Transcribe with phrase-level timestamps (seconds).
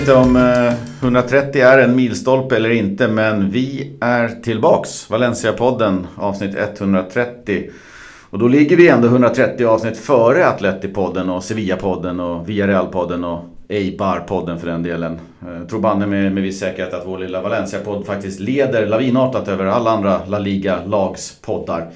[0.00, 0.72] vet inte om eh,
[1.02, 5.10] 130 är en milstolpe eller inte, men vi är tillbaks.
[5.10, 7.70] Valencia-podden, avsnitt 130.
[8.30, 14.58] Och då ligger vi ändå 130 avsnitt före Atleti-podden och Sevilla-podden och Villarreal-podden och Eibar-podden
[14.58, 15.20] för den delen.
[15.58, 19.64] Jag tror banne med, med viss säkerhet att vår lilla Valencia-podd faktiskt leder lavinartat över
[19.64, 21.90] alla andra La Liga-lags poddar.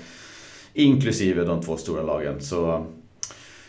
[0.74, 2.40] Inklusive de två stora lagen.
[2.40, 2.80] Så eh,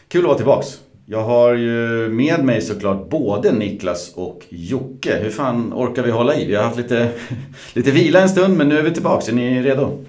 [0.08, 0.80] kul att vara tillbaks.
[1.08, 5.20] Jag har ju med mig såklart både Niklas och Jocke.
[5.22, 6.46] Hur fan orkar vi hålla i?
[6.46, 7.10] Vi har haft lite,
[7.74, 9.30] lite vila en stund men nu är vi tillbaks.
[9.30, 10.06] Är ni redo?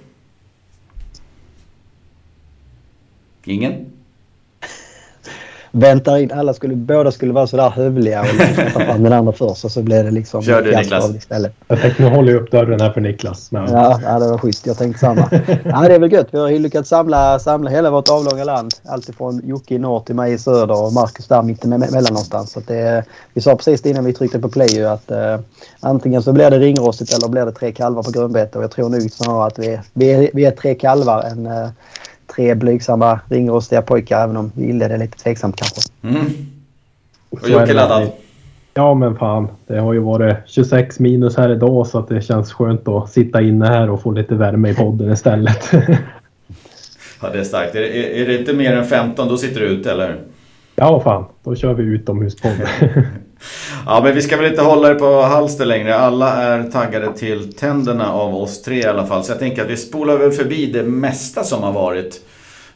[3.44, 3.85] Ingen?
[5.76, 6.32] Väntar in.
[6.32, 8.26] Alla skulle, båda skulle vara sådär hövliga och
[8.72, 10.42] ta fram den andra först och så blev det liksom...
[10.42, 11.14] Kör du Niklas.
[11.14, 11.52] Istället.
[11.68, 13.52] Jag tänkte nu håller jag upp dörren här för Niklas.
[13.52, 13.72] Men...
[13.72, 14.66] Ja, ja, det var schysst.
[14.66, 15.28] Jag tänkte samma.
[15.64, 16.28] ja, det är väl gött.
[16.30, 18.74] Vi har lyckats samla, samla hela vårt avlånga land.
[18.88, 22.52] Alltifrån Jocke i norr till mig i söder och Marcus där mittemellan någonstans.
[22.52, 23.04] Så det,
[23.34, 25.38] vi sa precis innan vi tryckte på play ju att eh,
[25.80, 28.58] antingen så blir det ringrostigt eller blir det tre kalvar på grönbete.
[28.58, 31.46] Och jag tror nog snarare att vi är, vi är, vi är tre kalvar än
[31.46, 31.68] eh,
[32.26, 35.80] tre blygsamma ringrostiga pojkar även om vi inledde lite tveksamt kanske.
[36.02, 36.26] Mm.
[37.30, 38.10] Och Jocke laddad?
[38.74, 39.48] Ja men fan.
[39.66, 43.42] Det har ju varit 26 minus här idag så att det känns skönt att sitta
[43.42, 45.70] inne här och få lite värme i podden istället.
[47.22, 47.74] ja det är starkt.
[47.74, 50.20] Är, är, är det inte mer än 15 då sitter du ute eller?
[50.74, 52.52] Ja fan, då kör vi utomhuspodd.
[53.86, 55.96] ja men vi ska väl inte hålla det på halster längre.
[55.96, 59.24] Alla är taggade till tänderna av oss tre i alla fall.
[59.24, 62.20] Så jag tänker att vi spolar väl förbi det mesta som har varit.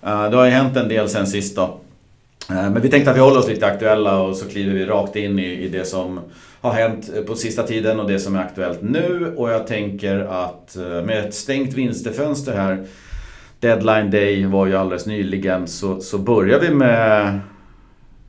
[0.03, 1.63] Eh, det har ju hänt en del sen sist då.
[2.51, 5.17] Eh, men vi tänkte att vi håller oss lite aktuella och så kliver vi rakt
[5.17, 6.21] in i, i det som
[6.61, 9.35] har hänt eh, på sista tiden och det som är aktuellt nu.
[9.37, 12.87] Och jag tänker att med ett stängt vinsterfönster här
[13.61, 17.41] Deadline Day var ju alldeles nyligen så, så börjar vi med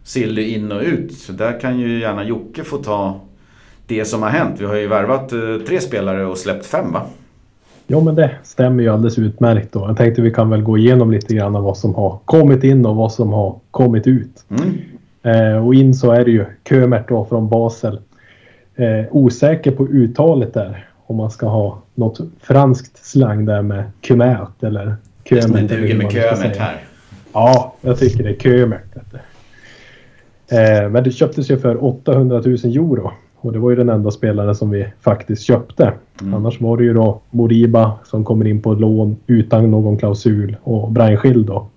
[0.03, 1.13] Silly in och ut.
[1.13, 3.19] Så där kan ju gärna Jocke få ta
[3.87, 4.55] det som har hänt.
[4.59, 7.01] Vi har ju värvat eh, tre spelare och släppt fem va?
[7.87, 9.79] Ja men det stämmer ju alldeles utmärkt då.
[9.79, 12.95] Jag tänkte vi kan väl gå igenom lite grann vad som har kommit in och
[12.95, 14.45] vad som har kommit ut.
[14.49, 14.71] Mm.
[15.23, 17.99] Eh, och in så är det ju Kömert då från Basel.
[18.75, 20.87] Eh, osäker på uttalet där.
[21.05, 25.69] Om man ska ha något franskt slang där med Kömert eller Kömert.
[25.69, 26.75] Det duger med Kömert här.
[27.33, 28.90] Ja, jag tycker det är Kömert.
[30.51, 33.11] Eh, men det köptes ju för 800 000 euro.
[33.35, 35.93] Och det var ju den enda spelaren som vi faktiskt köpte.
[36.21, 36.33] Mm.
[36.33, 40.91] Annars var det ju då Moriba som kommer in på lån utan någon klausul och
[40.91, 41.67] Brian Schill då.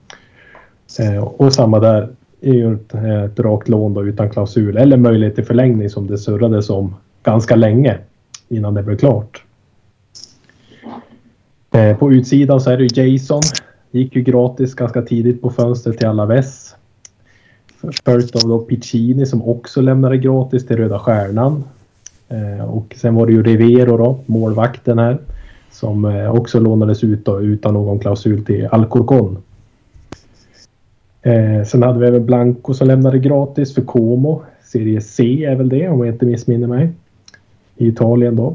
[1.00, 2.08] Eh, och samma där
[2.40, 6.18] är ju ett, ett rakt lån då utan klausul eller möjlighet till förlängning som det
[6.18, 7.98] surrades om ganska länge
[8.48, 9.44] innan det blev klart.
[11.74, 13.42] Eh, på utsidan så är det Jason.
[13.90, 16.63] Gick ju gratis ganska tidigt på fönstret till Alaves.
[18.04, 21.64] Följt av då Piccini som också lämnade gratis till Röda Stjärnan.
[22.28, 25.18] Eh, och sen var det ju Rivero då, målvakten här.
[25.70, 29.38] Som eh, också lånades ut då, utan någon klausul till Alcorcon.
[31.22, 34.42] Eh, sen hade vi även Blanco som lämnade gratis för Como.
[34.64, 36.90] Serie C är väl det om jag inte missminner mig.
[37.76, 38.54] I Italien då.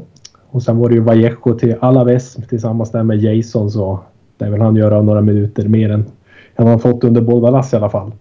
[0.50, 4.00] Och sen var det ju Vallejo till Alaves tillsammans där med Jason så
[4.38, 6.04] där vill han göra några minuter mer än
[6.54, 8.12] han fått under Bordalas i alla fall.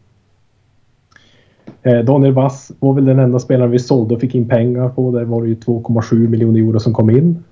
[1.83, 5.11] Eh, Daniel Wass var väl den enda spelaren vi sålde och fick in pengar på.
[5.11, 7.43] Där var det ju 2,7 miljoner euro som kom in.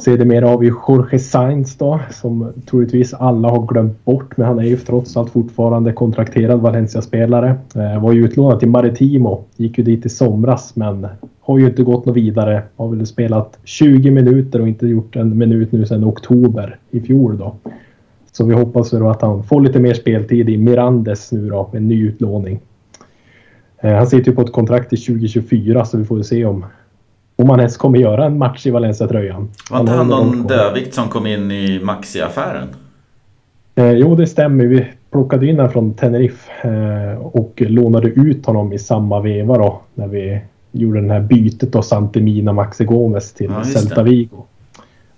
[0.00, 4.64] Sedermera har vi Jorge Sainz då som troligtvis alla har glömt bort men han är
[4.64, 7.54] ju trots allt fortfarande kontrakterad Valencia-spelare.
[7.74, 9.44] Eh, var ju utlånad till Maritimo.
[9.56, 11.06] Gick ju dit i somras men
[11.40, 12.62] har ju inte gått något vidare.
[12.76, 17.38] Har väl spelat 20 minuter och inte gjort en minut nu sedan oktober i fjol
[17.38, 17.54] då.
[18.32, 21.82] Så vi hoppas då att han får lite mer speltid i Mirandes nu då med
[21.82, 22.60] en ny utlåning.
[23.84, 26.66] Eh, han sitter ju på ett kontrakt till 2024 så vi får se om,
[27.36, 29.50] om han ens kommer göra en match i Valencia-tröjan.
[29.70, 32.68] Var inte han någon dövikt som kom in i Maxi-affären?
[33.74, 34.64] Eh, jo, det stämmer.
[34.64, 39.80] Vi plockade in honom från Tenerife eh, och lånade ut honom i samma veva då
[39.94, 40.40] när vi
[40.72, 44.44] gjorde det här bytet då Santemina Maxi Gomes till ja, Celta Vigo.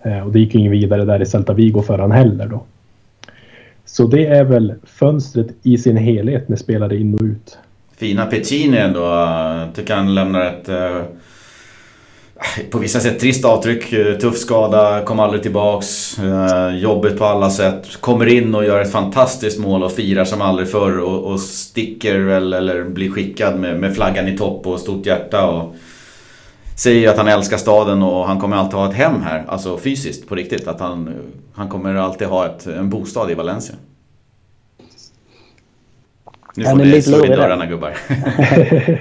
[0.02, 2.62] Eh, och det gick ingen vidare där i Celta Vigo för han heller då.
[3.84, 7.58] Så det är väl fönstret i sin helhet med spelare in och ut.
[7.98, 9.00] Fina Pecini ändå.
[9.00, 11.02] Jag Tycker han lämnar ett eh,
[12.70, 13.92] på vissa sätt trist avtryck.
[13.92, 16.18] Eh, tuff skada, kom aldrig tillbaks.
[16.18, 18.00] Eh, jobbigt på alla sätt.
[18.00, 20.98] Kommer in och gör ett fantastiskt mål och firar som aldrig förr.
[20.98, 25.46] Och, och sticker väl, eller blir skickad med, med, flaggan i topp och stort hjärta.
[25.46, 25.74] Och
[26.76, 29.44] säger att han älskar staden och han kommer alltid ha ett hem här.
[29.48, 30.68] Alltså fysiskt, på riktigt.
[30.68, 31.14] Att han,
[31.54, 33.76] han kommer alltid ha ett, en bostad i Valencia.
[36.56, 37.96] Nu får ni slå in dörrarna gubbar.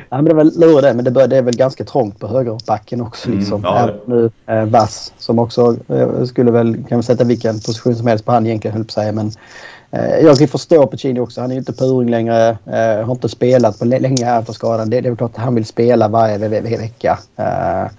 [0.09, 2.27] ja, men det är väl lurigt men det, bör, det är väl ganska trångt på
[2.27, 3.27] högerbacken också.
[3.27, 3.65] Mm, liksom.
[3.65, 3.89] Mm, ja.
[4.05, 8.31] Nu, eh, Vass som också eh, skulle väl, kan sätta vilken position som helst på
[8.31, 9.11] han egentligen, höll på säga.
[9.11, 9.31] Men
[9.91, 11.41] eh, jag kan förstå Pacini också.
[11.41, 12.49] Han är ju inte puring längre.
[12.49, 14.89] Eh, har inte spelat på länge här för skadan.
[14.89, 17.19] Det, det är väl klart att han vill spela varje ve ve vecka.
[17.37, 17.91] Eh,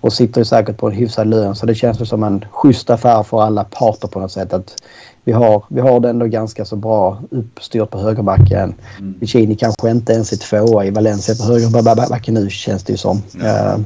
[0.00, 1.54] och sitter ju säkert på en hyfsad lön.
[1.54, 4.52] Så det känns väl som en schysst affär för alla parter på något sätt.
[4.52, 4.82] Att
[5.24, 8.74] vi har, vi har det ändå ganska så bra uppstyrt på högerbacken.
[8.98, 9.14] Mm.
[9.20, 13.22] Vicini kanske inte ens är tvåa i Valencia på högerbacken nu känns det ju som.
[13.40, 13.74] Ja.
[13.74, 13.80] Uh,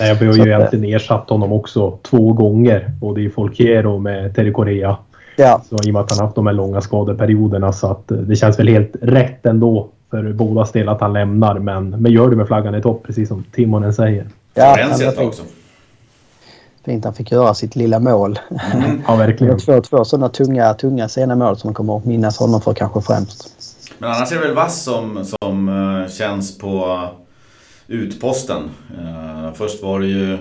[0.00, 2.90] Nej, vi har ju egentligen ersatt honom också två gånger.
[3.00, 4.96] Både i Folkero och med Terry Correa.
[5.36, 5.62] Ja.
[5.68, 8.36] Så I och med att han haft de här långa skadeperioderna så att eh, det
[8.36, 11.58] känns väl helt rätt ändå för båda del att han lämnar.
[11.58, 14.26] Men, men gör det med flaggan i topp precis som Timonen säger.
[14.54, 15.42] Ja, Valencia också.
[16.84, 18.38] Fint han fick göra sitt lilla mål.
[18.74, 19.02] Mm.
[19.06, 19.58] ja, verkligen.
[19.58, 23.00] två, två sådana tunga, tunga sena mål som man kommer att minnas honom för kanske
[23.00, 23.50] främst.
[23.98, 27.06] Men annars är det väl Vass som, som uh, känns på
[27.86, 28.62] utposten.
[28.98, 30.38] Uh, först var det ju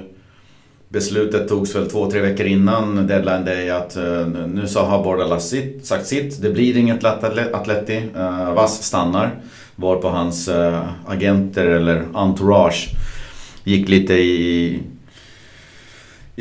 [0.92, 5.50] Beslutet togs väl två, tre veckor innan deadline day att uh, nu så har Bordalas
[5.50, 6.42] sitt, sagt sitt.
[6.42, 7.04] Det blir inget
[7.54, 8.04] Atleti.
[8.56, 9.40] Vass stannar.
[9.76, 10.50] Var på hans
[11.06, 12.90] agenter eller entourage
[13.64, 14.80] gick lite i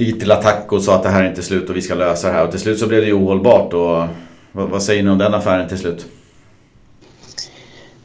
[0.05, 2.29] gick till attack och sa att det här är inte slut och vi ska lösa
[2.29, 2.45] det här.
[2.45, 3.73] Och till slut så blev det ju ohållbart.
[3.73, 4.05] Och
[4.53, 6.07] vad, vad säger ni om den affären till slut?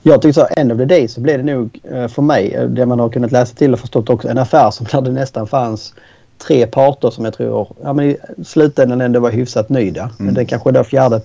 [0.06, 2.64] Jag tycker så, end of the day så blev det nog eh, för mig, eh,
[2.64, 5.48] det man har kunnat läsa till och förstått också, en affär som där det nästan
[5.48, 5.94] fanns
[6.48, 10.02] tre parter som jag tror ja, men i slutändan ändå var hyfsat nöjda.
[10.02, 10.14] Mm.
[10.18, 11.22] Men det kanske är fjärde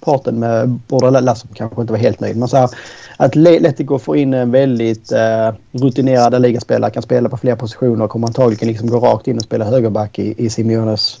[0.00, 2.36] parten med Bordalas som kanske inte var helt nöjd.
[2.36, 2.70] Men så här,
[3.16, 8.10] att Letico får in en väldigt eh, rutinerad ligaspelare, kan spela på flera positioner och
[8.10, 11.18] kommer antagligen liksom gå rakt in och spela högerback i, i Simeones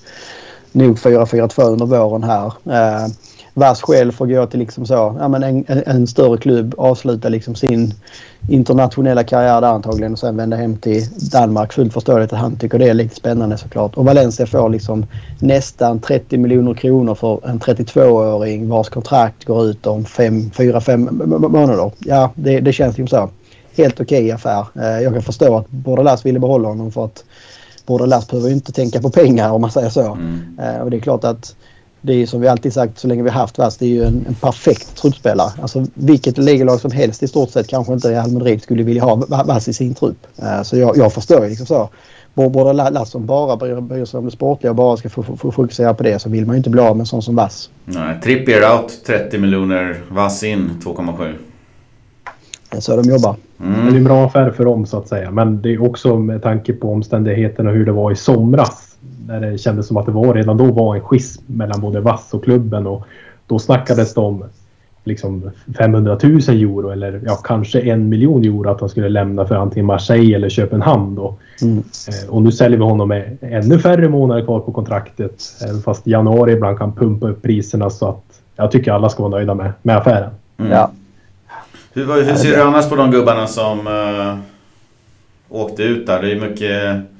[0.72, 2.46] nog 4-4-2 under våren här.
[2.46, 3.06] Eh,
[3.54, 7.54] Vass själv får gå till liksom så, ja, men en, en, större klubb, avsluta liksom
[7.54, 7.94] sin
[8.48, 11.72] internationella karriär där antagligen och sen vända hem till Danmark.
[11.72, 13.94] Fullt förståeligt att han tycker det är lite spännande såklart.
[13.94, 15.06] Och Valencia får liksom
[15.38, 21.90] nästan 30 miljoner kronor för en 32-åring vars kontrakt går ut om 4-5 månader.
[21.98, 23.30] Ja, det, det känns ju så.
[23.76, 24.66] Helt okej okay affär.
[24.74, 27.24] Eh, jag kan förstå att Bordalas ville behålla honom för att
[27.86, 30.12] Bordalas behöver ju inte tänka på pengar om man säger så.
[30.12, 30.58] Mm.
[30.62, 31.54] Eh, och det är klart att
[32.02, 34.24] det är som vi alltid sagt så länge vi haft Vass, det är ju en,
[34.28, 35.50] en perfekt truppspelare.
[35.62, 39.16] Alltså vilket ligalag som helst i stort sett kanske inte Real Madrid skulle vilja ha
[39.44, 40.26] Vass i sin trupp.
[40.42, 41.88] Uh, så jag, jag förstår liksom så.
[42.34, 46.28] Borde Lasson bara bryr sig om det sportliga och bara ska fokusera på det så
[46.28, 47.70] vill man ju inte bli av med en sån som Vass.
[47.84, 51.34] Nej, Trippier out 30 miljoner, Vass in 2,7.
[52.70, 53.36] Det är så de jobbar.
[53.60, 53.86] Mm.
[53.86, 55.30] Det är en bra affär för dem så att säga.
[55.30, 58.91] Men det är också med tanke på omständigheterna hur det var i somras
[59.26, 62.34] när det kändes som att det var redan då var en schism mellan både Vass
[62.34, 62.86] och klubben.
[62.86, 63.06] Och
[63.46, 64.44] då snackades det om
[65.04, 69.54] liksom 500 000 euro eller ja, kanske en miljon euro att han skulle lämna för
[69.54, 71.14] antingen Marseille eller Köpenhamn.
[71.14, 71.34] Då.
[71.62, 71.78] Mm.
[71.78, 75.42] Eh, och nu säljer vi honom med ännu färre månader kvar på kontraktet.
[75.64, 79.30] Även fast januari ibland kan pumpa upp priserna så att jag tycker alla ska vara
[79.30, 80.30] nöjda med, med affären.
[80.58, 80.72] Mm.
[80.72, 80.90] Ja.
[81.92, 84.38] Hur, hur ser du annars på de gubbarna som uh,
[85.48, 86.22] åkte ut där?
[86.22, 87.11] Det är mycket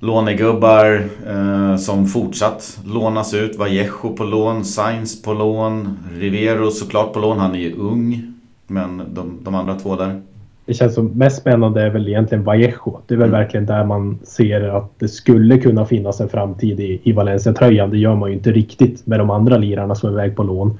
[0.00, 3.58] lånegubbar eh, som fortsatt lånas ut.
[3.58, 7.38] Vallejo på lån, Sainz på lån, Rivero såklart på lån.
[7.38, 8.32] Han är ju ung.
[8.66, 10.20] Men de, de andra två där?
[10.66, 13.00] Det känns som mest spännande är väl egentligen Vallejo.
[13.06, 13.40] Det är väl mm.
[13.40, 17.90] verkligen där man ser att det skulle kunna finnas en framtid i, i Valencia-tröjan.
[17.90, 20.78] Det gör man ju inte riktigt med de andra lirarna som är iväg på lån.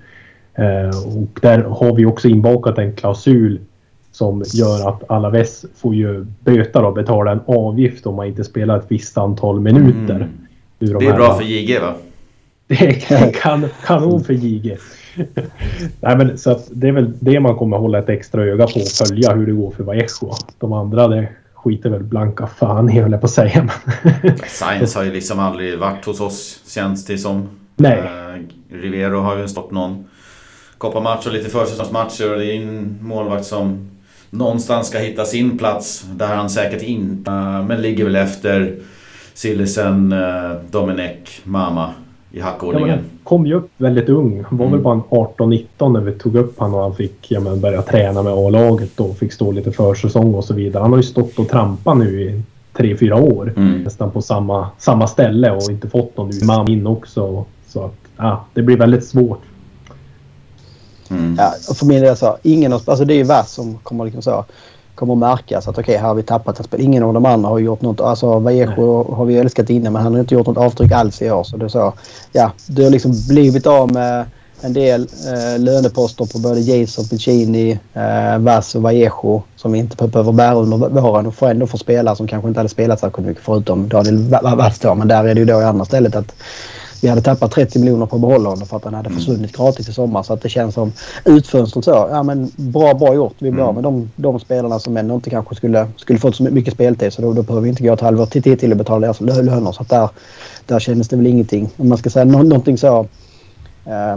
[0.55, 3.61] Eh, och där har vi också inbakat en klausul
[4.12, 8.79] som gör att Alaves får ju böta och betala en avgift om man inte spelar
[8.79, 10.14] ett visst antal minuter.
[10.14, 10.29] Mm.
[10.79, 11.95] Det är de bra för JG va?
[12.67, 12.75] Det
[13.11, 14.76] är kan, kanon för JG.
[16.00, 18.81] Nej, men, så att det är väl det man kommer hålla ett extra öga på
[18.81, 20.35] och följa hur det går för Vallejo.
[20.59, 23.69] De andra det skiter väl blanka fan i höll jag på att säga.
[24.47, 27.49] Science har ju liksom aldrig varit hos oss känns det som.
[27.76, 27.99] Nej.
[27.99, 30.05] Uh, Rivero har ju stått någon
[30.79, 33.90] kopparmatch och lite försäsongsmatcher och det är en målvakt som
[34.30, 36.06] någonstans ska hitta sin plats.
[36.14, 37.30] Där han säkert inte...
[37.68, 38.76] Men ligger väl efter
[39.34, 41.90] Sillisen, eh, Domenech, Mama
[42.30, 42.88] i hackordningen.
[42.88, 44.44] Ja, han kom ju upp väldigt ung.
[44.49, 44.72] Han var mm.
[44.72, 48.22] väl bara 18-19 när vi tog upp honom och han fick ja, men, börja träna
[48.22, 50.82] med A-laget och fick stå lite försäsong och så vidare.
[50.82, 53.52] Han har ju stått och trampat nu i tre, fyra år.
[53.56, 53.82] Mm.
[53.82, 57.44] Nästan på samma, samma ställe och inte fått någon man in också.
[57.66, 59.40] Så att, ja, det blir väldigt svårt
[61.11, 61.37] Mm.
[61.38, 64.05] Ja, och för min del så, ingen av, alltså det är ju Vass som kommer
[64.05, 64.45] liksom så
[65.00, 66.81] kommer att märkas att okej, okay, här har vi tappat ett spel.
[66.81, 68.00] Ingen av de andra har gjort något.
[68.00, 71.31] Alltså Vallejo har vi älskat innan men han har inte gjort något avtryck alls i
[71.31, 71.45] år.
[71.45, 71.93] Så det är så,
[72.33, 74.25] ja, du har liksom blivit av med
[74.61, 80.09] en del eh, löneposter på både Jason Piccini, eh, Vass och Vallejo som vi inte
[80.09, 83.29] behöver bära under våren och får ändå få spelare som kanske inte hade spelat särskilt
[83.29, 84.95] mycket förutom Daniel Vass då.
[84.95, 86.35] Men där är det ju då i andra stället att
[87.00, 89.19] vi hade tappat 30 miljoner på att behålla honom för att han hade mm.
[89.19, 90.23] försvunnit gratis i sommar.
[90.23, 90.92] Så att det känns som
[91.25, 92.09] utfönstret så.
[92.11, 93.35] Ja men bra, bra gjort.
[93.38, 93.83] Vi blir av mm.
[93.83, 97.12] med de, de spelarna som ändå inte kanske skulle, skulle fått så mycket speltid.
[97.12, 99.73] Så då, då behöver vi inte gå ett halvår till, till och betala deras löner.
[99.73, 100.09] Så att där,
[100.66, 101.71] där kändes det väl ingenting.
[101.76, 103.07] Om man ska säga någonting så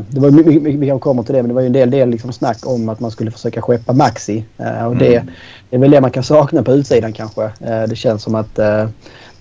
[0.07, 2.09] det var mycket, mycket, vi kommer till det, men det var ju en del, del
[2.09, 4.45] liksom snack om att man skulle försöka skeppa Maxi.
[4.59, 5.27] Uh, och det, mm.
[5.69, 7.43] det är väl det man kan sakna på utsidan kanske.
[7.43, 8.89] Uh, det känns som att det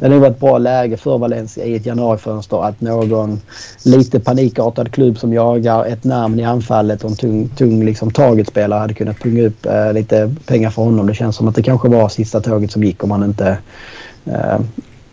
[0.08, 3.40] hade varit ett bra läge för Valencia i ett januarifönster att någon
[3.84, 8.80] lite panikartad klubb som jagar ett namn i anfallet och en tung, tung liksom, targetspelare
[8.80, 11.06] hade kunnat punga upp lite pengar för honom.
[11.06, 13.58] Det känns som att det kanske var sista tåget som gick om han inte...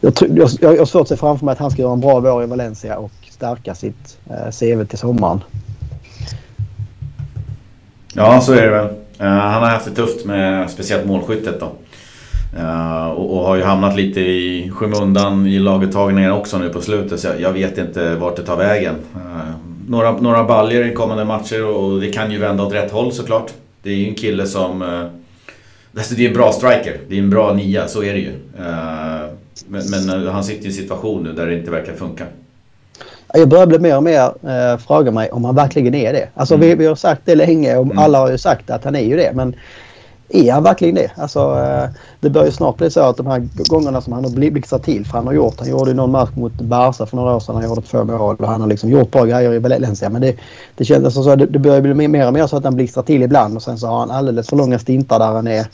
[0.01, 2.19] jag, jag, jag har svårt att se framför mig att han ska göra en bra
[2.19, 5.39] vår i Valencia och stärka sitt eh, CV till sommaren.
[8.13, 8.85] Ja, så är det väl.
[9.19, 11.71] Eh, han har haft det tufft med speciellt målskyttet då.
[12.57, 17.19] Eh, och, och, har ju hamnat lite i skymundan i laguttagningar också nu på slutet.
[17.19, 18.95] Så jag, jag, vet inte vart det tar vägen.
[19.87, 23.53] Några, några baljer i kommande matcher och det kan ju vända åt rätt håll såklart.
[23.83, 24.81] Det är ju en kille som...
[25.97, 26.97] Alltså det är en bra striker.
[27.07, 28.33] Det är en bra nia, så är det ju.
[29.67, 32.25] men, men han sitter i en situation nu där det inte verkar funka.
[33.33, 36.29] Jag börjar bli mer och mer eh, fråga mig om han verkligen är det.
[36.35, 36.67] Alltså mm.
[36.67, 37.97] vi, vi har sagt det länge och mm.
[37.97, 39.31] alla har ju sagt att han är ju det.
[39.33, 39.55] Men
[40.29, 41.11] är han verkligen det?
[41.15, 44.31] Alltså, eh, det bör ju snart bli så att de här gångerna som han har
[44.31, 47.35] blixtrat till, för han har gjort, han gjorde ju någon match mot Barca för några
[47.35, 50.09] år sedan, han gjorde två mål och han har liksom gjort bra grejer i Valencia.
[50.09, 50.35] Men det,
[50.75, 53.03] det kändes som så, det, det börjar bli mer och mer så att han blixtrar
[53.03, 55.65] till ibland och sen så har han alldeles för långa stintar där han är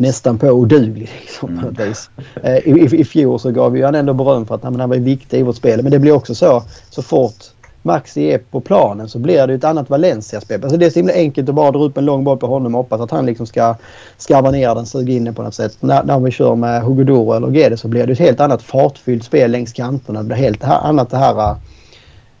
[0.00, 1.10] nästan på oduglig.
[1.20, 1.94] Liksom, mm.
[2.42, 4.96] Eh, I, i, I fjol så gav vi han ändå beröm för att han, var
[4.96, 5.82] viktig i vårt spel.
[5.82, 7.44] Men det blir också så, så fort
[7.82, 10.62] Maxi är på planen så blir det ett annat Valencia-spel.
[10.62, 12.74] Alltså det är så himla enkelt att bara dra upp en lång boll på honom
[12.74, 13.74] och hoppas att han liksom ska
[14.18, 15.76] skarva ner den, suga in den på något sätt.
[15.80, 19.24] När, när vi kör med Hugodoro eller Gede så blir det ett helt annat fartfyllt
[19.24, 20.22] spel längs kanterna.
[20.22, 21.56] Det blir helt annat det här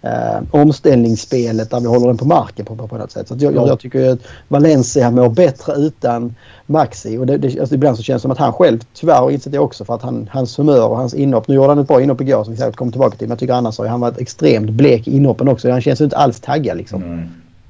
[0.02, 3.28] eh, omställningsspelet där vi håller den på marken på, på, på något sätt.
[3.28, 6.34] Så jag, jag, tycker att Valencia mår bättre utan
[6.66, 7.18] Maxi.
[7.18, 9.52] Och det, det, alltså ibland så känns det som att han själv tyvärr har insett
[9.52, 11.48] det också för att han, hans humör och hans inhopp.
[11.48, 13.26] Nu gjorde han ett bra inhopp igår som vi säkert kommer tillbaka till.
[13.26, 15.70] Men jag tycker annars har han varit extremt blek i inhoppen också.
[15.70, 17.02] Han känns inte alls taggad liksom.
[17.02, 17.28] Mm.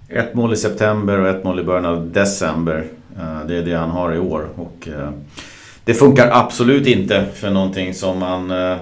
[0.08, 2.86] Ett mål i september och ett mål i början av december.
[3.18, 4.48] Eh, det är det han har i år.
[4.56, 5.10] Och, eh,
[5.84, 8.50] det funkar absolut inte för någonting som man...
[8.50, 8.76] Eh,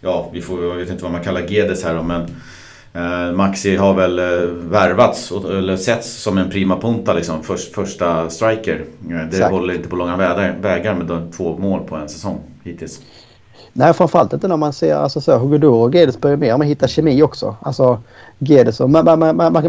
[0.00, 2.30] ja, vi får, jag vet inte vad man kallar Gedes här då, men Eh,
[3.32, 7.42] Maxi har väl eh, värvats eller setts som en prima punta liksom.
[7.42, 8.84] Först, första striker.
[9.10, 9.52] Eh, det Exakt.
[9.52, 10.16] håller inte på långa
[10.60, 13.00] vägar med två mål på en säsong hittills.
[13.72, 16.70] Nej, framförallt inte när man ser alltså så, Hugodoro och Gedes börjar mer med att
[16.70, 17.56] hitta kemi också.
[17.60, 18.02] Alltså
[18.38, 18.90] Gedes och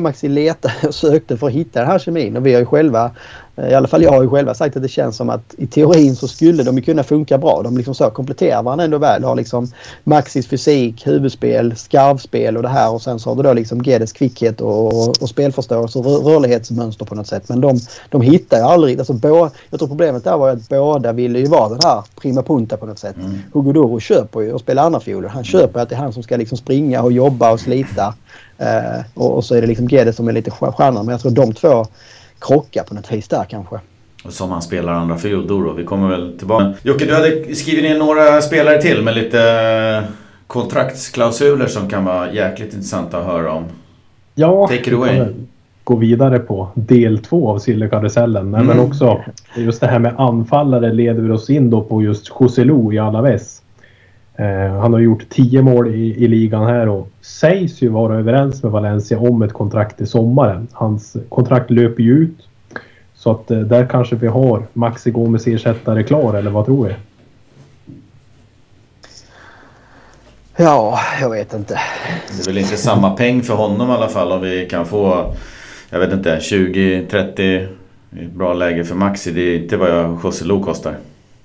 [0.02, 3.12] Maxi letade och sökte för att hitta den här kemin och vi har ju själva
[3.58, 6.16] i alla fall jag har ju själva sagt att det känns som att i teorin
[6.16, 7.62] så skulle de ju kunna funka bra.
[7.64, 9.24] De liksom så kompletterar varandra ändå väl.
[9.24, 9.72] Har liksom
[10.04, 14.12] Maxis fysik, huvudspel, skarvspel och det här och sen så har du då liksom Gedes
[14.12, 17.50] kvickhet och, och, spelförståelse och rörlighetsmönster på något sätt.
[17.50, 19.00] Men de, de hittar ju aldrig...
[19.00, 22.44] Alltså, bo, jag tror problemet där var att båda ville ju vara den här prima
[22.44, 23.16] punta på något sätt.
[23.16, 23.40] Mm.
[23.54, 25.30] Hugo köper ju och spelar andra fioler.
[25.30, 28.14] Han köper att det är han som ska liksom springa och jobba och slita.
[28.62, 31.06] Uh, och, och, så är det liksom Gedes som är lite stjärnan.
[31.06, 31.86] Men jag tror de två
[32.40, 33.80] krocka på något vis där kanske.
[34.30, 35.74] Som han spelar andra fiolor då.
[35.74, 36.74] Vi kommer väl tillbaka.
[36.84, 39.42] Jocke, du hade skrivit ner några spelare till med lite
[40.04, 40.10] eh,
[40.48, 43.66] kontraktsklausuler som kan vara jäkligt intressanta att höra om.
[44.36, 45.26] Ja, Take it away.
[45.84, 48.54] gå vidare på del två av Sillerkarusellen.
[48.54, 48.66] Mm.
[48.66, 49.22] Men också
[49.56, 53.62] just det här med anfallare leder vi oss in då på just Joselu i Alaves.
[54.40, 58.64] Eh, han har gjort 10 mål i, i, ligan här och sägs ju vara överens
[58.64, 60.68] med Valencia om ett kontrakt i sommaren.
[60.72, 62.38] Hans kontrakt löper ju ut.
[63.16, 66.96] Så att eh, där kanske vi har Maxi Gomes ersättare klar, eller vad tror du?
[70.58, 71.80] Ja, jag vet inte.
[72.38, 75.34] Det är väl inte samma peng för honom i alla fall om vi kan få,
[75.90, 77.68] jag vet inte, 20-30
[78.36, 79.32] bra läge för Maxi.
[79.32, 80.96] Det är inte vad jag José kostar.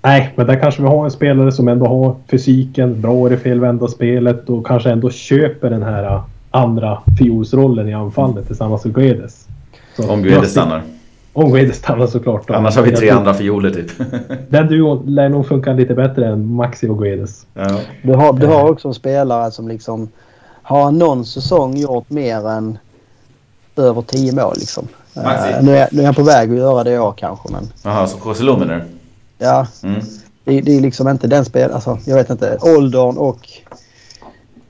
[0.03, 3.37] Nej, men där kanske vi har en spelare som ändå har fysiken, bra i det
[3.37, 8.95] felvända spelet och kanske ändå köper den här äh, andra fiolsrollen i anfallet tillsammans med
[8.95, 9.47] Guedes.
[9.97, 10.83] Så, om Guedes stannar.
[11.33, 12.49] Om Guedes stannar såklart.
[12.49, 12.55] Då.
[12.55, 13.91] Annars har vi tre andra fioler typ.
[14.49, 17.47] den duon lär nog funka lite bättre än Maxi och Guedes.
[17.55, 17.81] Ja.
[18.03, 20.09] Du, har, du har också en spelare som liksom
[20.63, 22.79] har någon säsong gjort mer än
[23.77, 24.89] över tio mål liksom.
[25.17, 25.49] Maxi?
[25.49, 27.73] Uh, nu, är, nu är jag på väg att göra det i år kanske men...
[27.85, 28.85] Jaha, så José Luminer?
[29.43, 29.67] Ja.
[29.83, 30.01] Mm.
[30.45, 31.71] Det, det, är liksom inte den spel...
[31.71, 32.59] Alltså, jag vet inte.
[32.61, 33.49] Åldern och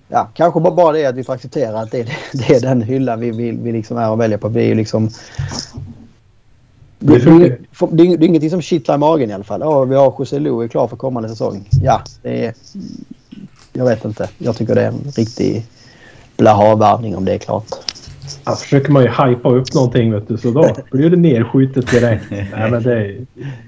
[0.09, 2.03] ja, kanske bara, bara det att vi får acceptera att det,
[2.33, 4.49] det är den hyllan vi, vi, vi liksom är och väljer på.
[4.49, 5.11] Vi är ju liksom...
[6.99, 7.59] Det, det,
[7.91, 9.63] det, är ingenting som kittlar i magen i alla fall.
[9.63, 11.69] Oh, vi har José Lu är klar för kommande säsong.
[11.83, 12.55] Ja, det är...
[13.73, 14.29] Jag vet inte.
[14.39, 15.67] Jag tycker det är en riktig
[16.37, 17.67] blaha-varning om det är klart.
[18.45, 22.25] Ja, försöker man ju hypa upp någonting vet du, så då blir det nedskjutet direkt.
[22.31, 23.17] Nej, men det,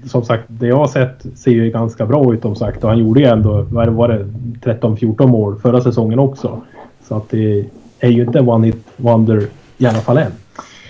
[0.09, 2.99] som sagt, det jag har sett ser ju ganska bra ut som sagt och han
[2.99, 4.25] gjorde ju ändå, vad var det,
[4.61, 6.61] 13-14 mål förra säsongen också.
[7.07, 7.65] Så att det
[7.99, 10.31] är ju inte one hit wonder i alla fall än.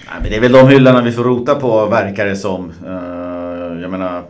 [0.07, 2.71] Nej, men det är väl de hyllorna vi får rota på verkar det som.
[2.85, 4.23] Uh, jag menar,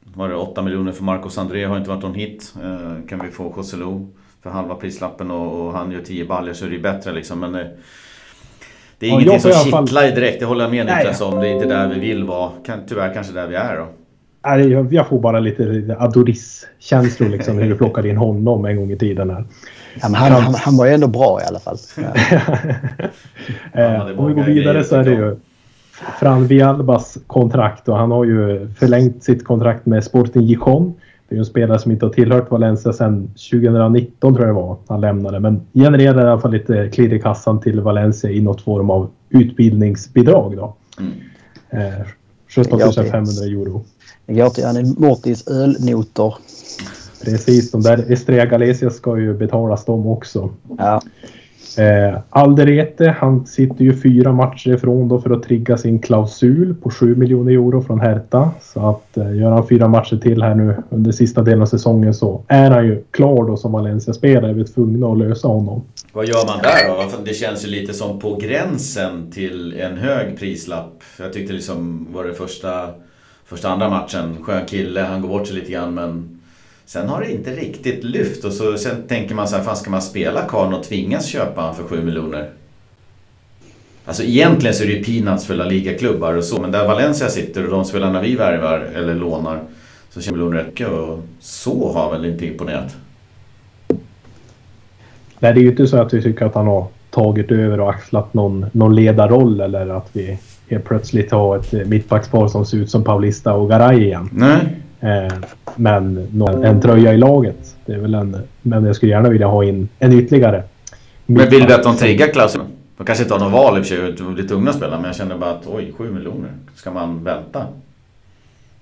[0.00, 2.54] var det 8 miljoner för Marcos André har inte varit någon hit.
[2.64, 4.06] Uh, kan vi få Joselu
[4.42, 7.40] för halva prislappen och, och han gör 10 baljor så är det ju bättre liksom.
[7.40, 7.66] Men, uh,
[8.98, 10.14] det är ja, ingenting som kittlar fall...
[10.14, 11.40] direkt, det håller jag med Niklas om.
[11.40, 12.50] Det är inte där vi vill vara.
[12.88, 13.86] Tyvärr kanske där vi är då.
[14.46, 18.96] Nej, jag får bara lite Adoris-känslor liksom hur du plockade in honom en gång i
[18.96, 19.30] tiden.
[19.30, 19.44] Här.
[20.02, 21.76] Ja, men han, han, han var ju ändå bra i alla fall.
[21.96, 22.02] Ja.
[23.82, 25.36] eh, om vi går vidare så är det ju
[26.20, 30.94] Fran Vialbas kontrakt och han har ju förlängt sitt kontrakt med Sporting Gijon.
[31.34, 34.76] Det är en spelare som inte har tillhört Valencia sedan 2019 tror jag det var
[34.88, 35.40] han lämnade.
[35.40, 39.10] Men genererade i alla fall lite klirr i kassan till Valencia i något form av
[39.30, 40.56] utbildningsbidrag.
[40.56, 40.74] Då.
[40.98, 41.12] Mm.
[41.70, 42.06] Eh,
[42.48, 43.84] 17 500 euro.
[44.64, 46.34] Annie Mortis ölnotor.
[47.24, 50.50] Precis, de där Estrella Galicia ska ju betalas de också.
[50.78, 51.02] Ja.
[51.78, 56.90] Eh, Alderete, han sitter ju fyra matcher ifrån då för att trigga sin klausul på
[56.90, 58.50] 7 miljoner euro från Hertha.
[58.62, 62.14] Så att eh, gör han fyra matcher till här nu under sista delen av säsongen
[62.14, 64.52] så är han ju klar då som Valencia-spelare.
[64.52, 65.84] Vi är tvungna att lösa honom.
[66.12, 67.24] Vad gör man där då?
[67.24, 71.02] Det känns ju lite som på gränsen till en hög prislapp.
[71.18, 72.90] Jag tyckte liksom, var det första,
[73.46, 76.33] första andra matchen, skön kille, han går bort sig lite grann men
[76.86, 79.90] Sen har det inte riktigt lyft och så sen tänker man så här, fan ska
[79.90, 82.50] man spela karln och tvingas köpa han för 7 miljoner?
[84.04, 87.28] Alltså egentligen så är det ju peanuts för La Liga-klubbar och så, men där Valencia
[87.28, 89.60] sitter och de spelarna vi värvar eller lånar
[90.10, 92.96] så känner miljoner räcker och så har väl inte imponerat.
[95.38, 97.90] Nej, det är ju inte så att vi tycker att han har tagit över och
[97.90, 102.90] axlat någon, någon ledarroll eller att vi helt plötsligt har ett mittbackspar som ser ut
[102.90, 104.28] som Paulista och Garay igen.
[104.32, 104.60] Nej.
[105.04, 105.32] Eh,
[105.76, 106.28] men
[106.64, 107.76] en tröja i laget.
[107.86, 110.62] Det är väl en, men jag skulle gärna vilja ha in en ytterligare.
[111.26, 112.66] Men vill du att de triggar klausulen?
[112.96, 114.96] De kanske inte har någon val i och för sig, de blir tvungna att spela.
[114.96, 116.50] Men jag känner bara att oj, 7 miljoner.
[116.74, 117.66] Ska man vänta?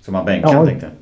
[0.01, 0.65] Ska man bänka ja.
[0.65, 0.93] tänkte jag.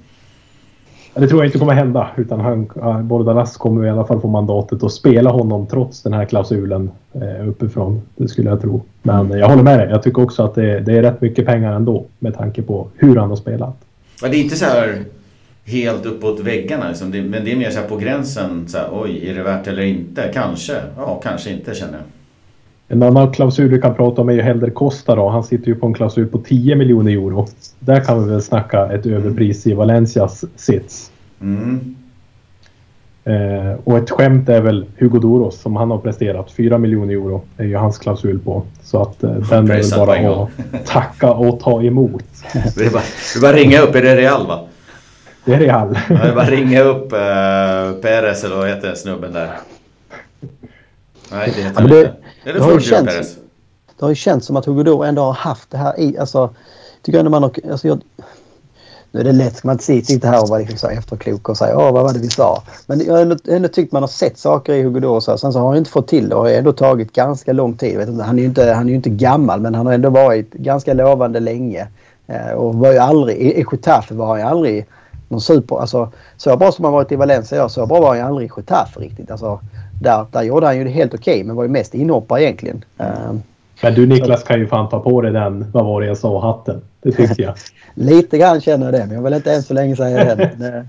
[1.23, 2.07] Det tror jag inte kommer hända.
[2.17, 6.25] Utan han, Bordalas kommer i alla fall få mandatet att spela honom trots den här
[6.25, 8.01] klausulen eh, uppifrån.
[8.15, 8.81] Det skulle jag tro.
[9.01, 9.89] Men jag håller med dig.
[9.89, 13.15] Jag tycker också att det, det är rätt mycket pengar ändå med tanke på hur
[13.15, 13.75] han har spelat.
[14.21, 15.05] Ja, det är inte så här
[15.65, 17.11] helt uppåt väggarna liksom.
[17.11, 18.67] det, men det är mer så här på gränsen.
[18.67, 20.31] Så här, Oj, är det värt eller inte?
[20.33, 20.73] Kanske.
[20.97, 22.01] Ja, kanske inte känner jag.
[22.87, 25.29] En annan klausul vi kan prata om är ju Helder Costa då.
[25.29, 27.47] Han sitter ju på en klausul på 10 miljoner euro.
[27.79, 31.11] Där kan vi väl snacka ett överpris i Valencias sits.
[31.41, 31.95] Mm.
[33.23, 36.51] Eh, och ett skämt är väl Hugo Doros som han har presterat.
[36.51, 38.63] 4 miljoner euro är ju hans klausul på.
[38.83, 42.23] Så att eh, den är väl bara att tacka och ta emot.
[42.75, 43.03] Det är bara,
[43.33, 43.95] det är bara ringa upp.
[43.95, 44.67] Är det Real va?
[45.45, 45.97] Det är Real.
[46.07, 49.57] Det är bara ringa upp uh, Perez eller vad heter snubben där?
[51.31, 52.13] Nej, det heter han inte.
[52.43, 53.35] Eller det har, ju känts, Perez.
[53.99, 56.17] det har ju känts som att Hugo Doro ändå har haft det här i...
[56.17, 56.55] Alltså,
[57.01, 57.51] tycker ändå man har...
[57.71, 58.01] Alltså jag,
[59.11, 61.77] nu är det lätt, ska man inte sitta här och vara liksom efterklok och säga
[61.77, 62.63] Åh, vad var det vi sa.
[62.87, 65.21] Men jag har ändå, ändå tyckt man har sett saker i Hugo Doro.
[65.21, 67.97] Sen så har han inte fått till det och har ändå tagit ganska lång tid.
[67.97, 70.09] Vet inte, han, är ju inte, han är ju inte gammal men han har ändå
[70.09, 71.87] varit ganska lovande länge.
[72.27, 74.85] Eh, och var ju aldrig, i, i Getafe var han ju aldrig
[75.27, 75.75] någon super...
[75.75, 78.51] Alltså, så bra som han varit i Valencia så bra var han ju aldrig i
[78.57, 79.31] Getafe riktigt.
[79.31, 79.59] Alltså,
[80.01, 82.85] där, där gjorde han ju det helt okej okay, men var ju mest inhoppare egentligen.
[82.99, 83.33] Uh,
[83.81, 86.41] men du Niklas kan ju fan ta på dig den, vad var det jag sa,
[86.41, 86.81] hatten.
[87.01, 87.55] Det tycker jag.
[87.93, 90.51] Lite grann känner jag det, men jag vill inte än så länge säga det.
[90.57, 90.83] Men, eh,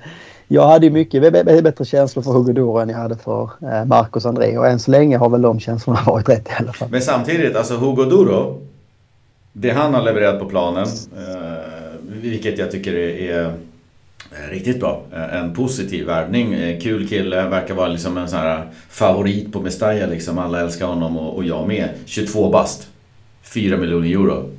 [0.48, 1.32] jag hade ju mycket
[1.64, 4.58] bättre känslor för Hugo Doro än jag hade för eh, Marcos André.
[4.58, 6.88] Och än så länge har väl de känslorna varit rätt i alla fall.
[6.90, 8.66] Men samtidigt, alltså Hugo Doro.
[9.52, 11.64] Det han har levererat på planen, eh,
[12.22, 13.54] vilket jag tycker är
[14.50, 15.02] Riktigt bra.
[15.32, 16.80] En positiv värvning.
[16.80, 17.48] Kul kille.
[17.48, 20.38] Verkar vara liksom en sån här favorit på Mestalla liksom.
[20.38, 21.88] Alla älskar honom och, och jag med.
[22.06, 22.88] 22 bast.
[23.42, 24.50] 4 miljoner euro.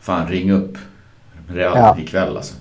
[0.00, 0.78] Fan, ring upp
[1.48, 1.96] Real ja.
[1.98, 2.54] ikväll alltså.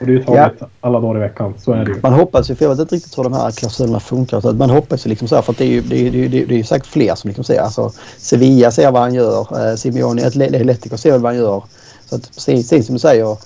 [0.00, 0.66] Och det är ju taget ja.
[0.80, 1.54] alla dagar i veckan.
[1.58, 2.00] Så är det ju.
[2.02, 4.40] Man hoppas ju, för jag vet inte riktigt hur de här klausulerna funkar.
[4.40, 6.42] Så man hoppas ju liksom så här, för att det är ju, det är, det
[6.42, 7.60] är, det är säkert fler som liksom ser.
[7.60, 9.68] Alltså, Sevilla ser vad han gör.
[9.70, 11.62] Eh, Simeone, Atletico ser vad han gör.
[12.06, 13.36] Så att precis, precis som du säger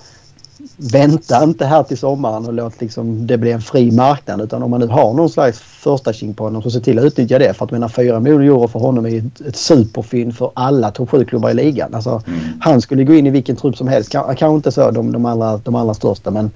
[0.81, 4.41] vänta inte här till sommaren och låt liksom det bli en fri marknad.
[4.41, 7.05] Utan om man nu har någon slags första king på honom så se till att
[7.05, 7.53] utnyttja det.
[7.53, 11.09] För att menar 4 miljoner euro för honom är ett, ett superfynd för alla topp
[11.09, 11.95] 7-klubbar i ligan.
[11.95, 12.39] Alltså, mm.
[12.59, 14.11] Han skulle gå in i vilken trupp som helst.
[14.11, 16.51] Kanske inte så de, de, allra, de allra största men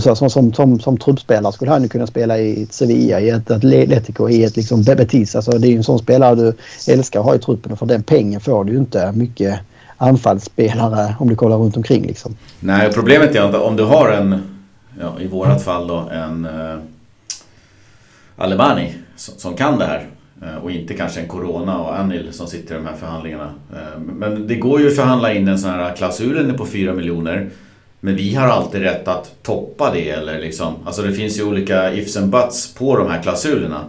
[0.00, 3.30] så, som, som, som, som truppspelare skulle han ju kunna spela i ett Sevilla, i
[3.30, 5.36] ett Atletico, i ett liksom Betis.
[5.36, 6.52] Alltså, det är ju en sån spelare du
[6.92, 9.60] älskar att ha i truppen och för den pengen får du ju inte mycket
[9.98, 12.36] anfallsspelare om du kollar runt omkring liksom.
[12.60, 14.42] Nej, problemet är att om du har en,
[15.00, 16.78] ja, i vårat fall då, en eh,
[18.36, 20.06] Alemani som, som, kan det här.
[20.42, 23.54] Eh, och inte kanske en Corona och Anil som sitter i de här förhandlingarna.
[23.72, 27.50] Eh, men det går ju att förhandla in en sån här klausulen på 4 miljoner.
[28.00, 31.94] Men vi har alltid rätt att toppa det eller liksom, alltså det finns ju olika
[31.94, 33.84] ifs and buts på de här klausulerna.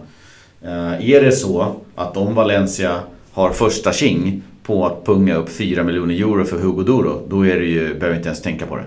[0.62, 3.00] Eh, är det så att om Valencia
[3.32, 7.58] har första king på att punga upp 4 miljoner euro för Hugo Duro, då är
[7.58, 8.84] det ju, behöver jag inte ens tänka på det.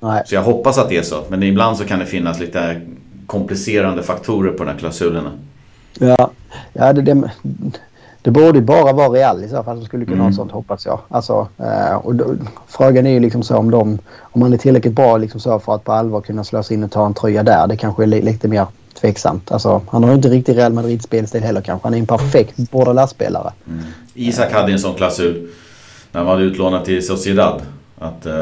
[0.00, 0.22] Nej.
[0.26, 1.24] Så jag hoppas att det är så.
[1.28, 2.80] Men ibland så kan det finnas lite
[3.26, 5.30] komplicerande faktorer på de här klausulerna.
[5.98, 6.30] Ja,
[6.72, 7.30] ja det, det,
[8.22, 10.26] det borde bara vara Real i så fall som skulle kunna mm.
[10.26, 10.98] ha sånt hoppas jag.
[11.08, 12.34] Alltså, eh, och då,
[12.68, 15.74] frågan är ju liksom så om de, om man är tillräckligt bra liksom så för
[15.74, 17.66] att på allvar kunna slå sig in och ta en tröja där.
[17.66, 18.66] Det kanske är lite mer
[19.00, 19.52] tveksamt.
[19.52, 21.86] Alltså, han har ju inte riktigt Real Madrid spelstil heller kanske.
[21.86, 23.52] Han är en perfekt bordalasspelare.
[23.68, 23.84] Mm.
[24.14, 25.48] Isak hade en sån klausul
[26.12, 27.62] när han var utlånad till Sociedad.
[27.98, 28.34] Att uh,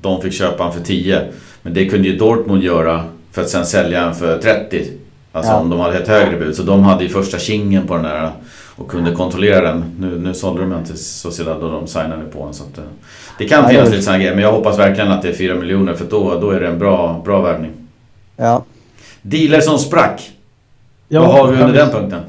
[0.00, 1.32] de fick köpa honom för 10.
[1.62, 4.90] Men det kunde ju Dortmund göra för att sen sälja honom för 30.
[5.32, 5.60] Alltså ja.
[5.60, 6.56] om de hade ett högre bud.
[6.56, 8.30] Så de hade ju första kingen på den där
[8.76, 9.84] och kunde kontrollera den.
[9.98, 12.54] Nu, nu sålde de den till Sociedad och de signade på den.
[12.54, 12.84] Så att, uh,
[13.38, 15.94] det kan finnas lite sådana grejer men jag hoppas verkligen att det är 4 miljoner
[15.94, 17.70] för då, då är det en bra, bra värvning.
[18.36, 18.64] Ja,
[19.22, 20.32] Dealer som sprack.
[21.08, 22.20] Ja, Vad har vi under den punkten?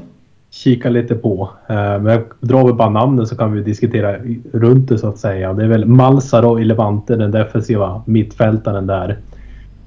[0.50, 1.50] Kika lite på.
[1.68, 4.16] Eh, men drar vi bara namnen så kan vi diskutera
[4.52, 5.52] runt det så att säga.
[5.52, 9.18] Det är väl Malsaro i Levante, den defensiva mittfältaren där.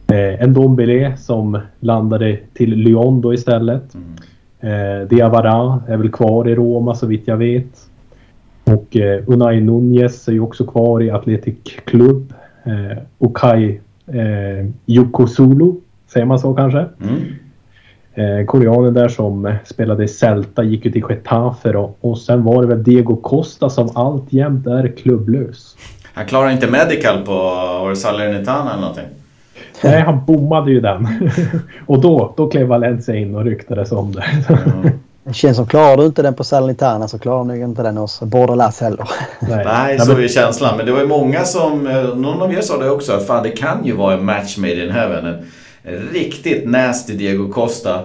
[0.08, 3.96] Eh, en Dombele som landade till Lyon då istället.
[3.96, 4.16] Mm.
[4.60, 7.90] Eh, Diawara är väl kvar i Roma så vitt jag vet.
[8.64, 12.34] Och eh, Unai Nunez är ju också kvar i Athletic Club.
[12.64, 15.74] Eh, Okai eh, Yokosulu
[16.14, 16.86] Säger man så kanske?
[17.02, 17.22] Mm.
[18.14, 22.62] Eh, koreanen där som spelade i Celta gick ju till Getafe och, och sen var
[22.62, 25.76] det väl Diego Costa som alltjämt är klubblös.
[26.14, 29.06] Han klarade inte medical på Salernitana eller någonting?
[29.84, 31.08] Nej, han bommade ju den.
[31.86, 34.24] och då, då klev Valencia in och ryktades om det.
[35.24, 38.20] Det känns som klarar du inte den på Salernitana så klarar du inte den hos
[38.22, 39.10] Bordelas heller.
[39.40, 40.78] Nej, Nej så är känslan.
[40.78, 43.44] Men det var ju många som, eh, någon av er sa det också, att fan
[43.44, 45.44] det kan ju vara en match made in heaven
[46.14, 48.04] riktigt nasty Diego Costa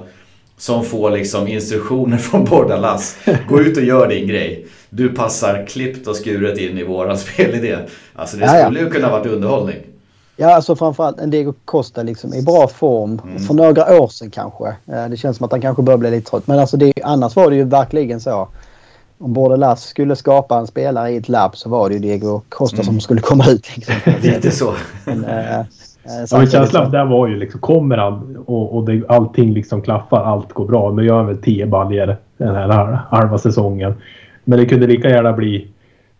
[0.58, 3.16] som får liksom instruktioner från Bordalas.
[3.48, 4.66] Gå ut och gör din grej.
[4.90, 7.76] Du passar klippt och skuret in i våran spelidé.
[8.14, 9.76] Alltså det skulle ju kunna varit underhållning.
[10.36, 13.20] Ja, alltså framförallt en Diego Costa liksom i bra form.
[13.24, 13.38] Mm.
[13.38, 14.66] För några år sedan kanske.
[14.68, 16.46] Eh, det känns som att han kanske börjar bli lite trött.
[16.46, 18.48] Men alltså det, annars var det ju verkligen så.
[19.18, 22.76] Om Bordelas skulle skapa en spelare i ett labb så var det ju Diego Costa
[22.76, 22.84] mm.
[22.84, 23.76] som skulle komma ut.
[23.76, 23.94] Liksom.
[24.22, 24.74] Lite så.
[25.04, 25.60] Men, äh,
[26.30, 30.24] ja, men känslan där var ju liksom, kommer han och, och det, allting liksom klaffar,
[30.24, 30.92] allt går bra.
[30.92, 33.94] Nu gör han väl 10 baljor den här halva säsongen.
[34.44, 35.68] Men det kunde lika gärna bli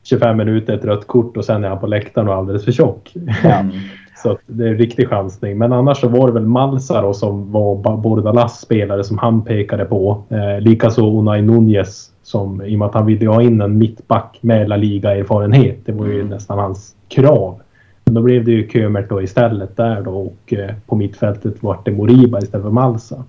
[0.03, 3.13] 25 minuter, ett rött kort och sen är han på läktaren och alldeles för tjock.
[3.43, 3.71] Mm.
[4.25, 5.59] så det är en riktig chansning.
[5.59, 10.23] Men annars så var det väl Malsaro som var Bordalas spelare som han pekade på.
[10.29, 14.39] Eh, Likaså Unai Nunez som i och med att han ville ha in en mittback
[14.41, 15.79] med La Liga-erfarenhet.
[15.85, 16.29] Det var ju mm.
[16.29, 17.61] nästan hans krav.
[18.05, 21.85] Men då blev det ju Kömert då istället där då och eh, på mittfältet vart
[21.85, 23.25] det Moriba istället för Malsa.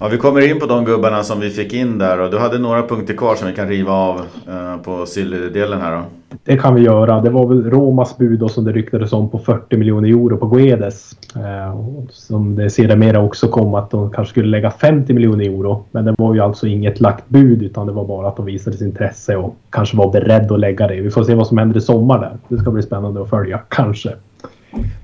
[0.00, 2.58] Ja, vi kommer in på de gubbarna som vi fick in där och du hade
[2.58, 6.02] några punkter kvar som vi kan riva av eh, på Silly-delen här då.
[6.44, 7.20] Det kan vi göra.
[7.20, 10.46] Det var väl Romas bud då som det ryktades om på 40 miljoner euro på
[10.46, 11.16] Guedes.
[11.36, 15.84] Eh, som det sedermera också kom att de kanske skulle lägga 50 miljoner euro.
[15.90, 18.76] Men det var ju alltså inget lagt bud utan det var bara att de visade
[18.76, 21.00] sitt intresse och kanske var beredda att lägga det.
[21.00, 22.36] Vi får se vad som händer i sommar där.
[22.48, 24.10] Det ska bli spännande att följa, kanske.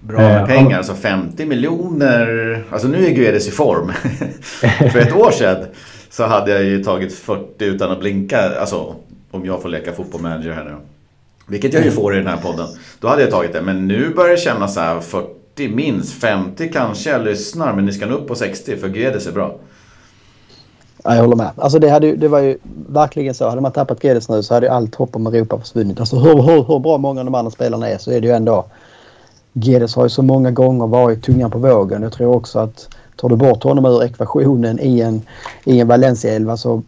[0.00, 2.64] Bra med eh, pengar, alltså 50 miljoner.
[2.70, 3.92] Alltså nu är Guedes i form.
[4.92, 5.66] För ett år sedan
[6.11, 8.61] så hade jag ju tagit 40 utan att blinka.
[8.61, 8.94] Alltså
[9.31, 10.74] om jag får leka fotbollmanager här nu.
[11.46, 12.66] Vilket jag ju får i den här podden.
[13.00, 13.62] Då hade jag tagit det.
[13.62, 16.20] Men nu börjar det kännas så här 40 minst.
[16.20, 17.72] 50 kanske jag lyssnar.
[17.72, 19.57] Men ni ska nog upp på 60 för Guedes är bra.
[21.04, 21.50] Ja, jag håller med.
[21.57, 23.48] Alltså det, hade, det var ju verkligen så.
[23.48, 26.00] Hade man tappat Guedes nu så hade allt hopp om Europa försvunnit.
[26.00, 28.33] Alltså hur, hur, hur bra många av de andra spelarna är så är det ju
[28.33, 28.66] ändå
[29.62, 32.03] Gedes har ju så många gånger varit tungan på vågen.
[32.03, 35.23] Jag tror också att tar du bort honom ur ekvationen i en,
[35.64, 36.83] i en Valencia-elva så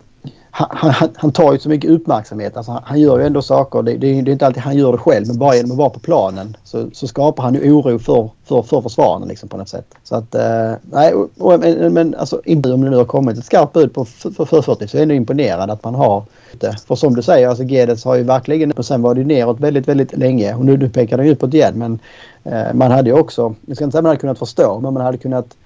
[0.50, 2.56] han, han, han, tar ju så mycket uppmärksamhet.
[2.56, 3.82] Alltså han, han gör ju ändå saker.
[3.82, 5.90] Det, det, det, är inte alltid han gör det själv men bara genom att vara
[5.90, 9.68] på planen så, så skapar han ju oro för, för, för försvararna liksom på något
[9.68, 9.94] sätt.
[10.04, 13.72] Så att eh, nej, och, men, men alltså om det nu har kommit ett skarpt
[13.72, 16.76] bud på för, för 40 så är jag ändå imponerad att man har det.
[16.86, 19.60] För som du säger, alltså Gedes har ju verkligen och sen var det ju neråt
[19.60, 21.98] väldigt, väldigt länge och nu, nu pekar ju uppåt igen men
[22.44, 24.94] eh, man hade ju också, jag ska inte säga att man hade kunnat förstå men
[24.94, 25.56] man hade kunnat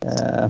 [0.00, 0.48] eh,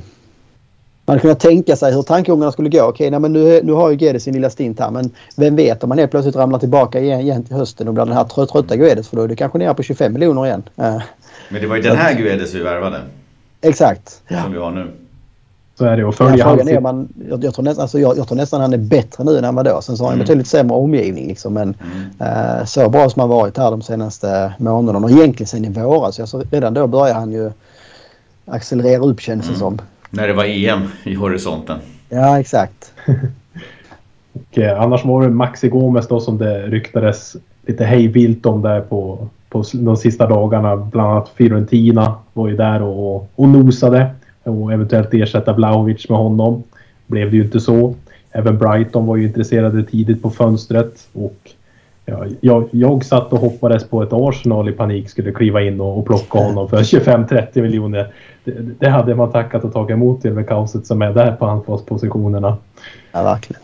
[1.07, 2.83] man kunnat tänka sig hur tankegångarna skulle gå.
[2.83, 5.83] Okej, nej, men nu, nu har ju Guedes sin lilla stint här men vem vet
[5.83, 8.49] om man helt plötsligt ramlar tillbaka igen, igen till hösten och blir den här trött,
[8.49, 10.63] trötta Guedes för då är det kanske nere på 25 miljoner igen.
[10.79, 11.03] Uh,
[11.49, 13.01] men det var ju den här Guedes vi värvade.
[13.61, 14.23] Exakt.
[14.29, 14.91] Som vi har nu.
[15.79, 16.69] Så är det att följa hans...
[16.69, 19.39] Är man, jag, jag, tror nästan, alltså, jag, jag tror nästan han är bättre nu
[19.39, 19.81] än han var då.
[19.83, 20.25] Sen så har han mm.
[20.25, 21.29] betydligt sämre omgivning.
[21.29, 21.75] Liksom, men
[22.21, 22.59] mm.
[22.59, 26.21] uh, så bra som han varit här de senaste månaderna och egentligen sen i våras.
[26.21, 27.51] Alltså, redan då började han ju
[28.47, 29.61] accelerera upp känns det mm.
[29.61, 29.79] som.
[30.15, 31.79] När det var EM i horisonten.
[32.09, 32.93] Ja, exakt.
[34.33, 38.81] och, eh, annars var det Maxi Gomes då som det ryktades lite hejvilt om där
[38.81, 40.77] på, på de sista dagarna.
[40.77, 44.11] Bland annat Fiorentina var ju där och, och nosade
[44.43, 46.63] och eventuellt ersätta Vlahovic med honom.
[47.07, 47.95] Blev det ju inte så.
[48.33, 51.51] Även Brighton var ju intresserade tidigt på fönstret och
[52.13, 55.99] Ja, jag, jag satt och hoppades på ett Arsenal i panik skulle kliva in och,
[55.99, 58.13] och plocka honom för 25-30 miljoner.
[58.45, 61.47] Det, det, hade man tackat och tagit emot till med kaoset som är där på
[61.47, 62.57] anfallspositionerna.
[63.13, 63.63] Ja, verkligen.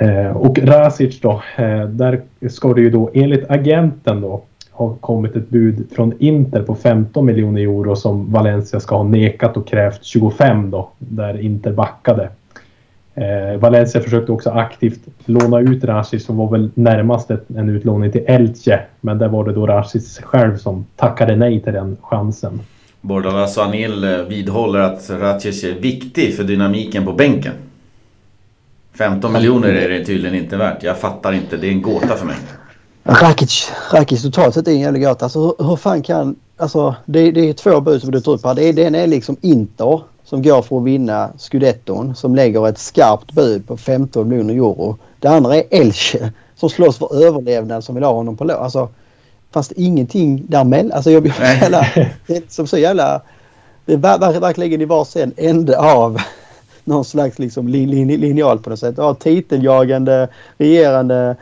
[0.00, 5.36] Eh, och Rasic då, eh, där ska det ju då enligt agenten då ha kommit
[5.36, 10.04] ett bud från Inter på 15 miljoner euro som Valencia ska ha nekat och krävt
[10.04, 12.28] 25 då, där Inter backade.
[13.14, 18.24] Eh, Valencia försökte också aktivt låna ut Rasic som var väl närmast en utlåning till
[18.26, 18.80] Elche.
[19.00, 22.60] Men där var det då Rasic själv som tackade nej till den chansen.
[23.00, 27.52] Bordalas och Anil eh, vidhåller att Racic är viktig för dynamiken på bänken.
[28.98, 30.82] 15 miljoner är det tydligen inte värt.
[30.82, 31.56] Jag fattar inte.
[31.56, 32.36] Det är en gåta för mig.
[33.02, 35.24] Rakic, Rakic totalt sett är en jävla gåta.
[35.24, 36.36] Alltså hur, hur fan kan...
[36.56, 38.54] Alltså det, det är två bud som du tar upp här.
[38.54, 40.00] Det den är liksom Inter
[40.34, 44.96] som går för att vinna scudetton som lägger ett skarpt bud på 15 miljoner euro.
[45.20, 48.56] Det andra är Elche som slåss för överlevnad som vill ha honom på lån.
[48.56, 48.88] Alltså,
[49.52, 50.92] fast ingenting däremellan.
[50.92, 51.86] Alltså jag blir jävla...
[52.26, 53.20] Det som så jävla...
[53.84, 56.20] Det är verkligen i varsin ände av
[56.84, 58.94] någon slags liksom linjal på något sätt.
[58.98, 61.36] Ja, titeljagande, regerande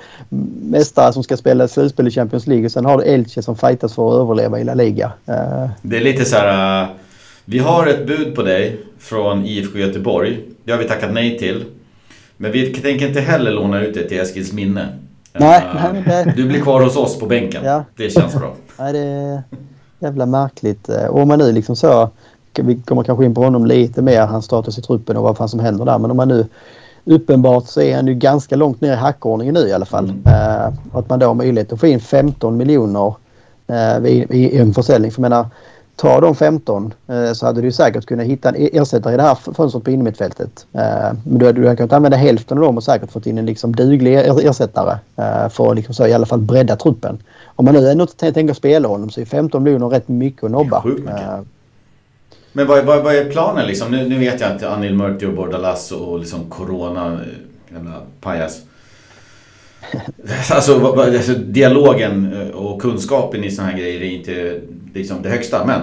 [0.63, 3.95] mästare som ska spela slutspel i Champions League och sen har du Elche som fightas
[3.95, 5.13] för att överleva i La Liga.
[5.29, 5.71] Uh...
[5.83, 6.89] Det är lite så här...
[7.45, 10.41] Vi har ett bud på dig från IFK Göteborg.
[10.65, 11.65] Det har vi tackat nej till.
[12.37, 14.89] Men vi tänker inte heller låna ut det till Eskils minne.
[15.33, 16.33] Nej, uh, nej, det...
[16.37, 17.65] Du blir kvar hos oss på bänken.
[17.65, 17.85] Ja.
[17.97, 18.55] Det känns bra.
[18.79, 19.43] Nej, det är
[19.99, 20.89] jävla märkligt.
[20.89, 22.11] Och om man nu liksom så...
[22.61, 25.49] Vi kommer kanske in på honom lite mer, hans status i truppen och vad fan
[25.49, 25.99] som händer där.
[25.99, 26.47] Men om man nu...
[27.05, 30.05] Uppenbart så är han ju ganska långt ner i hackordningen nu i alla fall.
[30.05, 30.23] Mm.
[30.27, 33.15] Uh, att man då har möjlighet att få in 15 miljoner
[33.71, 35.11] uh, i, i en försäljning.
[35.11, 35.47] För jag menar,
[35.97, 39.35] Ta de 15 eh, så hade du säkert kunnat hitta en ersättare i det här
[39.35, 40.67] fönstret på innermittfältet.
[40.73, 40.81] Eh,
[41.25, 43.47] men du hade, du hade kunnat använda hälften av dem och säkert fått in en
[43.47, 47.19] liksom duglig ersättare eh, för att liksom så i alla fall bredda truppen.
[47.45, 50.85] Om man nu ändå tänker spela honom så är 15 miljoner rätt mycket att nobba.
[52.53, 53.91] Men vad, vad, vad, är planen liksom?
[53.91, 57.21] Nu, nu vet jag att Anil Murti och Bordalas och liksom Corona,
[57.73, 58.61] jävla pajas.
[60.51, 64.61] alltså, alltså, dialogen och kunskapen i sådana här grejer är inte
[64.95, 65.65] liksom det högsta.
[65.65, 65.81] Men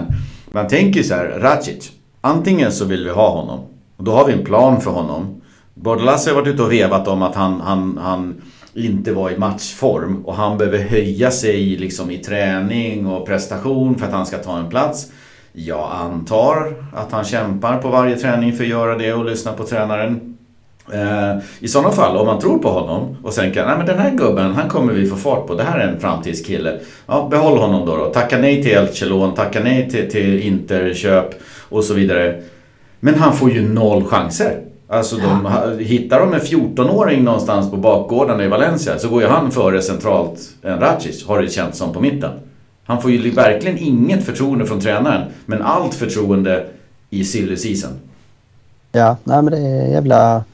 [0.52, 1.90] man tänker så här, Racic.
[2.20, 3.60] Antingen så vill vi ha honom.
[3.96, 5.40] Och då har vi en plan för honom.
[5.74, 8.42] Bordalas har varit ute och vevat om att han, han, han
[8.74, 10.24] inte var i matchform.
[10.24, 14.58] Och han behöver höja sig liksom i träning och prestation för att han ska ta
[14.58, 15.12] en plats.
[15.52, 19.64] Jag antar att han kämpar på varje träning för att göra det och lyssna på
[19.64, 20.29] tränaren.
[20.92, 23.98] Eh, I sådana fall, om man tror på honom och sen kan, nej men den
[23.98, 25.54] här gubben, han kommer vi få fart på.
[25.54, 26.78] Det här är en framtidskille.
[27.06, 27.96] Ja, behåll honom då.
[27.96, 28.04] då.
[28.04, 31.30] Tacka nej till Elchelon, tacka nej till, till Interköp
[31.68, 32.42] och så vidare.
[33.00, 34.60] Men han får ju noll chanser.
[34.88, 35.48] Alltså de,
[35.78, 40.40] hittar de en 14-åring någonstans på bakgården i Valencia så går ju han före centralt
[40.62, 42.30] än Racic, har det känts som på mitten.
[42.84, 46.66] Han får ju verkligen inget förtroende från tränaren, men allt förtroende
[47.10, 47.90] i silly season.
[48.92, 50.44] Ja, nej men det är jävla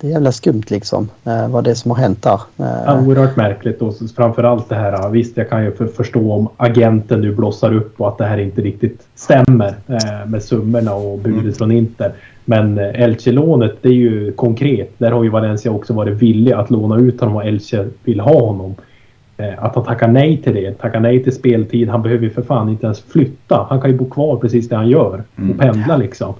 [0.00, 2.40] det är jävla skumt liksom eh, vad det är som har hänt där.
[2.58, 2.82] Eh.
[2.86, 5.08] Ja, oerhört märkligt och framförallt det här.
[5.08, 8.38] Visst, jag kan ju för, förstå om agenten nu blossar upp och att det här
[8.38, 11.52] inte riktigt stämmer eh, med summorna och budet mm.
[11.52, 12.12] från Inter.
[12.44, 14.90] Men Elche-lånet, det är ju konkret.
[14.98, 18.40] Där har ju Valencia också varit villig att låna ut honom och Elche vill ha
[18.40, 18.74] honom.
[19.58, 21.88] Att han tackar nej till det, tackar nej till speltid.
[21.88, 23.66] Han behöver ju för fan inte ens flytta.
[23.68, 25.58] Han kan ju bo kvar precis där han gör och mm.
[25.58, 26.34] pendla liksom.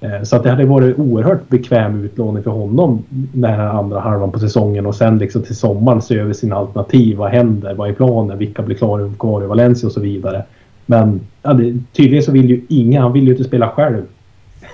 [0.00, 4.32] Eh, så att det hade varit oerhört bekväm utlåning för honom den här andra halvan
[4.32, 7.16] på säsongen och sen liksom till sommaren se över sina alternativ.
[7.16, 7.74] Vad händer?
[7.74, 8.38] Vad är planen?
[8.38, 10.44] Vilka blir klara kvar i Valencia och så vidare.
[10.86, 14.02] Men ja, det, tydligen så vill ju ingen, han vill ju inte spela själv.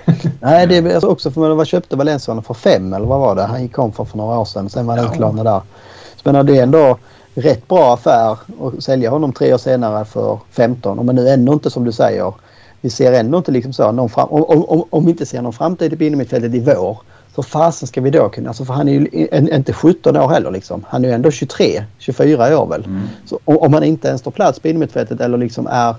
[0.39, 3.35] Nej, det är alltså också för man köpte Valencia honom för fem eller vad var
[3.35, 3.43] det?
[3.43, 4.69] Han kom för, för några år sedan.
[4.69, 5.61] Sen var han utlånad där.
[6.15, 6.97] Så men det är ändå
[7.35, 11.05] rätt bra affär att sälja honom tre år senare för 15.
[11.05, 12.33] Men nu ändå inte som du säger.
[12.81, 15.53] Vi ser ändå inte liksom så någon fram, om, om, om vi inte ser någon
[15.53, 16.97] framtid i innermittfältet i vår.
[17.35, 20.51] Så fasen ska vi då kunna, alltså för han är ju inte 17 år heller
[20.51, 20.85] liksom.
[20.89, 22.85] Han är ju ändå 23, 24 år väl.
[22.85, 23.01] Mm.
[23.25, 25.95] Så om, om han inte ens står plats på innermittfältet eller liksom är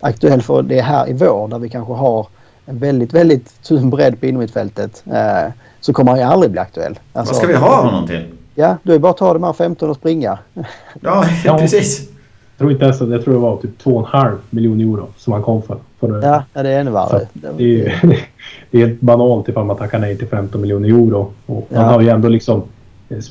[0.00, 2.26] aktuell för det här i vår där vi kanske har
[2.66, 5.04] en väldigt, väldigt tunn bredd på innermittfältet.
[5.12, 6.98] Eh, så kommer han ju aldrig bli aktuell.
[7.12, 8.24] Alltså, Vad ska vi ha honom till?
[8.54, 10.38] Ja, då är bara att ta de här 15 och springa.
[11.00, 11.26] Ja,
[11.58, 12.00] precis.
[12.00, 15.42] Jag tror inte ens att jag tror det var typ 2,5 miljoner euro som han
[15.42, 15.78] kom för.
[16.08, 17.26] För ja, ja, det är ännu värre.
[17.32, 18.18] Det är,
[18.70, 21.32] det är banalt ifall man tackar nej till 15 miljoner euro.
[21.46, 21.80] Och ja.
[21.80, 22.62] Han har ju ändå liksom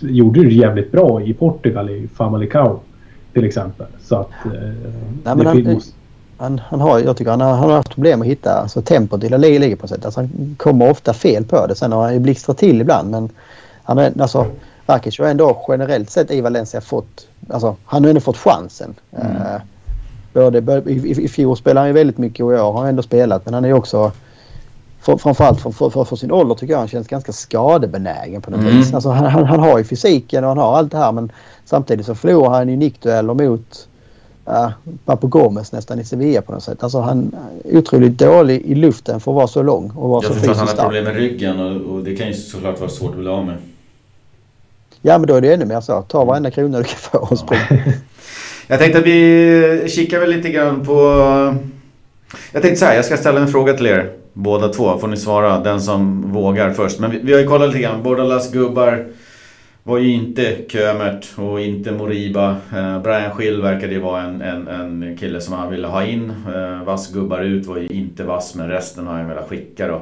[0.02, 2.80] gjorde det jävligt bra i Portugal i Famalicão
[3.34, 3.88] till exempel.
[4.02, 4.30] Så att...
[4.46, 4.52] Eh,
[5.24, 5.82] nej, men han,
[6.38, 9.24] han, han, har, jag tycker han har, han har haft problem att hitta alltså, tempot
[9.24, 10.06] i La Liga på sätt.
[10.06, 11.76] Alltså, han kommer ofta fel på det.
[11.76, 13.30] Sen har han ju blixtrat till ibland men
[13.84, 14.46] han är, alltså,
[14.88, 17.28] Rakic har ändå generellt sett i Valencia fått...
[17.50, 18.94] Alltså, han har ändå fått chansen.
[19.12, 19.62] Mm.
[20.34, 22.90] Både, i, i, I fjol spelade han ju väldigt mycket och i år har han
[22.90, 24.12] ändå spelat men han är också...
[25.00, 28.60] För, framförallt för, för, för, sin ålder tycker jag han känns ganska skadebenägen på något
[28.60, 28.78] mm.
[28.78, 28.94] vis.
[28.94, 31.32] Alltså, han, han, han, har ju fysiken och han har allt det här men
[31.66, 33.88] samtidigt så förlorar han ju nickdueller mot
[34.48, 34.70] uh,
[35.06, 36.84] Papo Gomes nästan i Sevilla på något sätt.
[36.84, 40.34] Alltså han är otroligt dålig i luften för att vara så lång och vara jag
[40.34, 40.70] så fysiskt stark.
[40.70, 43.28] Han har problem med ryggen och, och, det kan ju såklart vara svårt att bli
[43.28, 43.58] av med.
[45.02, 46.02] Ja men då är det ännu mer så.
[46.02, 47.60] Ta varenda krona du kan få och spring
[48.68, 50.94] jag tänkte att vi kikar väl lite grann på...
[52.52, 55.00] Jag tänkte så här, jag ska ställa en fråga till er båda två.
[55.00, 57.00] Får ni svara, den som vågar först.
[57.00, 58.04] Men vi, vi har ju kollat lite grann.
[58.04, 59.06] Bordalas gubbar
[59.84, 62.58] var ju inte Kömert och inte Moriba.
[62.76, 66.34] Eh, Brian Schill verkade ju vara en, en, en kille som han ville ha in.
[66.56, 70.02] Eh, vass gubbar ut var ju inte vass men resten har han velat skicka då.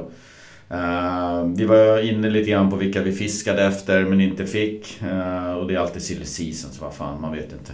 [0.74, 5.02] Uh, vi var inne lite grann på vilka vi fiskade efter men inte fick.
[5.02, 7.72] Uh, och det är alltid silly season så vad fan, man vet inte.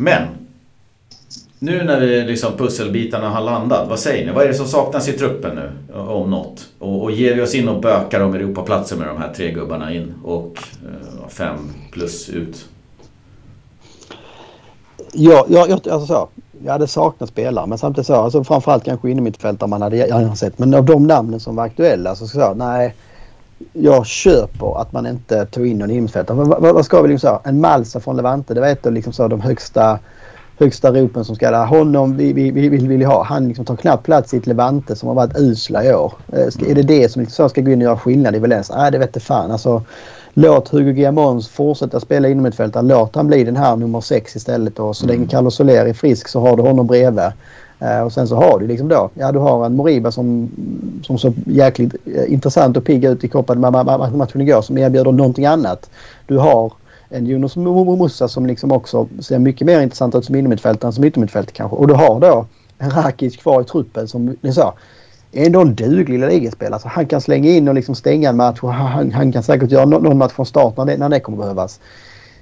[0.00, 0.22] Men!
[1.58, 4.32] Nu när vi liksom pusselbitarna har landat, vad säger ni?
[4.32, 5.94] Vad är det som saknas i truppen nu?
[5.98, 6.68] Om något?
[6.78, 9.94] Och, och ger vi oss in och bökar om Europaplatser med de här tre gubbarna
[9.94, 12.66] in och uh, fem plus ut?
[15.12, 16.28] Ja, ja, alltså så
[16.64, 19.70] jag hade saknat spelare men samtidigt så, alltså framförallt kanske in i mitt fält om
[19.70, 20.58] man hade gärna sett.
[20.58, 22.94] Men av de namnen som var aktuella så sa jag nej.
[23.72, 26.36] Jag köper att man inte tog in någon innermittfältare.
[26.36, 27.40] Vad, vad, ska vi liksom säga?
[27.44, 28.54] En Malsa från Levante.
[28.54, 29.98] Det var ett av liksom så, de högsta,
[30.58, 31.64] högsta ropen som ska...
[31.64, 33.24] Honom vi, vi, vi vill, vill ha.
[33.24, 36.12] Han liksom tar knappt plats i ett Levante som har varit usla i år.
[36.50, 38.76] Ska, är det det som liksom ska gå in och göra skillnad i Valencia?
[38.76, 39.50] Nej, det vet fan.
[39.50, 39.82] Alltså,
[40.34, 42.82] låt Hugo Guillamons fortsätta spela inom mittfältare.
[42.82, 44.78] Låt han bli den här nummer sex istället.
[44.78, 45.28] Och så länge mm.
[45.28, 47.32] Carlos Soler är frisk så har du honom bredvid.
[47.80, 50.50] Eh, och sen så har du liksom då, ja du har en Moriba som,
[51.02, 55.46] som så jäkligt eh, intressant och pigg ut i koppen matchen igår som erbjuder någonting
[55.46, 55.90] annat.
[56.26, 56.72] Du har
[57.08, 61.04] en Jonas Musa som liksom också ser mycket mer intressant ut som innermittfältare än som
[61.04, 61.76] yttermittfältare kanske.
[61.76, 62.46] Och du har då
[62.78, 64.74] en Rakic kvar i truppen som ni sa
[65.32, 66.74] är ändå en duglig ligaspelare.
[66.74, 69.70] Alltså han kan slänga in och liksom stänga en match och han, han kan säkert
[69.70, 71.80] göra någon match från start när det, när det kommer behövas.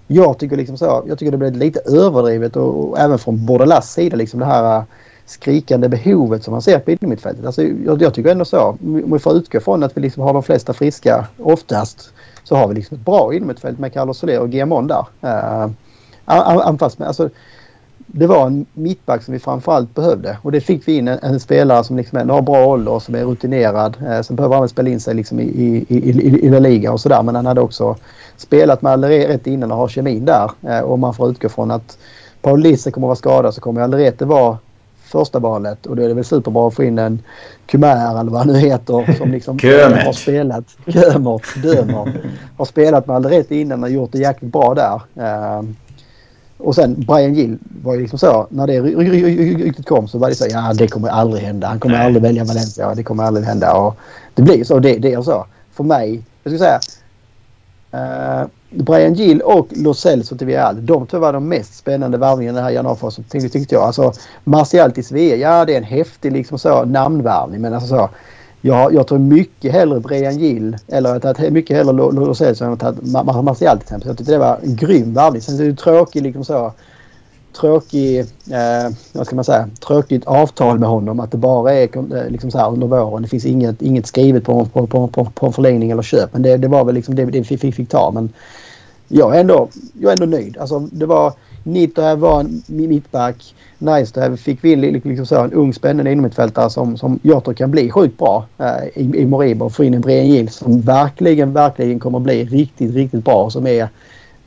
[0.06, 1.04] Jag tycker liksom så.
[1.08, 4.78] Jag tycker det blir lite överdrivet och, och även från Bordelas sida liksom det här
[4.78, 4.84] äh,
[5.30, 7.46] skrikande behovet som man ser på innermittfältet.
[7.46, 8.60] Alltså, jag, jag tycker ändå så.
[8.60, 12.12] Om vi får utgå från att vi liksom har de flesta friska oftast
[12.44, 15.06] så har vi liksom ett bra innermittfält med Carlos Soler och Guillamon där.
[15.24, 15.70] Uh,
[16.24, 17.30] anfalls alltså,
[18.12, 21.40] det var en mittback som vi framförallt behövde och det fick vi in en, en
[21.40, 23.96] spelare som liksom ändå har bra ålder och som är rutinerad.
[24.06, 26.92] Eh, som behöver han spela in sig liksom i, i, i, i, i La Liga
[26.92, 27.96] och sådär men han hade också
[28.36, 30.50] spelat med Alderete rätt innan och har kemin där.
[30.62, 31.98] Eh, och man får utgå från att
[32.42, 34.58] Paul Lisse kommer att vara skadad så kommer Alderete vara
[35.08, 37.22] första valet och då är det väl superbra att få in en
[37.66, 39.58] Kumär eller vad han nu heter som liksom
[40.04, 42.20] har spelat Kömer, Dömer.
[42.56, 45.00] har spelat med Alderete innan och gjort det jäkligt bra där.
[45.16, 45.68] Uh,
[46.58, 48.46] och sen Brian Gill var ju liksom så.
[48.50, 50.46] När det ryktet kom så var det så.
[50.50, 51.66] Ja det kommer aldrig hända.
[51.66, 52.06] Han kommer Nej.
[52.06, 52.94] aldrig välja Valencia.
[52.94, 53.74] Det kommer aldrig hända.
[53.74, 53.96] Och
[54.34, 54.78] det blir så.
[54.78, 55.46] Det, det är så.
[55.72, 56.22] För mig.
[56.42, 56.80] Jag skulle säga.
[57.94, 60.86] Uh, Brian Gill och Lo Celso till Villarreal.
[60.86, 63.82] De två var de mest spännande värvningarna den här januarifasen tyckte jag.
[63.82, 64.12] Alltså
[64.44, 65.36] Martial till Svea.
[65.36, 67.60] Ja det är en häftig liksom så namnvärvning.
[67.60, 68.10] Men alltså så.
[68.60, 72.72] Jag, jag tror mycket hellre Brian Gill eller jag tagit mycket hellre Lo Celso än
[72.72, 73.12] att tagit
[73.44, 74.08] Martial till exempel.
[74.08, 75.42] Jag tyckte det var en grym värvning.
[75.42, 76.72] Sen är det tråkigt liksom så
[77.52, 78.18] tråkig,
[78.50, 81.20] eh, vad ska man säga, tråkigt avtal med honom.
[81.20, 83.22] Att det bara är eh, liksom så här under våren.
[83.22, 86.32] Det finns inget, inget skrivet på, på, på, på, på förlängning eller köp.
[86.32, 88.10] Men det, det var väl liksom det vi fick, fick ta.
[88.10, 88.32] Men
[89.08, 89.68] jag är ändå,
[90.00, 90.56] jag är ändå nöjd.
[90.58, 91.32] Alltså det var,
[91.62, 93.54] Nito här var en mittback.
[93.78, 94.36] Nice to have.
[94.36, 97.90] Fick vi in liksom så en ung spännande innermittfältare som, som jag tror kan bli
[97.90, 102.18] sjukt bra eh, i, i Moriba få in en Brian Gill som verkligen, verkligen kommer
[102.18, 103.50] bli riktigt, riktigt bra.
[103.50, 103.88] Som är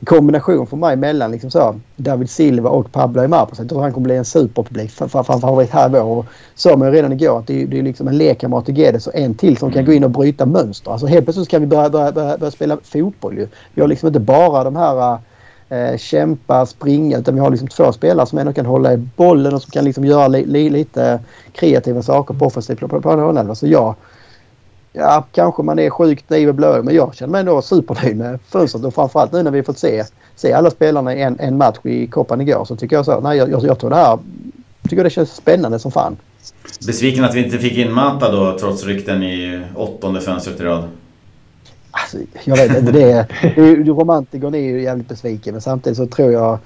[0.04, 3.48] kombination för mig mellan liksom så, David Silva och Pablo Aymar.
[3.58, 6.26] Jag tror han kommer bli en superpublik favorit här i vår.
[6.54, 9.14] Sa man ju redan igår att det, det är liksom en lekkamrat till Guedes och
[9.14, 10.90] en till som kan gå in och bryta mönster.
[10.90, 13.48] Alltså helt plötsligt kan vi börja, börja, börja, börja spela fotboll ju.
[13.74, 15.18] Vi har liksom inte bara de här
[15.68, 19.54] äh, kämpa, springa utan vi har liksom två spelare som ändå kan hålla i bollen
[19.54, 21.20] och som kan liksom göra li, li, lite
[21.52, 23.56] kreativa saker på offensivt plan.
[23.56, 23.66] Så
[24.92, 28.38] ja, kanske man är sjukt naiv och blöd men jag känner mig ändå supernöjd med
[28.48, 30.04] fönstret och framförallt nu när vi fått se,
[30.36, 33.20] se alla spelarna i en, en match i Copan igår så tycker jag så.
[33.20, 34.18] Nej, jag, jag, jag tror det här
[34.88, 36.16] tycker det känns spännande som fan.
[36.86, 40.84] Besviken att vi inte fick in Mata då trots rykten i åttonde fönstret i rad?
[41.90, 42.92] Alltså, jag vet inte.
[42.92, 46.58] Det är, det är, romantikern är ju jävligt besviken men samtidigt så tror jag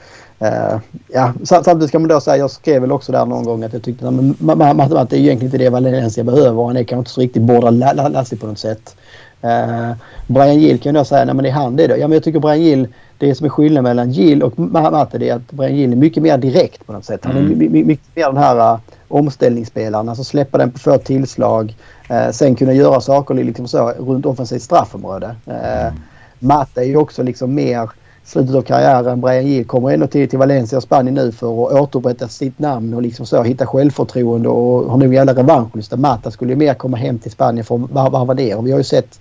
[0.43, 0.79] Uh,
[1.09, 3.83] ja, samtidigt ska man då säga, jag skrev väl också där någon gång att jag
[3.83, 6.65] tyckte att det är egentligen inte det Valencia behöver.
[6.67, 8.97] Han är kanske inte så riktigt borderlassig på något sätt.
[9.45, 9.93] Uh,
[10.27, 11.97] Brian Gill kan jag då säga, nej men det är han det då.
[11.97, 15.29] Ja men jag tycker Brian Gill, det som är skillnaden mellan Gill och Matte det
[15.29, 17.25] är att Brian Gill är mycket mer direkt på något sätt.
[17.25, 17.87] Han är mm.
[17.87, 20.09] mycket mer den här uh, omställningsspelaren.
[20.09, 21.77] Alltså släppa den på få tillslag.
[22.11, 25.37] Uh, sen kunna göra saker liksom så runt offensivt straffområde.
[25.49, 25.93] Uh,
[26.39, 27.91] Matte är ju också liksom mer
[28.27, 29.21] slutet av karriären.
[29.21, 32.95] Brian Gill kommer ändå till, till Valencia och Spanien nu för att återupprätta sitt namn
[32.95, 35.97] och liksom så hitta självförtroende och har nog jävla revanschlust.
[35.97, 38.55] Mata skulle ju mer komma hem till Spanien för att varva det.
[38.55, 39.21] Och vi har ju sett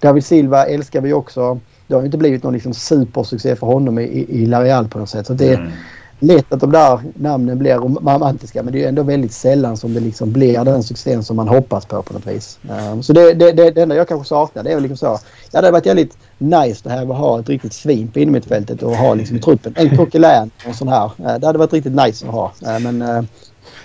[0.00, 1.60] David Silva älskar vi också.
[1.86, 4.88] Det har ju inte blivit någon liksom supersuccé för honom i, i, i La Real
[4.88, 5.26] på något sätt.
[5.26, 5.70] Så det, mm
[6.18, 10.00] lätt att de där namnen blir romantiska men det är ändå väldigt sällan som det
[10.00, 12.58] liksom blir den succén som man hoppas på på något vis.
[12.92, 15.06] Um, så det, det, det, det enda jag kanske saknar det är väl liksom så.
[15.06, 18.82] Ja, det hade varit jävligt nice det här att ha ett riktigt svin på innermittfältet
[18.82, 19.74] och ha liksom i truppen.
[19.76, 21.04] En Coquelin och sån här.
[21.04, 22.52] Uh, det hade varit riktigt nice att ha.
[22.62, 23.24] Uh, men, uh,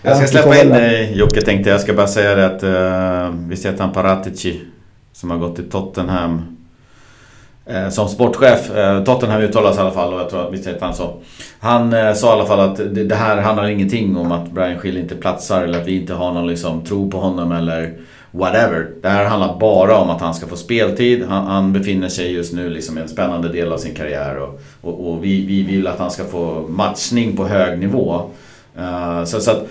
[0.02, 1.82] jag ska släppa in dig Jocke tänkte jag.
[1.82, 4.62] ska bara säga det att uh, visst heter han Paratici
[5.14, 6.58] som har gått till Tottenham
[7.72, 8.76] Eh, som sportchef.
[8.76, 11.14] Eh, Tottenham uttalas i alla fall och jag tror att visst heter han så.
[11.60, 14.98] Han sa i alla fall att det, det, här handlar ingenting om att Brian Schill
[14.98, 17.94] inte platsar eller att vi inte har någon liksom, tro på honom eller
[18.32, 18.90] whatever.
[19.02, 21.26] Det här handlar bara om att han ska få speltid.
[21.30, 24.62] Han, han befinner sig just nu liksom i en spännande del av sin karriär och,
[24.82, 28.22] och, och vi, vi vill att han ska få matchning på hög nivå.
[28.80, 29.68] Uh, så, så att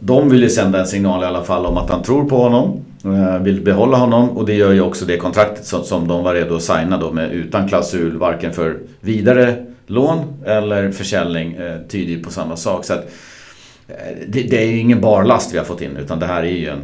[0.00, 2.85] de vill ju sända en signal i alla fall om att han tror på honom.
[3.06, 6.34] Eh, vill behålla honom och det gör ju också det kontraktet som, som de var
[6.34, 12.12] redo att signa då med utan klausul varken för vidare lån eller försäljning eh, tyder
[12.12, 12.84] ju på samma sak.
[12.84, 13.10] Så att,
[13.88, 13.94] eh,
[14.28, 16.68] det, det, är ju ingen barlast vi har fått in utan det här är ju
[16.68, 16.82] en,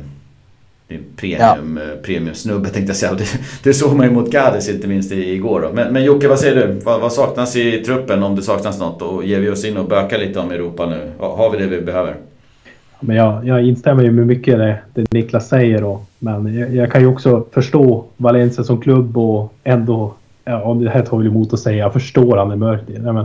[0.88, 2.02] en premium, ja.
[2.02, 3.14] premiumsnubbe tänkte jag säga.
[3.18, 3.26] Det,
[3.62, 5.72] det såg man ju mot Gades inte minst igår då.
[5.72, 6.72] Men, men Jocke vad säger du?
[6.72, 9.02] Vad, vad, saknas i truppen om det saknas något?
[9.02, 11.12] Och ger vi oss in och bökar lite om Europa nu?
[11.18, 12.16] Har vi det vi behöver?
[13.04, 15.80] Men jag, jag instämmer ju med mycket det, det Niklas säger.
[15.80, 16.00] Då.
[16.18, 20.14] Men jag, jag, kan ju också förstå Valencia som klubb och ändå...
[20.44, 21.76] Ja, det här tar väl emot att säga.
[21.76, 22.82] Jag förstår han är mörk.
[22.86, 23.24] Ja, men,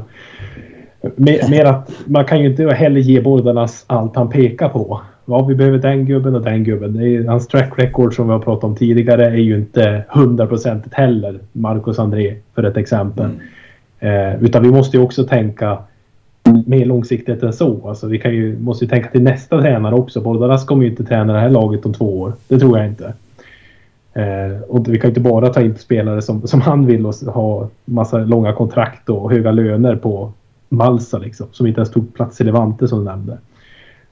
[1.15, 5.01] mer, mer, att man kan ju inte heller ge Bordalas allt han pekar på.
[5.25, 6.93] Ja, vi behöver den gubben och den gubben.
[6.93, 10.95] Det är, hans track record som vi har pratat om tidigare är ju inte hundraprocentigt
[10.95, 11.39] heller.
[11.51, 13.25] Marcus André för ett exempel.
[13.25, 14.34] Mm.
[14.34, 15.78] Eh, utan vi måste ju också tänka
[16.66, 17.88] mer långsiktigt än så.
[17.88, 20.22] Alltså, vi kan ju, måste ju tänka till nästa tränare också.
[20.22, 22.34] Bordalas kommer ju inte träna det här laget om två år.
[22.48, 23.14] Det tror jag inte.
[24.14, 27.14] Eh, och vi kan ju inte bara ta in spelare som, som han vill och
[27.14, 30.32] ha massa långa kontrakt och höga löner på
[30.70, 31.48] Malsa liksom.
[31.52, 33.38] Som inte ens tog plats i Levante som du nämnde.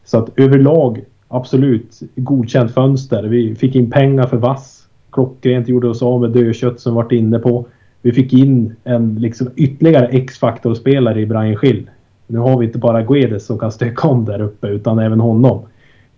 [0.05, 3.23] Så att överlag absolut godkänt fönster.
[3.23, 4.87] Vi fick in pengar för vass.
[5.11, 7.65] Klockrent gjorde oss av med dödkött som vi varit inne på.
[8.01, 11.89] Vi fick in en liksom ytterligare X-faktor-spelare i Brian Schill.
[12.27, 15.61] Nu har vi inte bara Guedes som kan stöka om där uppe utan även honom.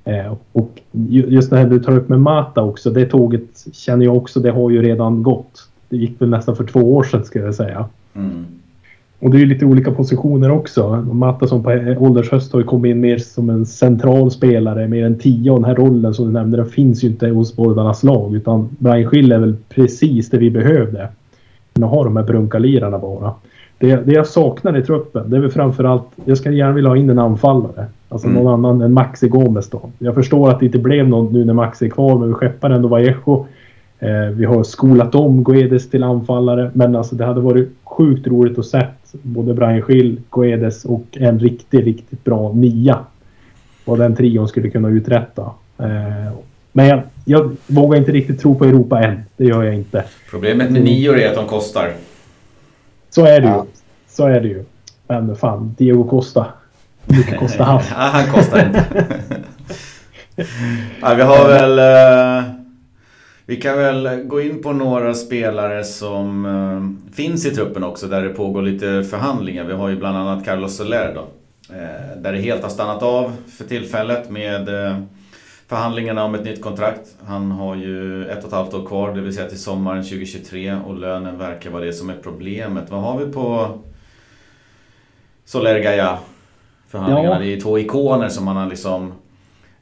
[0.03, 4.17] Eh, och just det här du tar upp med Mata också, det tåget känner jag
[4.17, 5.69] också, det har ju redan gått.
[5.89, 7.85] Det gick väl nästan för två år sedan ska jag säga.
[8.15, 8.45] Mm.
[9.19, 11.05] Och det är ju lite olika positioner också.
[11.11, 15.19] Mata som på åldershöst har ju kommit in mer som en central spelare, mer än
[15.19, 15.51] tio.
[15.51, 18.35] Och den här rollen som du nämnde, den finns ju inte hos bådarnas lag.
[18.35, 21.09] Utan Brian Schill är väl precis det vi behövde.
[21.73, 23.33] Nu har de här brunkalirarna bara.
[23.79, 26.03] Det, det jag saknar i truppen, det är väl framförallt...
[26.25, 27.85] Jag skulle gärna vilja ha in en anfallare.
[28.09, 28.43] Alltså mm.
[28.43, 29.89] någon annan än Maxi Gomes då.
[29.99, 32.69] Jag förstår att det inte blev någon nu när Maxi är kvar, men vi skeppar
[32.69, 33.47] ändå Vallejo.
[33.99, 38.59] Eh, vi har skolat om Guedes till anfallare, men alltså det hade varit sjukt roligt
[38.59, 42.99] att se både Brian Schill, Guedes och en riktigt, riktigt bra nia.
[43.85, 45.41] Vad den trion skulle kunna uträtta.
[45.77, 46.33] Eh,
[46.71, 49.21] men jag, jag vågar inte riktigt tro på Europa än.
[49.37, 50.03] Det gör jag inte.
[50.31, 51.91] Problemet med nior är att de kostar.
[53.17, 53.61] Så är det ju.
[54.07, 54.63] Så är det ju.
[55.07, 56.45] Men fan, Diego Costa.
[57.05, 57.81] Hur mycket kostar han?
[57.89, 58.85] ja, han kostar inte.
[61.01, 61.79] ja, vi har väl...
[61.79, 62.51] Uh,
[63.45, 68.21] vi kan väl gå in på några spelare som uh, finns i truppen också där
[68.21, 69.63] det pågår lite förhandlingar.
[69.63, 71.21] Vi har ju bland annat Carlos Soler då.
[71.75, 74.69] Uh, där det helt har stannat av för tillfället med
[75.67, 77.15] förhandlingarna om ett nytt kontrakt.
[77.25, 80.75] Han har ju ett och ett halvt år kvar, det vill säga till sommaren 2023
[80.87, 82.91] och lönen verkar vara det som är problemet.
[82.91, 83.69] Vad har vi på
[85.45, 86.17] Soler Gaia
[86.87, 87.35] förhandlingarna?
[87.35, 87.39] Ja.
[87.39, 89.13] Det är två ikoner som man har liksom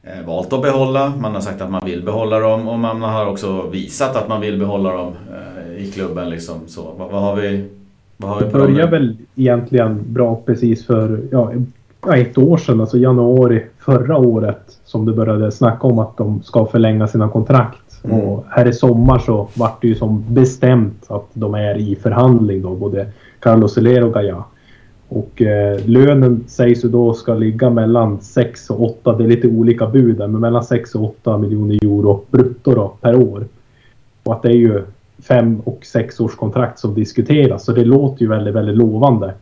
[0.04, 1.14] eh, valt att behålla.
[1.20, 4.42] Man har sagt att man vill behålla dem och man har också visat att man
[4.42, 6.30] vill behålla dem eh, i klubben.
[6.30, 6.68] Liksom.
[6.68, 7.66] Så, vad, har vi?
[8.18, 11.54] Vad har vi det började väl egentligen bra precis för ja,
[12.14, 16.66] ett år sedan, alltså januari förra året som det började snacka om att de ska
[16.66, 18.03] förlänga sina kontrakt.
[18.03, 18.20] Mm.
[18.20, 22.62] Och här i sommar så vart det ju som bestämt att de är i förhandling
[22.62, 23.08] då, både
[23.39, 24.43] Carlos Soler och Gaia.
[25.08, 29.47] Och eh, lönen sägs ju då ska ligga mellan 6 och 8, det är lite
[29.47, 33.45] olika bud där, men mellan 6 och 8 miljoner euro brutto då, per år.
[34.24, 34.84] Och att det är ju
[35.28, 39.34] fem och sex års kontrakt som diskuteras, så det låter ju väldigt, väldigt lovande.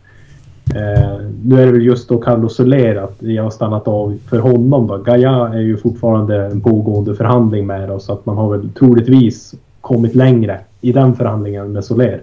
[0.76, 4.39] Eh, nu är det väl just då Carlos Soler att jag har stannat av för
[4.39, 4.97] honom då.
[4.97, 9.53] Gaia är ju fortfarande en pågående förhandling med oss så att man har väl troligtvis
[9.82, 12.21] kommit längre i den förhandlingen med Soler.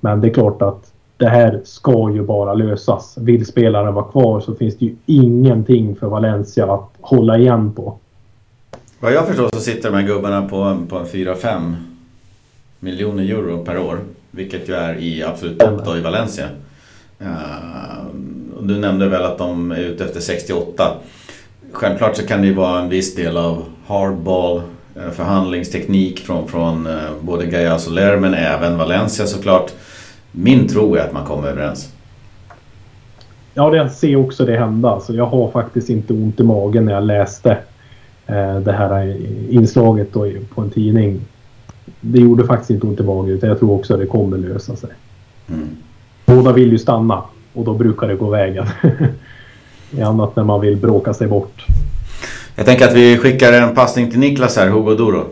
[0.00, 3.18] Men det är klart att det här ska ju bara lösas.
[3.20, 7.98] Vill spelaren vara kvar så finns det ju ingenting för Valencia att hålla igen på.
[9.00, 11.74] Vad jag förstår så sitter de här gubbarna på, på en 4-5
[12.80, 13.98] miljoner euro per år.
[14.30, 16.48] Vilket ju är i absolut topp då i Valencia.
[17.22, 18.04] Uh,
[18.60, 20.92] du nämnde väl att de är ute efter 68.
[21.72, 24.62] Självklart så kan det ju vara en viss del av hardball,
[24.96, 29.72] uh, förhandlingsteknik från, från uh, både Gaia Soler men även Valencia såklart.
[30.32, 31.92] Min tro är att man kommer överens.
[33.54, 34.90] Ja, jag ser också det hända.
[34.90, 37.58] Alltså, jag har faktiskt inte ont i magen när jag läste
[38.64, 39.16] det här
[39.50, 40.12] inslaget
[40.54, 41.20] på en tidning.
[42.00, 44.76] Det gjorde faktiskt inte ont i magen utan jag tror också att det kommer lösa
[44.76, 44.90] sig.
[45.48, 45.68] Mm.
[46.42, 47.22] Båda vill ju stanna
[47.52, 48.66] och då brukar det gå vägen.
[49.90, 51.66] I annat när man vill bråka sig bort.
[52.56, 55.24] Jag tänker att vi skickar en passning till Niklas här, Hugo Doro.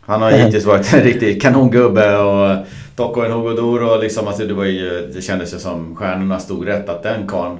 [0.00, 2.56] Han har hittills varit en riktig kanongubbe och
[2.96, 6.66] Tocco en Hugo Doro liksom, alltså det, var ju, det kändes ju som stjärnorna stod
[6.66, 7.58] rätt att den karln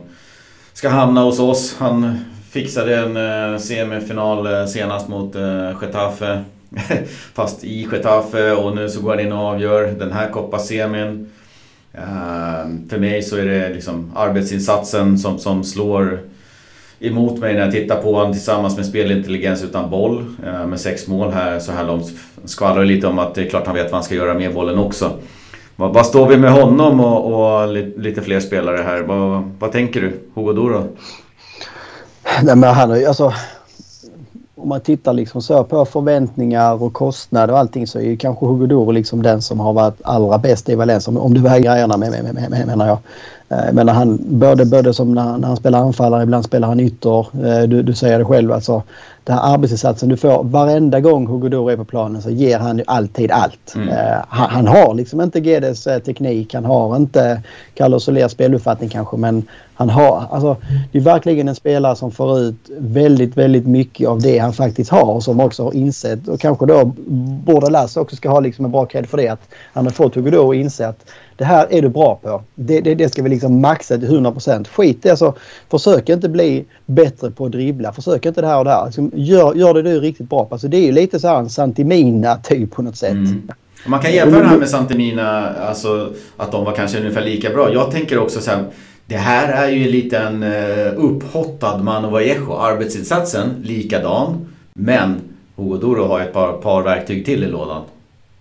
[0.73, 1.77] ska hamna hos oss.
[1.79, 2.19] Han
[2.51, 6.45] fixade en uh, semifinal uh, senast mot uh, Getafe.
[7.35, 11.03] Fast i Getafe och nu så går han in och avgör den här Copa-semin.
[11.09, 11.27] Ehm,
[11.93, 16.21] Ehm, för mig så är det liksom arbetsinsatsen som, som slår
[17.01, 20.25] emot mig när jag tittar på honom tillsammans med spelintelligens utan boll.
[20.47, 22.13] Eh, med sex mål här så här långt.
[22.45, 24.79] Skvallrar lite om att det är klart han vet vad han ska göra med bollen
[24.79, 25.13] också.
[25.77, 27.69] Vad, vad står vi med honom och, och
[27.99, 29.03] lite fler spelare här?
[29.03, 30.21] Vad, vad tänker du?
[30.35, 30.97] Hugo Doro?
[32.43, 33.33] Nej men han har ju alltså
[34.69, 38.47] om man tittar liksom så på förväntningar och kostnader och allting så är ju kanske
[38.47, 41.21] Hugo Doro liksom den som har varit allra bäst i Valencia.
[41.21, 42.99] Om du väger grejerna med, med, med, med, menar jag.
[43.49, 46.81] Eh, men när han, både, både som när, när han spelar anfallare, ibland spelar han
[46.81, 47.19] ytter.
[47.47, 48.83] Eh, du, du säger det själv alltså
[49.29, 52.79] den här arbetsinsatsen du får varenda gång Hugo Doro är på planen så ger han
[52.79, 53.75] ju alltid allt.
[53.75, 53.89] Mm.
[53.89, 57.43] Uh, han, han, har liksom inte uh, teknik, han har inte
[57.75, 59.43] Carlos Solers speluppfattning kanske men
[59.75, 60.57] han har, alltså
[60.93, 64.91] det är verkligen en spelare som får ut väldigt, väldigt mycket av det han faktiskt
[64.91, 66.85] har och som också har insett och kanske då
[67.45, 70.15] borde Lasse också ska ha liksom en bra cred för det att han har fått
[70.15, 71.05] Hugo Doro att inse att
[71.39, 72.43] det här är du bra på.
[72.55, 74.35] Det, det, det ska vi liksom maxa till 100
[74.73, 75.35] Skit i alltså.
[75.71, 77.93] Försök inte bli bättre på att dribbla.
[77.93, 78.87] Försök inte det här och det här.
[78.87, 80.55] Liksom, gör, gör det du är riktigt bra på.
[80.55, 83.13] Alltså, det är ju lite så här en Santimina typ på något sätt.
[83.13, 83.51] Mm.
[83.87, 87.73] Man kan jämföra det här med Santimina, alltså att de var kanske ungefär lika bra.
[87.73, 88.65] Jag tänker också så här,
[89.07, 92.53] det här är ju en uh, upphottad Mano Vallejo.
[92.53, 95.21] Arbetsinsatsen likadan, men
[95.57, 97.83] Hugo Doro har ett par, par verktyg till i lådan.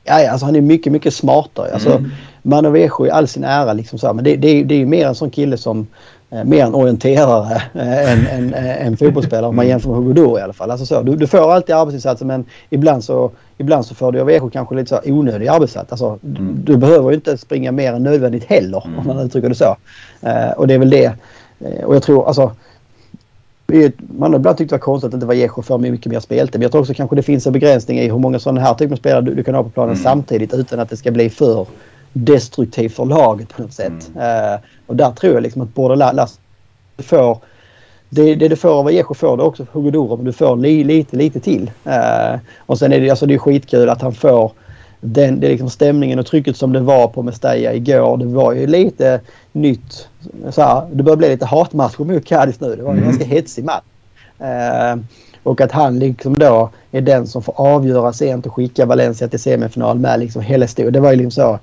[0.08, 1.74] Ja, alltså han är mycket, mycket smartare.
[1.74, 2.12] Alltså, mm.
[2.42, 5.08] Manovejo i all sin ära liksom så här, men det, det, det är ju mer
[5.08, 5.88] en sån kille som
[6.30, 10.42] eh, mer en orienterare eh, än en, en, fotbollsspelare om man jämför med Hugo i
[10.42, 10.72] alla fall.
[10.72, 14.26] Alltså så, du, du får alltid arbetsinsatser men ibland så, ibland så får du av
[14.26, 15.92] Vejo kanske lite så onödig arbetsinsats.
[15.92, 16.60] Alltså, mm.
[16.64, 19.00] du, behöver ju inte springa mer än nödvändigt heller mm.
[19.00, 19.76] om man uttrycker det så.
[20.26, 21.12] Uh, och det är väl det.
[21.62, 22.52] Uh, och jag tror alltså
[24.18, 26.20] man har ibland tyckt det var konstigt att det inte var Jecho för mycket mer
[26.20, 26.60] speltid.
[26.60, 28.94] Men jag tror också kanske det finns en begränsning i hur många sådana här typer
[28.94, 30.04] av spelare du, du kan ha på planen mm.
[30.04, 31.68] samtidigt utan att det ska bli för
[32.14, 34.12] destruktivt för laget på något sätt.
[34.16, 34.54] Mm.
[34.54, 36.40] Uh, och där tror jag liksom att Bordelas
[36.98, 37.38] får
[38.10, 40.58] det, det du får av Vallejo får du också av Hugo Doro, men du får
[40.58, 41.72] li, lite, lite till.
[41.88, 44.52] Uh, och sen är det, alltså det är skitkul att han får
[45.02, 48.18] den, det liksom stämningen och trycket som det var på Mestalla igår.
[48.18, 49.22] Det var ju lite
[49.52, 50.08] nytt.
[50.50, 52.76] Så här, det börjar bli lite hatmatcher mot Cadiz nu.
[52.76, 53.10] Det var en mm.
[53.10, 53.84] ganska hetsig match.
[54.42, 55.02] Uh,
[55.44, 59.40] och att han liksom då är den som får avgöra sent och skicka Valencia till
[59.40, 60.94] semifinal med liksom historien.
[60.94, 61.60] Det var ju liksom så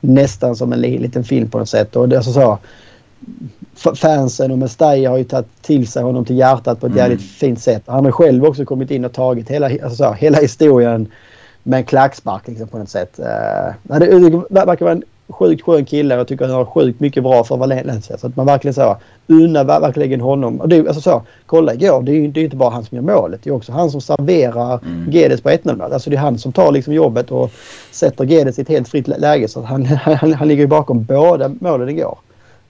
[0.00, 1.96] nästan som en liten film på något sätt.
[1.96, 6.38] Och det är så, så fansen och Mestalla har ju tagit till sig honom till
[6.38, 6.98] hjärtat på ett mm.
[6.98, 7.82] jävligt fint sätt.
[7.86, 11.08] Han har själv också kommit in och tagit hela, alltså så, hela historien
[11.62, 13.18] med en klackspark liksom, på något sätt.
[13.18, 16.14] Uh, det, det verkar vara en sjukt skön kille.
[16.14, 18.18] Jag tycker han har sjukt mycket bra för Valencia.
[18.18, 18.96] Så att man verkligen så
[19.26, 20.60] unnar verkligen honom.
[20.60, 22.96] Och det, alltså så, kolla igår, det är ju det är inte bara han som
[22.96, 23.40] gör målet.
[23.42, 25.10] Det är också han som serverar mm.
[25.10, 25.92] Gedes på 1-0.
[25.92, 27.50] Alltså det är han som tar liksom jobbet och
[27.90, 29.48] sätter Gedes i ett helt fritt läge.
[29.48, 32.18] Så han, han, han ligger ju bakom båda målen igår.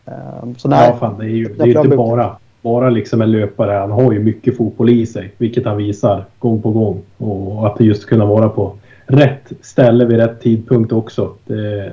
[0.04, 3.32] Um, så nej, ja, fan, det är ju det är inte bara, bara liksom en
[3.32, 3.72] löpare.
[3.72, 7.02] Han har ju mycket fotboll i sig, vilket han visar gång på gång.
[7.16, 11.34] Och att just kunna vara på rätt ställe vid rätt tidpunkt också.
[11.44, 11.92] Det,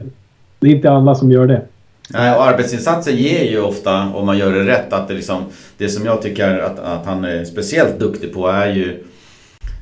[0.59, 1.61] det är inte alla som gör det.
[2.09, 5.43] Nej, och arbetsinsatser ger ju ofta, om man gör det rätt, att det, liksom,
[5.77, 9.03] det som jag tycker att, att han är speciellt duktig på är ju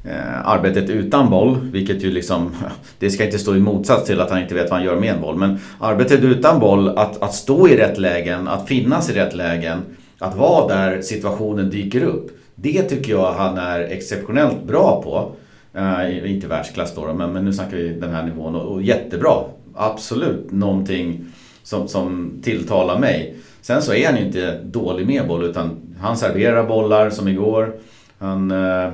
[0.03, 1.57] eh, arbetet utan boll.
[1.61, 2.51] Vilket ju liksom,
[2.99, 5.13] det ska inte stå i motsats till att han inte vet vad han gör med
[5.13, 5.35] en boll.
[5.35, 9.81] Men arbetet utan boll, att, att stå i rätt lägen, att finnas i rätt lägen,
[10.19, 12.31] att vara där situationen dyker upp.
[12.55, 15.31] Det tycker jag han är exceptionellt bra på.
[15.79, 19.43] Uh, inte världsklass då, men, men nu snackar vi den här nivån och, och jättebra
[19.73, 21.25] absolut någonting
[21.63, 23.35] som, som tilltalar mig.
[23.61, 27.75] Sen så är han ju inte dålig med boll utan han serverar bollar som igår.
[28.17, 28.91] Han Uh,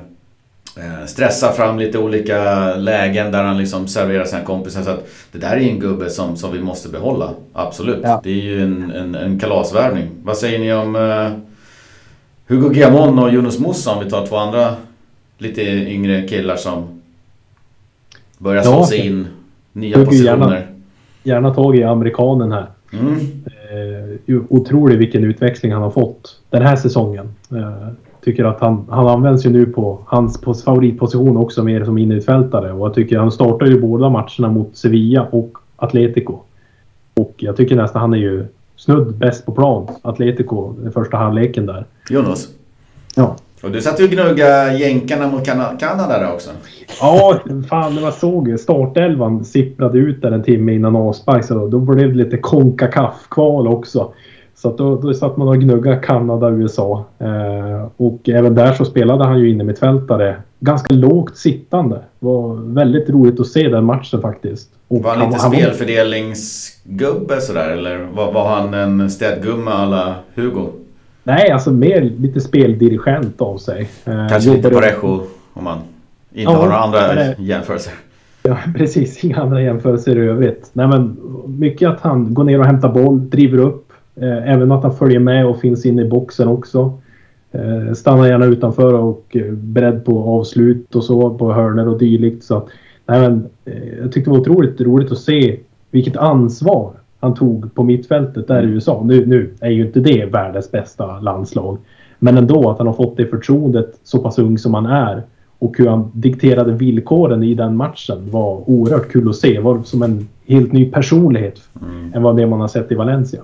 [1.05, 4.81] stressar fram lite olika lägen där han liksom serverar sina kompisar.
[4.81, 7.29] Så att det där är en gubbe som, som vi måste behålla.
[7.53, 7.99] Absolut.
[8.03, 8.21] Ja.
[8.23, 10.09] Det är ju en, en, en kalasvärvning.
[10.23, 11.31] Vad säger ni om eh,
[12.47, 14.75] Hugo Guillamon och Yunus Musa om vi tar två andra
[15.37, 17.01] lite yngre killar som
[18.37, 19.27] börjar slå sig in
[19.73, 20.67] nya positioner
[21.23, 22.67] gärna tag i amerikanen här.
[22.93, 23.15] Mm.
[24.27, 27.35] Eh, otrolig vilken utväxling han har fått den här säsongen.
[27.51, 27.87] Eh,
[28.23, 32.87] tycker att han, han används ju nu på hans favoritposition också mer som innermittfältare och
[32.87, 36.39] jag tycker han startar ju båda matcherna mot Sevilla och Atletico.
[37.13, 38.45] Och jag tycker nästan han är ju
[38.75, 41.85] snudd bäst på plan, Atletico, den första halvleken där.
[42.09, 42.47] Jonas?
[43.15, 43.35] Ja.
[43.63, 46.49] Och du satt ju och gnugga jänkarna mot Kanada där också.
[47.01, 52.09] Ja, fan var såg startelvan sipprade ut där en timme innan avspark så då blev
[52.09, 54.13] det lite Concacaf-kval också.
[54.61, 57.05] Så då, då satt man och gnuggade Kanada och USA.
[57.19, 61.95] Eh, och även där så spelade han ju inne mittfältare ganska lågt sittande.
[61.95, 64.69] Det var väldigt roligt att se den matchen faktiskt.
[64.87, 70.67] Och var han lite han, spelfördelningsgubbe sådär eller var, var han en städgumma alla Hugo?
[71.23, 73.89] Nej, alltså mer lite speldirigent av sig.
[74.05, 75.21] Eh, Kanske lite Parejo
[75.53, 75.77] om man
[76.33, 77.35] inte ja, har några andra det...
[77.39, 77.93] jämförelser.
[78.43, 79.23] Ja, precis.
[79.23, 80.69] Inga andra jämförelser i övrigt.
[80.73, 83.90] Nej, men mycket att han går ner och hämtar boll, driver upp.
[84.15, 86.93] Eh, även att han följer med och finns inne i boxen också.
[87.51, 92.43] Eh, stannar gärna utanför och eh, beredd på avslut och så på hörner och dylikt.
[92.43, 92.67] Så,
[93.05, 93.49] nej, men,
[94.01, 95.59] jag tyckte det var otroligt roligt att se
[95.91, 98.73] vilket ansvar han tog på mittfältet där i mm.
[98.73, 99.01] USA.
[99.05, 101.77] Nu, nu är ju inte det världens bästa landslag.
[102.19, 105.23] Men ändå att han har fått det förtroendet så pass ung som han är.
[105.59, 109.53] Och hur han dikterade villkoren i den matchen var oerhört kul att se.
[109.53, 112.13] Det var som en helt ny personlighet mm.
[112.13, 113.41] än vad det man har sett i Valencia.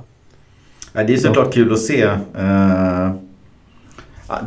[0.94, 2.06] Ja, det är såklart kul att se.
[2.06, 3.12] Uh,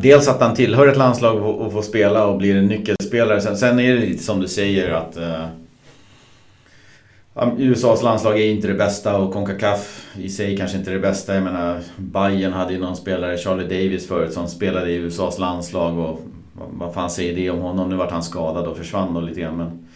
[0.03, 3.41] dels att han tillhör ett landslag och får spela och blir en nyckelspelare.
[3.41, 5.45] Sen, sen är det lite som du säger att eh,
[7.43, 11.34] uh, USAs landslag är inte det bästa och Concacaf i sig kanske inte det bästa.
[11.34, 15.99] Jag menar, Bayern hade ju någon spelare, Charlie Davis förut, som spelade i USAs landslag
[15.99, 16.20] och
[16.55, 17.91] vad fan säger det om honom?
[17.91, 19.57] Nu vart han skadad och försvann då lite grann.
[19.57, 19.86] Men,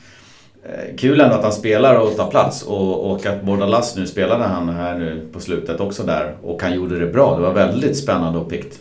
[0.98, 4.68] kul ändå att han spelar och tar plats och, och att Bordalas nu spelade han
[4.68, 7.36] här nu på slutet också där och han gjorde det bra.
[7.36, 8.80] Det var väldigt spännande och pikt.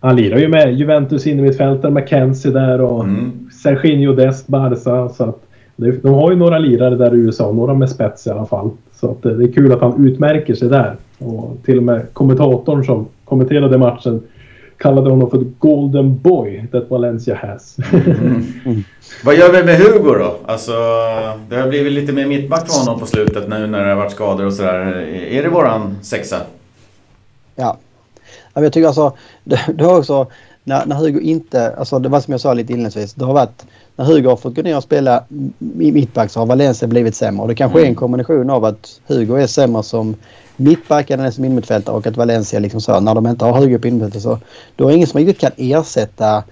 [0.00, 3.50] Han lirar ju med Juventus innermittfältare, McKenzie där och mm.
[3.62, 5.08] Serginho Dest, Barca.
[5.08, 5.42] Så att
[5.76, 8.70] de har ju några lirare där i USA, några med spets i alla fall.
[8.94, 10.96] Så att det är kul att han utmärker sig där.
[11.18, 14.22] Och till och med kommentatorn som kommenterade matchen
[14.78, 17.76] kallade honom för Golden Boy that Valencia has.
[17.92, 18.44] Mm.
[18.64, 18.84] Mm.
[19.24, 20.36] Vad gör vi med Hugo då?
[20.46, 20.72] Alltså,
[21.48, 24.12] det har blivit lite mer mittback för honom på slutet nu när det har varit
[24.12, 24.86] skador och sådär.
[25.30, 26.40] Är det våran sexa?
[27.54, 27.76] Ja.
[28.54, 29.12] Jag tycker alltså,
[29.44, 30.26] det, det har också,
[30.64, 33.66] när, när Hugo inte, alltså det var som jag sa lite inledningsvis, det har varit
[33.96, 35.24] när Hugo har fått gå ner och spela
[35.80, 37.42] i mittback så har Valencia blivit sämre.
[37.42, 37.86] Och det kanske mm.
[37.86, 40.14] är en kombination av att Hugo är sämre som
[40.56, 43.88] mittback än som innermittfältare och att Valencia liksom så när de inte har Hugo på
[43.88, 44.38] innermittfältet så
[44.76, 46.44] då är det ingen som riktigt kan ersätta.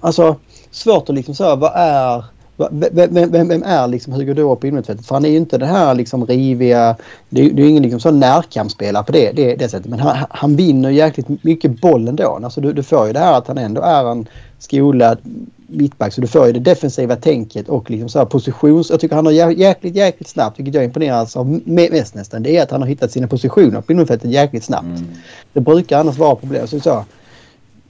[0.00, 0.36] Alltså
[0.70, 2.24] svårt att liksom så vad är
[2.56, 5.06] vem, vem, vem, är liksom Hugo Doro på innermittfältet?
[5.06, 6.96] För han är ju inte det här liksom riviga...
[7.28, 9.90] Det, är, det är ingen liksom sån närkampsspelare på det, det, det sättet.
[9.90, 12.40] Men han, han vinner jäkligt mycket boll ändå.
[12.44, 14.26] Alltså du, du får ju det här att han ändå är en
[14.58, 15.18] skolad
[15.66, 16.12] mittback.
[16.12, 18.90] Så du får ju det defensiva tänket och liksom så här positions...
[18.90, 22.42] Jag tycker han har jäkligt, jäkligt snabbt, vilket jag imponeras av mest nästan.
[22.42, 24.84] Det är att han har hittat sina positioner på innermittfältet jäkligt snabbt.
[24.84, 25.04] Mm.
[25.52, 26.66] Det brukar annars vara problem.
[26.66, 27.04] Så, så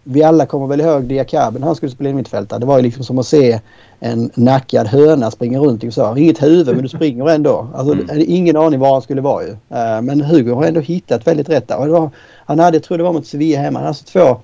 [0.05, 2.61] vi alla kommer väl ihåg Diakaben när han skulle spela mittfältare.
[2.61, 3.61] Det var ju liksom som att se
[4.01, 6.19] en nackad höna springa runt i USA.
[6.19, 7.69] Inget huvud men du springer ändå.
[7.75, 8.25] Alltså, mm.
[8.27, 9.51] Ingen aning var han skulle vara ju.
[9.51, 11.87] Uh, men Hugo har ändå hittat väldigt rätt där.
[11.87, 12.11] Var,
[12.47, 14.41] han hade, jag tror det var mot Sevilla hemma, han hade alltså två,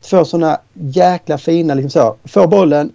[0.00, 2.16] två sådana jäkla fina liksom så.
[2.24, 2.92] Får bollen,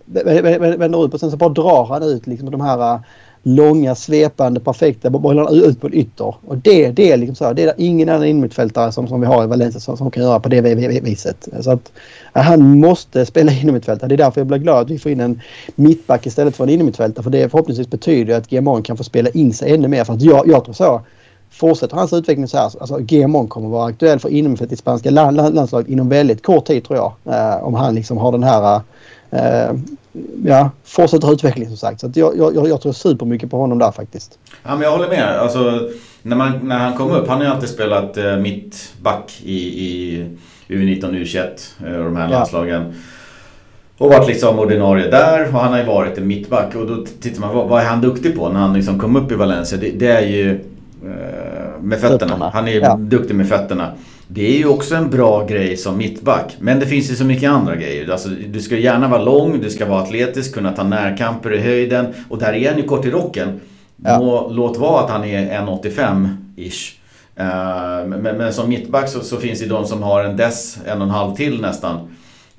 [0.77, 2.99] vänder ut och sen så bara drar han ut liksom de här
[3.43, 6.35] långa svepande perfekta bollarna ut på en ytter.
[6.45, 7.53] Och det, det är liksom så.
[7.53, 10.39] Det är ingen annan innermittfältare som, som vi har i Valencia som, som kan göra
[10.39, 10.61] på det
[11.01, 11.47] viset.
[11.61, 11.91] Så att
[12.33, 14.07] han måste spela innermittfältare.
[14.07, 15.41] Det är därför jag blir glad att vi får in en
[15.75, 17.23] mittback istället för en innermittfältare.
[17.23, 20.03] För det förhoppningsvis betyder att GMO kan få spela in sig ännu mer.
[20.03, 21.01] För att jag, jag tror så.
[21.51, 25.35] Fortsätter hans utveckling så här, alltså GMO kommer vara aktuell för innermittfältet i spanska land,
[25.37, 27.13] landslaget inom väldigt kort tid tror jag.
[27.35, 28.81] Eh, om han liksom har den här
[29.31, 29.75] eh,
[30.43, 31.99] ja, fortsätter utveckling som sagt.
[31.99, 34.39] Så jag, jag, jag tror supermycket på honom där faktiskt.
[34.63, 35.39] Ja, men jag håller med.
[35.39, 35.89] Alltså,
[36.21, 40.25] när, man, när han kom upp, han har ju alltid spelat eh, mittback i, i
[40.67, 41.47] U19 U21
[41.85, 42.29] eh, och de här ja.
[42.29, 42.93] landslagen.
[43.97, 46.75] Och varit liksom ordinarie där och han har ju varit en mittback.
[46.75, 49.31] Och då tittar man, vad, vad är han duktig på när han liksom kom upp
[49.31, 49.77] i Valencia?
[49.77, 50.51] Det, det är ju
[51.05, 52.49] eh, med fötterna.
[52.53, 52.95] Han är ju ja.
[52.95, 53.91] duktig med fötterna.
[54.33, 56.55] Det är ju också en bra grej som mittback.
[56.59, 58.11] Men det finns ju så mycket andra grejer.
[58.11, 62.13] Alltså, du ska gärna vara lång, du ska vara atletisk, kunna ta närkamper i höjden.
[62.29, 63.59] Och där är han ju kort i rocken.
[64.03, 64.19] Ja.
[64.19, 66.93] Må, låt vara att han är 1,85-ish.
[67.39, 70.97] Uh, men, men, som mittback så, så, finns det de som har en dess, en
[70.97, 71.95] och en halv till nästan.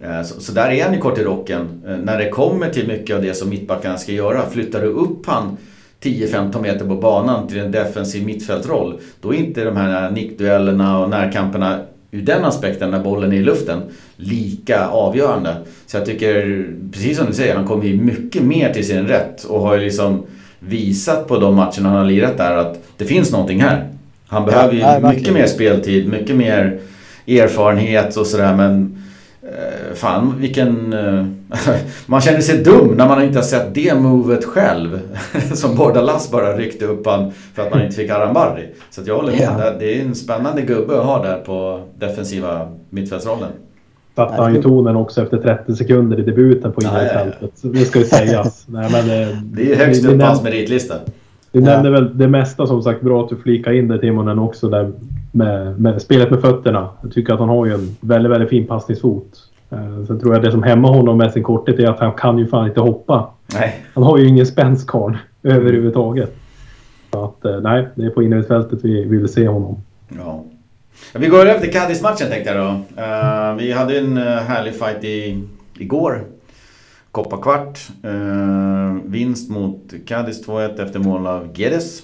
[0.04, 1.82] Uh, så, så, där är han ju kort i rocken.
[1.88, 5.26] Uh, när det kommer till mycket av det som mittbackarna ska göra, flyttar du upp
[5.26, 5.56] han
[6.02, 8.98] 10-15 meter på banan till en defensiv mittfältroll.
[9.20, 11.78] Då är inte de här nickduellerna och närkamperna
[12.10, 13.82] ur den aspekten när bollen är i luften
[14.16, 15.56] lika avgörande.
[15.86, 19.44] Så jag tycker, precis som du säger, han kommer ju mycket mer till sin rätt
[19.44, 20.26] och har ju liksom
[20.58, 23.88] visat på de matcherna han har lirat där att det finns någonting här.
[24.26, 26.80] Han behöver ju ja, mycket mer speltid, mycket mer
[27.26, 29.01] erfarenhet och sådär men
[29.94, 30.92] fan vilken...
[30.92, 31.26] Eh,
[32.06, 35.00] man känner sig dum när man inte har sett det movet själv.
[35.54, 38.68] Som Bordalas bara ryckte upp han för att man inte fick Arambarri.
[38.90, 39.54] Så jag håller med.
[39.58, 39.70] Ja.
[39.78, 43.48] Det är en spännande gubbe att ha där på defensiva mittfältsrollen.
[44.16, 47.50] Satte han ju tonen också efter 30 sekunder i debuten på innerfältet.
[47.62, 48.64] Det ska ju sägas.
[48.68, 50.94] Nej, men det, det är högst upp på hans meritlista.
[51.52, 53.02] Du nämnde väl det mesta som sagt.
[53.02, 54.92] Bra att du flikar in det Timonen också där
[55.32, 56.88] med, med spelet med fötterna.
[57.02, 59.26] Jag tycker att han har ju en väldigt, väldigt fin passningsfot.
[59.70, 62.38] Eh, sen tror jag det som hämmar honom med sin korthet är att han kan
[62.38, 63.30] ju fan inte hoppa.
[63.54, 63.84] Nej.
[63.94, 66.36] Han har ju ingen spänstkarl överhuvudtaget.
[67.12, 69.82] Så att eh, nej, det är på innermittfältet vi, vi vill se honom.
[70.08, 70.44] Ja.
[71.14, 72.70] Vi går över till Cadiz-matchen tänkte jag då.
[73.02, 75.44] Uh, vi hade en härlig fight i,
[75.78, 76.24] igår.
[77.10, 77.78] Kopparkvart.
[78.04, 82.02] Uh, vinst mot Cadiz 2-1 efter mål av Guedes.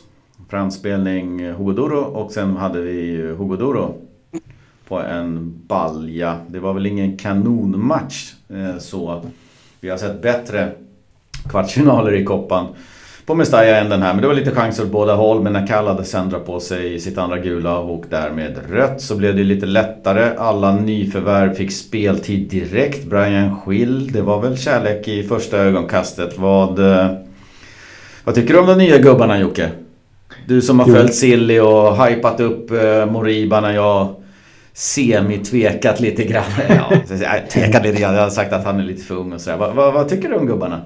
[0.51, 3.95] Framspelning eh, Hugoduro och sen hade vi eh, Hugoduro
[4.89, 6.37] på en balja.
[6.49, 9.23] Det var väl ingen kanonmatch eh, så.
[9.81, 10.73] Vi har sett bättre
[11.49, 12.67] kvartsfinaler i koppan
[13.27, 14.13] på Mestalla än den här.
[14.13, 15.43] Men det var lite chanser åt båda håll.
[15.43, 19.37] Men när Kall hade sen på sig sitt andra gula och därmed rött så blev
[19.37, 20.37] det lite lättare.
[20.39, 23.05] Alla nyförvärv fick speltid direkt.
[23.05, 26.39] Brian Schill, det var väl kärlek i första ögonkastet.
[26.39, 26.79] Vad,
[28.25, 29.71] vad tycker du om de nya gubbarna Jocke?
[30.49, 34.09] Du som har följt Silly och hypat upp eh, Moriba när jag
[34.73, 36.45] semi-tvekat lite grann.
[36.69, 36.93] Ja,
[37.53, 38.15] tvekat lite grann.
[38.15, 39.57] Jag har sagt att han är lite för ung och sådär.
[39.57, 40.81] Vad, vad, vad, tycker du om gubbarna?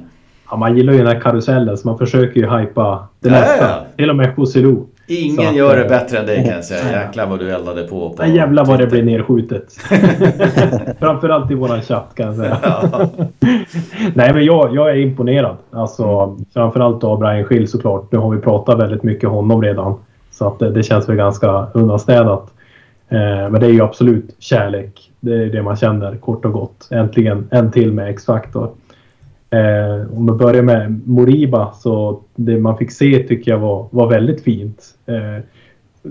[0.50, 3.68] Ja, man gillar ju den här karusellen så man försöker ju hypa det ja, mesta.
[3.68, 3.86] Ja.
[3.96, 4.76] Till och med Joselu.
[5.06, 6.92] Ingen att, gör det bättre än dig kan jag säga.
[7.02, 8.10] Jäklar vad du eldade på.
[8.10, 9.72] på ja, jävlar vad det blir nerskjutet.
[10.98, 12.58] Framförallt i våran chatt kan jag säga.
[12.62, 13.08] Ja.
[14.14, 15.56] Nej men jag, jag är imponerad.
[15.70, 18.12] Alltså framförallt av Brian Schill såklart.
[18.12, 19.94] Nu har vi pratat väldigt mycket om honom redan.
[20.30, 22.52] Så att det, det känns väl ganska undanstädat.
[23.08, 25.10] Eh, men det är ju absolut kärlek.
[25.20, 26.88] Det är det man känner kort och gott.
[26.90, 28.70] Äntligen en till med X-Factor.
[29.52, 34.08] Eh, om vi börjar med Moriba så det man fick se tycker jag var, var
[34.08, 34.84] väldigt fint.
[35.06, 35.44] Eh,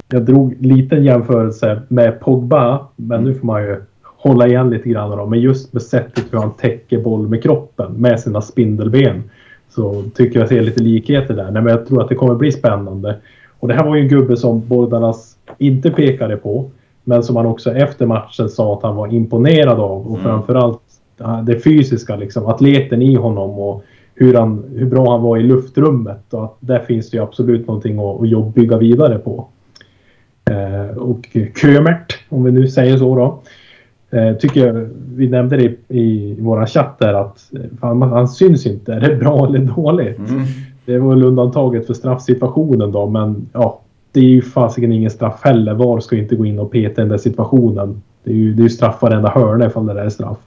[0.10, 5.18] jag drog liten jämförelse med Pogba, men nu får man ju hålla igen lite grann
[5.18, 5.26] då.
[5.26, 9.24] Men just med sättet hur han täcker boll med kroppen med sina spindelben
[9.70, 11.52] så tycker jag ser lite likheter där.
[11.52, 13.18] Nej, men jag tror att det kommer bli spännande.
[13.60, 16.70] Och det här var ju en gubbe som Bordalas inte pekade på.
[17.04, 20.08] Men som han också efter matchen sa att han var imponerad av.
[20.08, 20.24] Och mm.
[20.24, 20.91] framförallt
[21.44, 23.84] det fysiska, liksom, atleten i honom och
[24.16, 26.34] hur, han, hur bra han var i luftrummet.
[26.34, 29.48] Och att där finns det ju absolut någonting att, att bygga vidare på.
[30.52, 33.42] Eh, och Kömert, om vi nu säger så då.
[34.18, 38.66] Eh, tycker jag, vi nämnde det i, i våra chatt där att fan, han syns
[38.66, 38.94] inte.
[38.94, 40.18] Är det bra eller dåligt?
[40.18, 40.42] Mm.
[40.86, 45.40] Det var väl undantaget för straffsituationen då, men ja, det är ju fasiken ingen straff
[45.44, 45.74] heller.
[45.74, 48.02] VAR ska inte gå in och peta i den där situationen.
[48.24, 50.38] Det är ju, det är ju straff varenda hörna ifall det där är straff.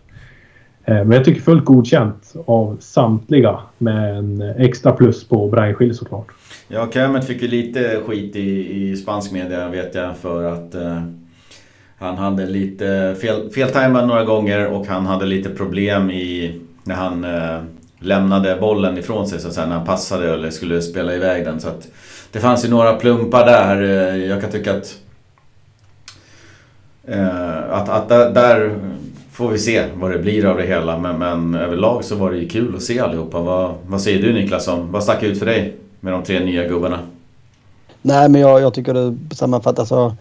[0.84, 6.26] Eh, men jag tycker fullt godkänt av samtliga med en extra plus på Brian såklart.
[6.68, 11.02] Ja, Kermit fick ju lite skit i, i spansk media vet jag för att eh,
[11.98, 17.24] han hade lite fel, feltajmad några gånger och han hade lite problem i när han
[17.24, 17.60] eh,
[17.98, 21.60] lämnade bollen ifrån sig så att säga, när han passade eller skulle spela iväg den.
[21.60, 21.88] Så att
[22.32, 23.82] det fanns ju några plumpar där.
[23.82, 24.98] Eh, jag kan tycka att
[27.04, 28.74] eh, att, att där, där,
[29.34, 30.98] får vi se vad det blir av det hela.
[30.98, 33.40] Men, men överlag så var det ju kul att se allihopa.
[33.40, 34.68] Vad, vad säger du Niklas?
[34.68, 36.98] Om, vad stack ut för dig med de tre nya gubbarna?
[38.02, 40.14] Nej men jag, jag tycker det sammanfattas så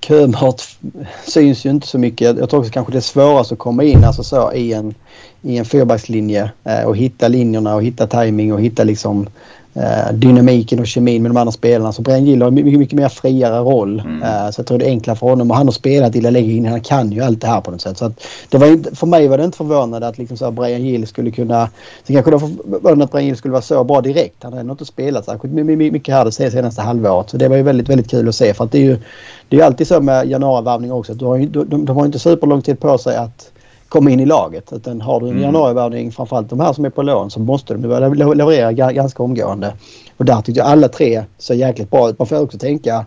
[0.00, 0.78] kömat
[1.26, 2.38] syns ju inte så mycket.
[2.38, 4.94] Jag tror också kanske det är svårast att komma in alltså så, i en,
[5.42, 9.26] i en fyrbackslinje eh, och hitta linjerna och hitta timing och hitta liksom
[10.12, 11.92] dynamiken och kemin med de andra spelarna.
[11.92, 14.00] Så Brian Gill har mycket, mycket mer friare roll.
[14.00, 14.22] Mm.
[14.22, 15.50] Eh, så jag tror det är enklare för honom.
[15.50, 16.72] Och han har spelat i La Liga innan.
[16.72, 17.98] Han kan ju allt det här på något sätt.
[17.98, 18.12] Så
[18.48, 21.30] det var inte, för mig var det inte förvånande att liksom så Brian Gill skulle
[21.30, 21.68] kunna...
[22.04, 24.42] Sen kanske det var förvånande att Brian Gill skulle vara så bra direkt.
[24.42, 27.30] Han hade nog inte spelat särskilt mycket här det senaste halvåret.
[27.30, 28.54] Så det var ju väldigt, väldigt kul att se.
[28.54, 28.98] För att det är ju
[29.48, 31.14] det är alltid så med januarivärvning också.
[31.14, 33.50] Du har ju, de, de har inte superlång tid på sig att
[33.88, 34.72] komma in i laget.
[34.72, 35.44] Utan har du en mm.
[35.44, 37.82] januarivärvning, framförallt de här som är på lån, så måste de
[38.34, 39.72] leverera ganska omgående.
[40.16, 42.18] Och där tyckte jag alla tre ser jäkligt bra ut.
[42.18, 43.06] Man får också tänka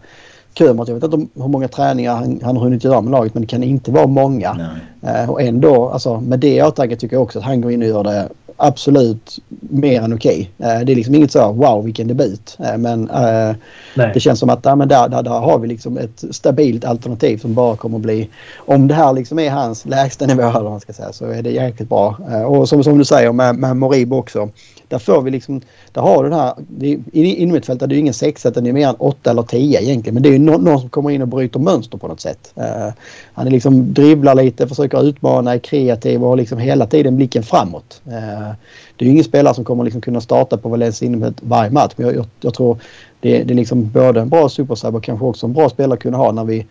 [0.54, 3.42] Kömert, jag vet inte hur många träningar han, han har hunnit göra med laget men
[3.42, 4.78] det kan inte vara många.
[5.04, 7.82] Uh, och ändå, alltså, med det i åtanke tycker jag också att han går in
[7.82, 8.30] och gör det
[8.62, 10.51] absolut mer än okej.
[10.57, 10.80] Okay.
[10.80, 12.57] Uh, det är liksom inget så wow vilken debut.
[12.59, 13.09] Uh, men
[14.14, 17.38] det känns som att ja, men där, där, där har vi liksom ett stabilt alternativ
[17.38, 18.30] som bara kommer att bli...
[18.57, 21.51] Om det här liksom är hans lägsta nivå eller man ska säga så är det
[21.51, 22.18] jäkligt bra.
[22.47, 24.49] och som, som du säger med, med Moribo också.
[24.88, 26.53] Där får vi liksom, där har du den här,
[27.12, 29.82] inom mittfältet är det ju ingen sexa utan det är mer än åtta eller tio
[29.82, 30.14] egentligen.
[30.14, 32.53] Men det är ju någon, någon som kommer in och bryter mönster på något sätt.
[33.34, 37.43] Han är liksom dribblar lite, försöker utmana, är kreativ och har liksom hela tiden blicken
[37.43, 38.01] framåt.
[38.95, 41.93] Det är ju ingen spelare som kommer liksom kunna starta på Valencia inomhus varje match.
[41.95, 42.78] Men jag, jag, jag tror
[43.20, 46.04] det, det är liksom både en bra supersub och kanske också en bra spelare att
[46.04, 46.66] kunna ha när vi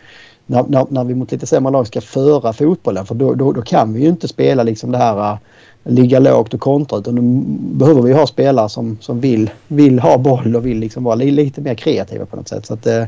[0.46, 3.06] när, när, när, vi mot lite sämre lag ska föra fotbollen.
[3.06, 5.38] För då, då, då kan vi ju inte spela liksom det här äh,
[5.84, 7.22] ligga lågt och kontra utan då
[7.78, 11.60] behöver vi ha spelare som, som vill, vill ha boll och vill liksom vara lite
[11.60, 12.66] mer kreativa på något sätt.
[12.66, 13.04] Så att, eh,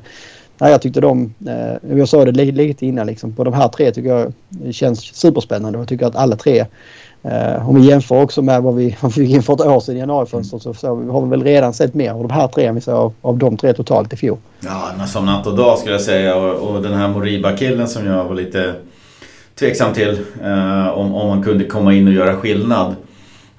[0.58, 4.08] jag tyckte de, eh, jag sa det lite innan liksom, på de här tre tycker
[4.08, 6.66] jag det känns superspännande och jag tycker att alla tre
[7.22, 9.80] eh, om vi jämför också med vad vi, vad vi fick in för ett år
[9.80, 12.66] sedan i januarifönstret så, så har vi väl redan sett mer av de här tre
[12.66, 14.38] än vi såg av, av de tre totalt i fjol.
[14.60, 18.24] Ja, som natt och dag skulle jag säga och, och den här Moriba-killen som jag
[18.24, 18.74] var lite
[19.58, 22.96] tveksam till eh, om, om man kunde komma in och göra skillnad.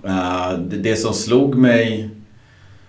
[0.03, 2.09] Eh, det, det, som slog mig...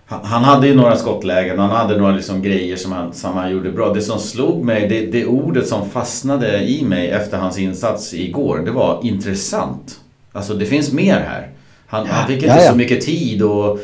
[0.07, 3.72] Han, hade ju några skottlägen han hade några liksom grejer som han, som han gjorde
[3.72, 3.95] bra.
[3.95, 8.59] Det som slog mig, det, det ordet som fastnade i mig efter hans insats igår,
[8.64, 10.01] det var intressant.
[10.35, 11.51] Alltså det finns mer här.
[11.87, 12.70] Han, han fick inte ja, ja.
[12.70, 13.78] så mycket tid och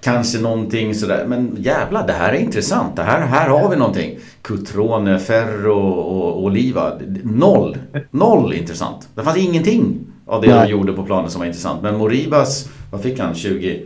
[0.00, 1.24] kanske någonting sådär.
[1.28, 2.96] Men jävlar, det här är intressant.
[2.96, 4.18] Det här, här har vi någonting.
[4.42, 6.92] Cutrone, Ferro och Oliva.
[7.22, 7.78] Noll.
[8.10, 9.08] Noll intressant.
[9.14, 11.82] Det fanns ingenting av det de gjorde på planen som var intressant.
[11.82, 13.34] Men Moribas, vad fick han?
[13.34, 13.82] 20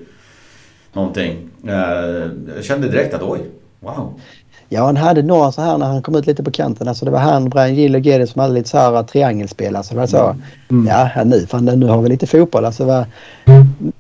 [0.93, 1.49] någonting.
[1.67, 1.75] Eh,
[2.55, 3.41] jag kände direkt att oj,
[3.81, 4.21] wow.
[4.73, 6.89] Ja, han hade några så här när han kom ut lite på kanten.
[6.89, 9.77] Alltså det var han, Brian Gill och Geddes som hade lite så här triangelspel.
[9.77, 10.37] Alltså det var så.
[10.71, 10.87] Mm.
[10.87, 12.65] Ja, nu, fan, nu har vi lite fotboll.
[12.65, 13.05] Alltså, var,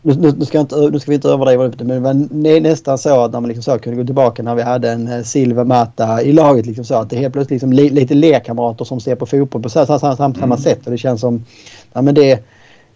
[0.02, 3.24] nu, nu, ska inte, nu ska vi inte överdriva det, men det var nästan så
[3.24, 6.22] att när man liksom så kunde gå tillbaka när vi hade en eh, Silver Mata
[6.22, 6.66] i laget.
[6.66, 9.68] Liksom så, att det helt plötsligt liksom li, lite lekkamrater som ser på fotboll på
[9.68, 10.58] samma mm.
[10.58, 10.84] sätt.
[10.84, 11.44] Och det känns som...
[11.92, 12.44] Ja, men det,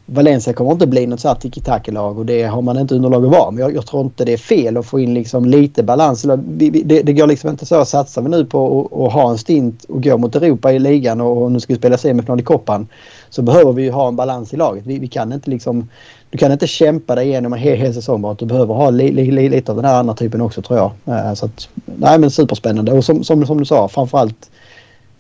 [0.07, 3.31] Valencia kommer inte bli något så här tiki-taki-lag och det har man inte underlag att
[3.31, 3.51] vara.
[3.51, 6.23] Men jag, jag, tror inte det är fel att få in liksom lite balans.
[6.39, 6.71] Det,
[7.03, 10.03] det, går liksom inte så att satsar vi nu på att ha en stint och
[10.03, 12.87] gå mot Europa i ligan och, och nu ska vi spela semifinal i Koppan
[13.31, 14.87] så behöver vi ha en balans i laget.
[14.87, 15.89] Vi, vi kan inte liksom
[16.31, 18.35] du kan inte kämpa dig igenom en hel, hel säsong bara.
[18.35, 21.17] Du behöver ha li, li, li, lite av den här andra typen också tror jag.
[21.17, 24.51] Eh, så att, nej men superspännande och som, som, som du sa framförallt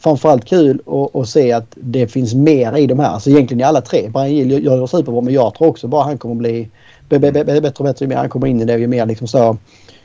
[0.04, 0.80] framförallt kul
[1.14, 3.08] att se att det finns mer i de här.
[3.08, 4.08] Alltså egentligen i alla tre.
[4.08, 6.68] Brian Gill gör det superbra men jag tror också bara han kommer bli
[7.08, 8.78] bättre och bättre ju mer han kommer in i det.
[8.78, 9.56] Ju mer liksom så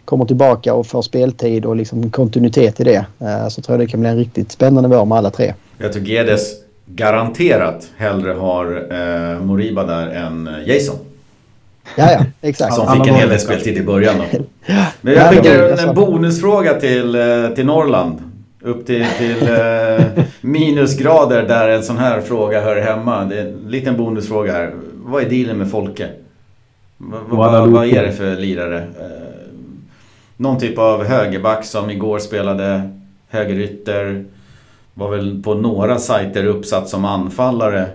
[0.05, 3.05] kommer tillbaka och får speltid och liksom kontinuitet i det.
[3.19, 5.53] Eh, så tror jag det kan bli en riktigt spännande vår med alla tre.
[5.77, 6.41] Jag tror Gedes
[6.85, 10.95] garanterat hellre har eh, Moriba där än Jason.
[11.97, 12.75] Ja, ja, exakt.
[12.75, 14.39] Som fick en hel del speltid i början då.
[15.01, 18.28] Men jag skickar en bonusfråga till, eh, till Norrland.
[18.61, 23.25] Upp till, till eh, minusgrader där en sån här fråga hör hemma.
[23.25, 24.73] Det är en liten bonusfråga här.
[25.03, 26.09] Vad är dealen med Folke?
[26.97, 28.77] Vad, vad, vad är det för lirare?
[28.77, 29.29] Eh,
[30.37, 32.89] någon typ av högerback som igår spelade
[33.29, 34.25] högerytter.
[34.93, 37.85] Var väl på några sajter uppsatt som anfallare.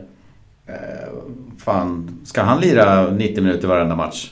[0.66, 0.74] Eh,
[1.58, 4.30] fan, ska han lira 90 minuter varenda match?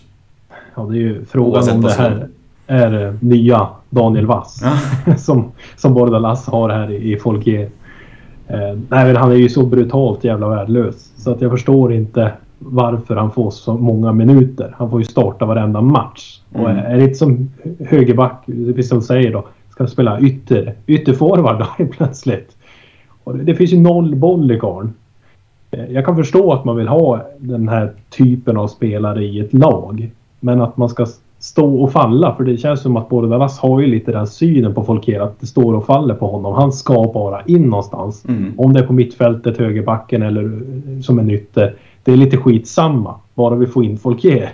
[0.74, 2.28] Ja, det är ju frågan om det här
[2.66, 4.62] är nya Daniel Wass.
[4.62, 5.14] Ja.
[5.16, 7.68] som, som Bordalas har här i, i Folkier.
[8.48, 11.12] Eh, nej, han är ju så brutalt jävla värdelös.
[11.16, 14.74] Så att jag förstår inte varför han får så många minuter.
[14.78, 16.40] Han får ju starta varenda match.
[16.54, 16.64] Mm.
[16.64, 17.50] Och är det inte som
[17.88, 22.56] högerback, precis som säger då, ska spela ytter, ytterforward då plötsligt.
[23.24, 24.92] Och det, det finns ju noll boll i karln.
[25.70, 29.52] Eh, jag kan förstå att man vill ha den här typen av spelare i ett
[29.52, 30.10] lag.
[30.40, 31.06] Men att man ska
[31.42, 32.34] stå och falla.
[32.36, 35.46] För det känns som att Bordalas har ju lite den synen på Folker att det
[35.46, 36.54] står och faller på honom.
[36.54, 38.24] Han ska bara in någonstans.
[38.28, 38.54] Mm.
[38.56, 40.62] Om det är på mittfältet, högerbacken eller
[41.02, 41.74] som en ytter.
[42.04, 43.14] Det är lite skitsamma.
[43.34, 44.52] Bara vi får in Folker.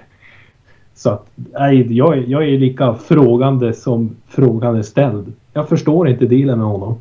[0.95, 5.33] Så att, nej, jag, jag är lika frågande som frågan är ställd.
[5.53, 6.99] Jag förstår inte dealen med honom.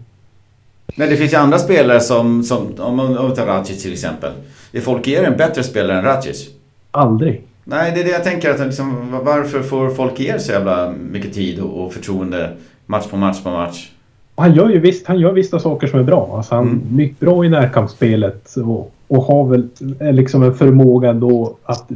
[0.95, 4.31] Men det finns ju andra spelare som, som om man tar Racic till exempel.
[4.71, 6.49] Är Folker en bättre spelare än Racic?
[6.91, 7.46] Aldrig.
[7.69, 8.51] Nej, det är det jag tänker.
[8.51, 12.49] Att liksom, varför får folk er så jävla mycket tid och förtroende
[12.85, 13.91] match på match på match?
[14.35, 16.33] Han gör ju visst, han gör vissa saker som är bra.
[16.37, 16.81] Alltså han mm.
[16.89, 21.89] är mycket bra i närkampsspelet och, och har väl liksom en förmåga då att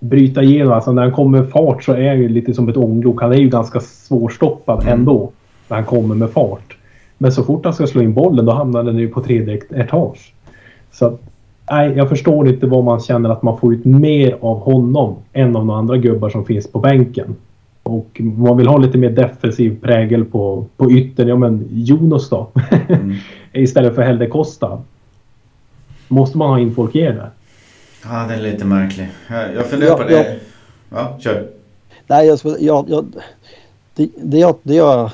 [0.00, 0.72] bryta igenom.
[0.72, 3.20] Alltså när han kommer med fart så är han ju lite som ett ånglok.
[3.20, 4.92] Han är ju ganska svårstoppad mm.
[4.92, 5.32] ändå
[5.68, 6.76] när han kommer med fart.
[7.18, 10.32] Men så fort han ska slå in bollen då hamnar den ju på tredje etage.
[10.92, 11.18] Så
[11.70, 15.56] nej, jag förstår inte vad man känner att man får ut mer av honom än
[15.56, 17.36] av några andra gubbar som finns på bänken.
[17.82, 21.28] Och man vill ha lite mer defensiv prägel på, på yttern.
[21.28, 22.50] Ja men Jonas då?
[22.88, 23.14] Mm.
[23.52, 24.82] Istället för Helde Costa.
[26.08, 27.30] Måste man ha in folk i där?
[28.04, 29.08] Ja, det är lite märkligt.
[29.30, 30.38] Jag, jag funderar ja, på det.
[30.90, 31.48] Ja, ja kör.
[32.06, 33.06] Nej, jag, jag, jag,
[33.94, 35.10] det, det, jag, det jag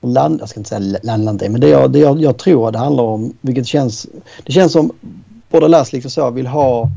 [0.00, 3.04] land, jag ska inte säga landar men det, jag, det jag, jag tror det handlar
[3.04, 4.06] om, vilket känns,
[4.44, 4.92] det känns som
[5.54, 6.90] Borderlass liksom så vill ha,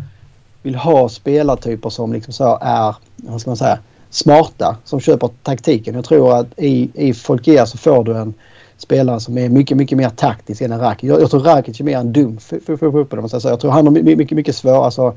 [0.61, 3.79] vill ha spelartyper som liksom så är, vad ska man säga,
[4.09, 5.95] smarta som köper taktiken.
[5.95, 8.33] Jag tror att i, i Folkia så får du en
[8.77, 11.09] spelare som är mycket, mycket mer taktisk än en Rakic.
[11.09, 13.07] Jag, jag tror Rakic är mer en dum fotboll.
[13.31, 14.85] Jag tror han har mycket, mycket, mycket svårare.
[14.85, 15.13] Alltså,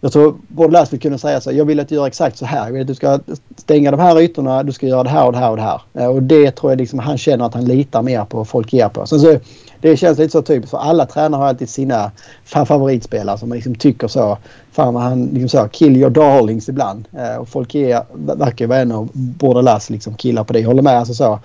[0.00, 2.46] jag tror både Lass vill kunna säga så jag vill att du gör exakt så
[2.46, 2.66] här.
[2.66, 3.18] Jag vill att du ska
[3.56, 5.80] stänga de här ytorna, du ska göra det här och det här och det här.
[5.94, 8.88] Eh, och det tror jag liksom han känner att han litar mer på folk ger
[8.88, 9.06] på.
[9.06, 9.38] Sen så,
[9.80, 12.10] det känns lite så typiskt för alla tränare har alltid sina
[12.44, 14.38] favoritspelare som man liksom tycker så.
[14.72, 17.08] Fan vad han liksom så, kill your darlings ibland.
[17.18, 18.02] Eh, och folk är,
[18.36, 20.60] verkar vara en av Bordelas liksom killar på det.
[20.60, 20.98] Jag håller med.
[20.98, 21.40] Alltså så,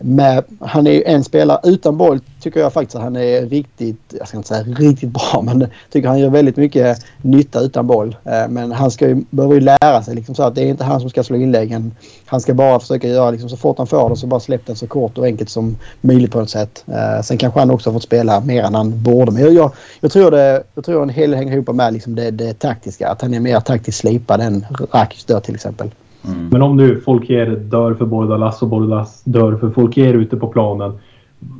[0.00, 4.14] med, han är ju en spelare utan boll tycker jag faktiskt att han är riktigt,
[4.18, 8.16] jag ska inte säga riktigt bra men tycker han gör väldigt mycket nytta utan boll.
[8.24, 10.84] Eh, men han ska ju, behöver ju lära sig liksom så att det är inte
[10.84, 11.94] han som ska slå inläggen.
[12.26, 14.76] Han ska bara försöka göra liksom så fort han får den så bara släpp den
[14.76, 16.84] så kort och enkelt som möjligt på något sätt.
[16.86, 19.32] Eh, sen kanske han också har fått spela mer än han borde.
[19.32, 22.14] Men jag, jag, jag tror det, jag tror en hel del hänger ihop med liksom
[22.14, 23.08] det, det taktiska.
[23.08, 25.90] Att han är mer taktiskt slipad än Rakic då till exempel.
[26.24, 26.48] Mm.
[26.48, 30.98] Men om nu Folker dör för Bordalas och Bordalas dör för Folker ute på planen.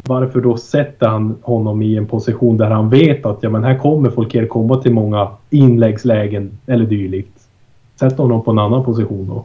[0.04, 3.78] Varför då sätter han honom i en position där han vet att ja, men här
[3.78, 7.40] kommer Folker komma till många inläggslägen eller dylikt.
[8.00, 9.44] Sätt honom på en annan position då.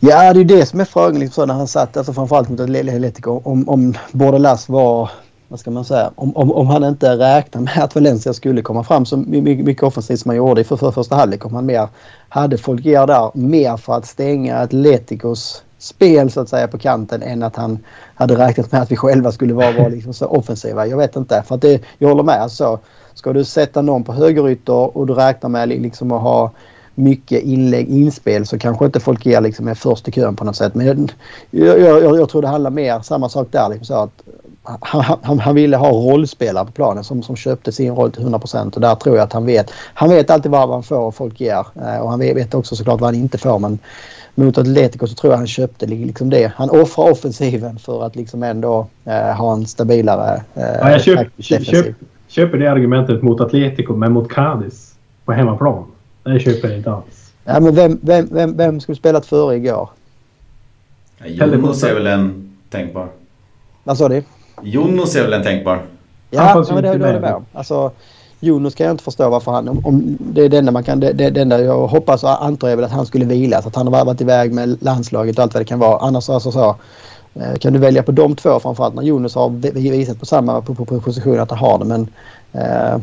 [0.00, 1.20] Ja, det är det som är frågan.
[1.20, 5.10] Liksom, när han satt, alltså framförallt mot Atletico, om, om Bordalas var
[5.48, 8.84] vad ska man säga, om, om, om han inte räknade med att Valencia skulle komma
[8.84, 11.46] fram så mycket, mycket offensivt som han gjorde i för, för första halvlek.
[11.46, 11.88] Om han mer
[12.28, 17.42] hade Folger där mer för att stänga Atleticos spel så att säga på kanten än
[17.42, 17.78] att han
[18.14, 20.86] hade räknat med att vi själva skulle vara, vara liksom så offensiva.
[20.86, 21.42] Jag vet inte.
[21.46, 22.42] För att det, jag håller med.
[22.42, 22.78] Alltså,
[23.14, 26.50] ska du sätta någon på högerytter och du räknar med liksom att ha
[26.94, 30.74] mycket inlägg, inspel så kanske inte Folker liksom är först i kön på något sätt.
[30.74, 31.10] Men jag,
[31.50, 33.68] jag, jag, jag tror det handlar mer samma sak där.
[33.68, 34.22] Liksom så att
[34.80, 38.74] han, han, han, ville ha rollspelare på planen som, som köpte sin roll till 100%
[38.74, 39.70] och där tror jag att han vet.
[39.94, 43.00] Han vet alltid vad han får och folk ger eh, och han vet också såklart
[43.00, 43.78] vad han inte får men
[44.34, 46.52] mot Atletico så tror jag han köpte liksom det.
[46.56, 51.28] Han offrar offensiven för att liksom ändå eh, ha en stabilare eh, ja, jag köp,
[51.38, 51.86] köp, köp,
[52.28, 54.94] köper det argumentet mot Atletico men mot Cadiz
[55.24, 55.84] på hemmaplan.
[56.22, 57.32] Det köper jag inte alls.
[57.44, 59.90] Ja, men vem, vem, vem, vem skulle spelat före igår?
[61.24, 63.08] Jonas är väl en tänkbar.
[63.84, 64.22] Vad sa du?
[64.62, 65.82] Jonas är väl en tänkbar.
[66.30, 67.46] Ja, ja men det håller jag med om.
[67.52, 67.90] Alltså,
[68.40, 69.68] Jonas kan jag inte förstå varför han...
[69.68, 71.00] Om, om det är det enda man kan...
[71.00, 73.62] Det, det, det enda jag hoppas och antar är väl att han skulle vila.
[73.62, 75.98] Så att han har varit iväg med landslaget och allt vad det kan vara.
[75.98, 76.76] Annars alltså så...
[77.34, 79.50] Eh, kan du välja på de två framförallt när Jonas har
[79.80, 81.84] visat på samma på, på, på position att han har det.
[81.84, 82.08] Men
[82.52, 83.00] eh,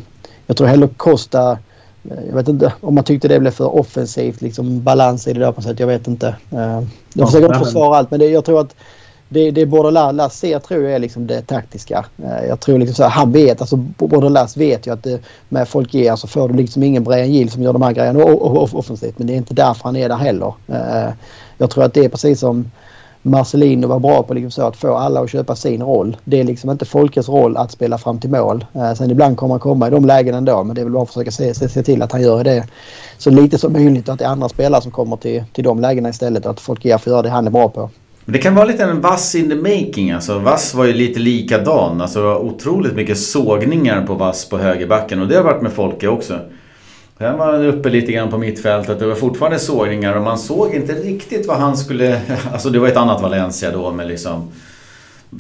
[0.48, 1.52] jag tror hellre Costa...
[2.04, 4.42] Eh, jag vet inte om man tyckte det blev för offensivt.
[4.42, 5.80] Liksom balans i det där på något sätt.
[5.80, 6.28] Jag vet inte.
[6.52, 6.82] Eh,
[7.14, 8.76] jag försöker inte försvara allt men det, jag tror att
[9.30, 12.06] det, det Bordelas ser tror jag är liksom det taktiska.
[12.24, 15.20] Eh, jag tror liksom så här, han vet, alltså Bordelas vet ju att det,
[15.50, 18.24] med Folkier så alltså, får du liksom ingen Brian Gill som gör de här grejerna
[18.24, 19.18] offensivt.
[19.18, 20.54] Men det är inte därför han är där heller.
[20.68, 21.14] Eh,
[21.58, 22.72] jag tror att det är precis som
[23.22, 26.18] Marcelino var bra på liksom så att få alla att köpa sin roll.
[26.24, 28.66] Det är liksom inte Folkes roll att spela fram till mål.
[28.74, 31.04] Eh, sen ibland kommer han komma i de lägena ändå men det är väl bara
[31.04, 32.68] att försöka se, se, se till att han gör det
[33.18, 35.80] så lite som möjligt och att det är andra spelare som kommer till, till de
[35.80, 36.46] lägena istället.
[36.46, 37.90] Att Folkier får göra det han är bra på.
[38.26, 40.12] Men det kan vara lite en vass in the making.
[40.12, 42.02] Alltså, vass var ju lite likadan.
[42.02, 45.22] Alltså otroligt mycket sågningar på vass på högerbacken.
[45.22, 46.40] Och det har varit med Folke också.
[47.18, 49.00] Sen var han uppe lite grann på mittfältet.
[49.00, 52.22] Det var fortfarande sågningar och man såg inte riktigt vad han skulle...
[52.52, 54.52] Alltså det var ett annat Valencia då med liksom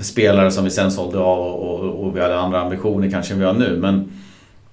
[0.01, 3.39] spelare som vi sen sålde av och, och, och vi hade andra ambitioner kanske än
[3.39, 3.77] vi har nu.
[3.81, 4.11] Men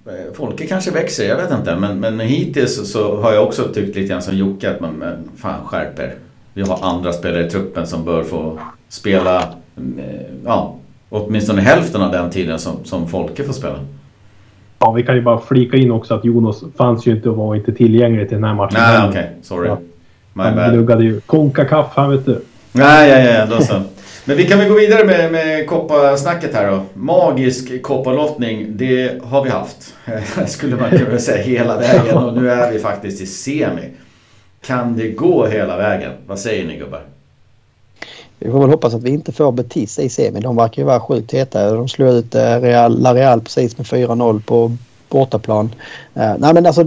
[0.05, 1.75] eh, Folke kanske växer, jag vet inte.
[1.75, 5.29] Men, men hittills så har jag också tyckt lite grann som Jocke att man, men
[5.37, 6.15] fan skärper
[6.53, 9.41] vi har andra spelare i truppen som bör få spela
[9.97, 10.75] eh, ja,
[11.09, 13.79] åtminstone hälften av den tiden som, som Folke får spela.
[14.79, 17.55] Ja, vi kan ju bara flika in också att Jonas fanns ju inte och var
[17.55, 18.79] inte tillgänglig till den här matchen.
[18.79, 19.09] Nej, okej.
[19.09, 19.31] Okay.
[19.41, 19.67] Sorry.
[19.67, 19.77] Ja.
[20.33, 22.41] My han gnuggade ju Konkakaff, han vet du.
[22.71, 23.81] Nej, ja, ja, då så.
[24.25, 26.83] Men vi kan väl gå vidare med, med koppasnacket här då.
[26.93, 29.93] Magisk koppalottning, det har vi haft.
[30.47, 33.89] Skulle man kunna säga hela vägen och nu är vi faktiskt i semi.
[34.65, 36.11] Kan det gå hela vägen?
[36.27, 37.01] Vad säger ni gubbar?
[38.39, 40.41] Vi får väl hoppas att vi inte får Betis i semin.
[40.41, 41.71] De verkar ju vara sjukt heta.
[41.71, 44.71] De slog ut eh, Real, La Real precis med 4-0 på
[45.09, 45.65] bortaplan.
[46.17, 46.83] Uh, nej men alltså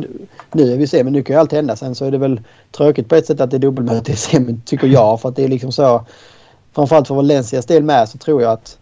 [0.53, 1.13] nu är vi i semin.
[1.13, 1.77] Nu kan ju allt hända.
[1.77, 4.63] Sen så är det väl tråkigt på ett sätt att det är dubbelmöte i semin,
[4.65, 5.21] tycker jag.
[5.21, 6.05] För att det är liksom så.
[6.75, 8.79] Framförallt för Valencias del med så tror jag att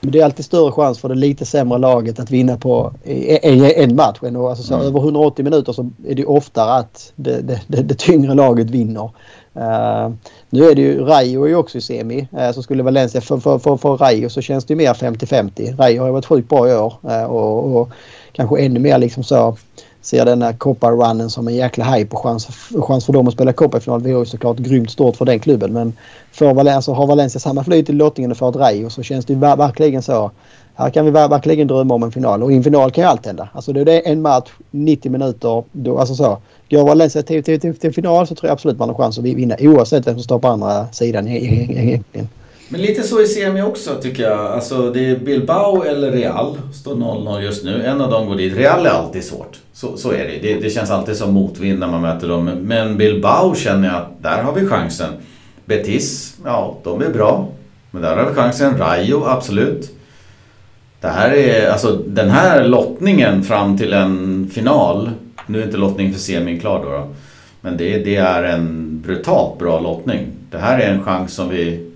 [0.00, 3.96] men det är alltid större chans för det lite sämre laget att vinna på en
[3.96, 4.18] match.
[4.22, 4.86] Och alltså så mm.
[4.86, 9.10] Över 180 minuter så är det oftare att det, det, det, det tyngre laget vinner.
[9.56, 10.14] Uh,
[10.50, 12.28] nu är det ju Rayo är ju också i semi.
[12.32, 15.76] Uh, så skulle Valencia för, för, för, för Rayo så känns det ju mer 50-50.
[15.76, 16.94] Rayo har ju varit sjukt bra i år.
[17.04, 17.90] Uh, och, och,
[18.32, 19.56] kanske ännu mer liksom så
[20.08, 22.48] ser denna Copa-runnen som en jäkla hype och chans,
[22.80, 24.02] chans för dem att spela Copa-final.
[24.02, 25.72] Vi har ju såklart grymt stort för den klubben.
[25.72, 25.92] Men
[26.32, 29.32] för Valencia, har Valencia samma flyt i lottningen och får ett Rayo så känns det
[29.32, 30.30] ju verkligen så.
[30.74, 33.26] Här kan vi verkligen drömma om en final och i en final kan ju allt
[33.26, 33.48] hända.
[33.52, 35.64] Alltså det är en match, 90 minuter.
[35.72, 36.38] Då, alltså så.
[36.70, 39.24] Går Valencia till, till, till, till final så tror jag absolut man har chans att
[39.24, 42.28] vinna oavsett vem som står på andra sidan egentligen.
[42.68, 44.40] Men lite så i semi också tycker jag.
[44.40, 46.58] Alltså det är Bilbao eller Real.
[46.74, 47.82] Står 0-0 just nu.
[47.82, 48.56] En av dem går dit.
[48.56, 49.58] Real är alltid svårt.
[49.72, 50.38] Så, så är det.
[50.42, 50.60] det.
[50.60, 50.70] det.
[50.70, 52.44] känns alltid som motvind när man möter dem.
[52.44, 55.12] Men Bilbao känner jag att där har vi chansen.
[55.64, 57.48] Betis, ja de är bra.
[57.90, 58.78] Men där har vi chansen.
[58.78, 59.90] Rayo, absolut.
[61.00, 65.10] Det här är, alltså den här lottningen fram till en final.
[65.46, 66.90] Nu är inte lottningen för semin klar då.
[66.90, 67.14] då
[67.60, 70.26] men det, det är en brutalt bra lottning.
[70.50, 71.87] Det här är en chans som vi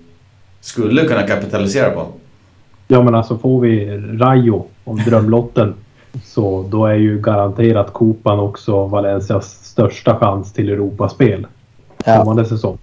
[0.63, 2.07] skulle kunna kapitalisera på.
[2.87, 5.73] Ja men alltså får vi Rayo om drömlotten
[6.23, 11.47] så då är ju garanterat Kopan också Valencias största chans till Europaspel
[12.05, 12.17] ja.
[12.17, 12.77] kommande säsong.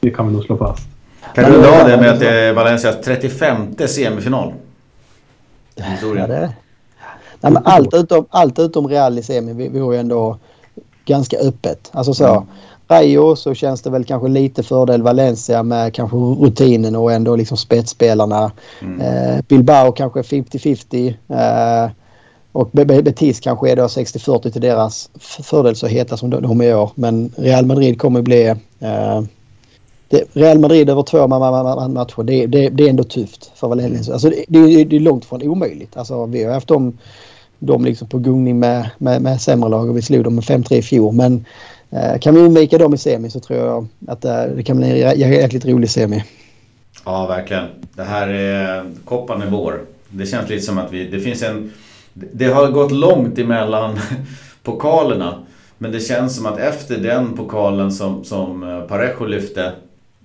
[0.00, 0.88] Det kan vi nog slå fast.
[1.34, 4.52] Kan du dra det med att det är Valencias 35 semifinal?
[5.74, 5.84] Ja,
[6.26, 6.52] det
[7.40, 10.38] Nej, men allt, utom, allt utom Real i semi vore ju ändå
[11.04, 11.90] ganska öppet.
[11.92, 12.26] Alltså så.
[12.26, 12.46] Mm.
[12.88, 17.56] Rayo så känns det väl kanske lite fördel Valencia med kanske rutinen och ändå liksom
[17.56, 18.52] spetsspelarna.
[18.82, 19.00] Mm.
[19.00, 21.14] Eh, Bilbao kanske 50-50.
[21.28, 21.90] Eh,
[22.52, 26.74] och Betis kanske är då 60-40 till deras fördel så heta som de är i
[26.74, 26.90] år.
[26.94, 28.46] Men Real Madrid kommer bli...
[28.80, 29.22] Eh,
[30.08, 34.12] det, Real Madrid över två matcher, det, det, det är ändå tufft för Valencia.
[34.12, 35.96] Alltså det, det, det är långt från omöjligt.
[35.96, 36.98] Alltså vi har haft dem,
[37.58, 40.72] dem liksom på gungning med, med, med sämre lag och vi slog dem med 5-3
[40.74, 41.14] i fjol.
[41.14, 41.44] Men
[41.90, 45.02] Eh, kan vi undvika dem i semi så tror jag att eh, det kan bli
[45.02, 46.24] en jäkligt rolig semi.
[47.04, 47.64] Ja, verkligen.
[47.94, 48.84] Det här är...
[49.04, 49.80] Koppan är vår.
[50.08, 51.08] Det känns lite som att vi...
[51.08, 51.72] Det finns en...
[52.12, 53.98] Det har gått långt emellan
[54.62, 55.42] pokalerna.
[55.78, 59.72] Men det känns som att efter den pokalen som, som eh, Parejo lyfte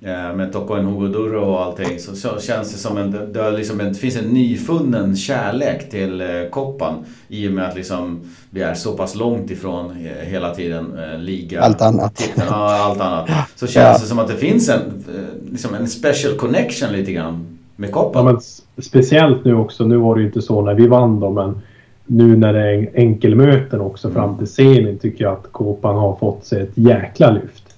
[0.09, 3.99] med Toko Hugoduro och allting så, så känns det som en, det, liksom en, det
[3.99, 6.93] finns en nyfunnen kärlek till eh, koppan
[7.27, 11.61] i och med att liksom vi är så pass långt ifrån hela tiden liga.
[11.61, 12.15] Allt annat.
[12.15, 13.29] Titeln, ja, allt annat.
[13.55, 14.01] Så känns ja.
[14.01, 15.03] det som att det finns en,
[15.51, 18.25] liksom en special connection lite grann med koppan.
[18.25, 18.41] Ja, men
[18.83, 21.61] speciellt nu också, nu var det ju inte så när vi vann då men
[22.05, 24.15] nu när det är enkelmöten också mm.
[24.15, 27.70] fram till semin tycker jag att Kåpan har fått sig ett jäkla lyft.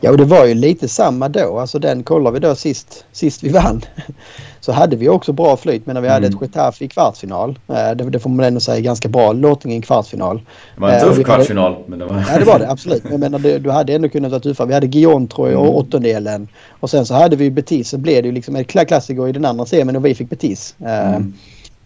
[0.00, 1.58] Ja och det var ju lite samma då.
[1.58, 3.82] Alltså den kollar vi då sist, sist vi vann.
[4.60, 6.14] Så hade vi också bra flyt men när vi mm.
[6.14, 6.44] hade ett mm.
[6.44, 7.58] Getafe i kvartsfinal.
[7.68, 10.42] Eh, det, det, får man ändå säga ganska bra lottning i kvartsfinal.
[10.74, 11.76] Det var en tuff uh, kvartsfinal.
[11.86, 12.24] Men det var...
[12.32, 13.02] Ja det var det absolut.
[13.02, 14.68] Men jag menar, det, du hade ändå kunnat vara tuffare.
[14.68, 15.74] Vi hade Guillaume tror jag mm.
[15.74, 16.48] åttondelen.
[16.80, 17.88] Och sen så hade vi Betis.
[17.88, 20.74] Så blev det ju liksom en klassiker i den andra semin och vi fick Betis.
[20.80, 21.34] Uh, mm.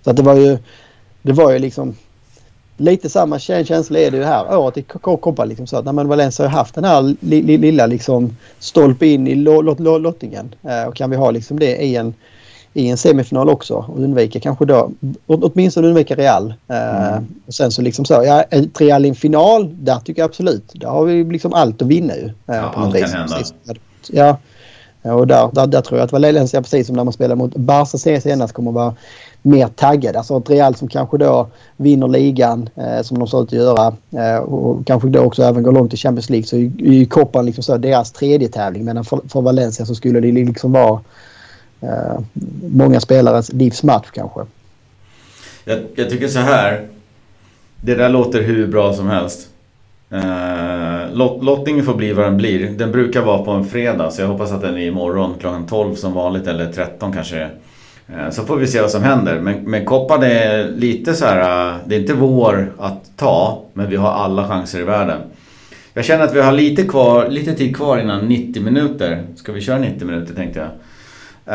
[0.04, 0.58] Så att det var ju,
[1.22, 1.94] det var ju liksom
[2.76, 5.44] lite samma känsla är det ju här året i Copa.
[5.44, 9.34] Liksom så att Valencia har haft den här li, li, lilla liksom stolpe in i
[9.34, 10.54] lottningen.
[10.62, 12.14] Eh, och kan vi ha liksom det i en,
[12.74, 14.90] i en semifinal också och undvika kanske då
[15.26, 16.54] åtminstone undvika Real.
[16.68, 17.26] Eh, mm.
[17.46, 18.44] och sen så liksom så, ja,
[18.78, 20.72] Real i en final, där tycker jag absolut.
[20.72, 22.24] Där har vi liksom allt att vinna ju.
[22.24, 23.42] Eh, ja, allt kan hända.
[24.10, 24.36] Ja,
[25.06, 27.56] Eh, och där, där, där tror jag att Valencia precis som när man spelar mot
[27.56, 28.94] Barca senast kommer att vara
[29.42, 30.18] mer taggade.
[30.18, 33.96] Alltså ett Real som kanske då vinner ligan eh, som de ser ut att göra
[34.10, 37.46] eh, och kanske då också även går långt i Champions League så är ju Copan
[37.46, 38.84] liksom så deras tredje tävling.
[38.84, 41.00] Medan för, för Valencia så skulle det liksom vara
[41.80, 42.20] eh,
[42.72, 44.40] många spelares livsmatch kanske.
[45.64, 46.88] Jag, jag, tycker så här.
[47.80, 49.48] Det där låter hur bra som helst.
[50.16, 52.70] Eh, uh, lot, lottningen får bli vad den blir.
[52.70, 55.94] Den brukar vara på en fredag så jag hoppas att den är imorgon klockan 12
[55.94, 57.42] som vanligt eller 13 kanske
[58.08, 59.40] eh, så får vi se vad som händer.
[59.40, 63.90] Men, men Koppan är lite så här, eh, det är inte vår att ta, men
[63.90, 65.20] vi har alla chanser i världen.
[65.94, 69.22] Jag känner att vi har lite, kvar, lite tid kvar innan 90 minuter.
[69.36, 70.68] Ska vi köra 90 minuter tänkte jag.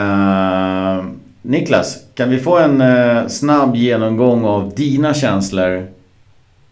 [0.01, 1.05] Uh,
[1.41, 5.87] Niklas, kan vi få en uh, snabb genomgång av dina känslor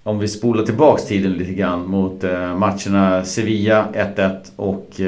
[0.04, 5.02] om vi spolar tillbaks tiden lite grann mot uh, matcherna Sevilla 1-1 och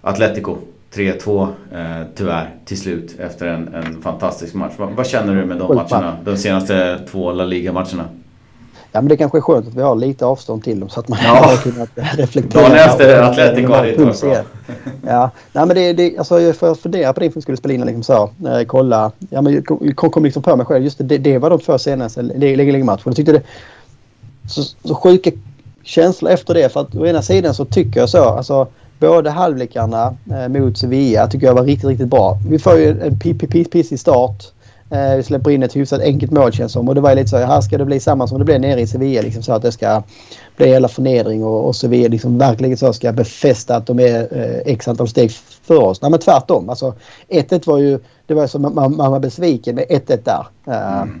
[0.00, 0.56] Atletico
[0.94, 4.72] 3-2 eh, tyvärr till slut efter en, en fantastisk match.
[4.76, 6.16] Vad, vad känner du med de matcherna?
[6.24, 8.04] De senaste två La Liga-matcherna?
[8.92, 11.08] Ja men det kanske är skönt att vi har lite avstånd till dem så att
[11.08, 11.28] man ja.
[11.28, 12.62] har kunnat reflektera.
[12.62, 14.44] Dagen efter det varit bra.
[15.06, 17.80] Ja, nej men det, det alltså jag får fundera på det inför skulle spela in
[17.80, 18.30] liksom så.
[18.48, 19.12] Eh, kolla.
[19.30, 20.84] Ja men kom, kom liksom på mig själv.
[20.84, 23.02] Just det, det var de två senaste ligamatcherna.
[23.04, 23.42] Jag tyckte det
[24.48, 25.30] så, så sjuka
[25.82, 26.72] känslor efter det.
[26.72, 28.24] För att å ena sidan så tycker jag så.
[28.24, 32.38] Alltså Båda halvlekarna eh, mot Sevilla tycker jag var riktigt, riktigt bra.
[32.48, 34.52] Vi får ju en pissig start.
[34.90, 36.88] Eh, vi släpper in ett hyfsat enkelt mål känns som.
[36.88, 38.86] Och det var lite så här ska det bli samma som det blev nere i
[38.86, 39.22] Sevilla.
[39.22, 40.02] Liksom, så att det ska
[40.56, 44.72] bli hela förnedring och, och Sevilla liksom verkligen så ska befästa att de är eh,
[44.72, 45.30] x antal steg
[45.62, 46.02] för oss.
[46.02, 46.68] Nej men tvärtom.
[46.68, 46.94] Alltså
[47.28, 50.46] 1-1 var ju, det var som man, man var besviken med 1-1 där.
[50.68, 51.20] Uh, mm.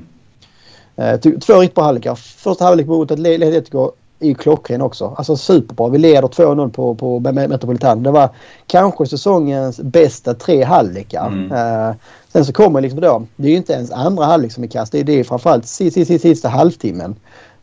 [1.00, 2.14] Uh, två riktigt bra halvlekar.
[2.14, 5.14] Första halvlek mot Atletico är ju klockren också.
[5.18, 5.88] Alltså superbra.
[5.88, 8.02] Vi leder 2-0 på, på Metropolitan.
[8.02, 8.28] Det var
[8.66, 11.26] kanske säsongens bästa tre halvlekar.
[11.26, 11.52] Mm.
[11.52, 11.94] Uh,
[12.28, 14.92] sen så kommer liksom då, det är ju inte ens andra halvlek som är kast.
[14.92, 17.16] Det är, det är framförallt sista, sista, sista halvtimmen.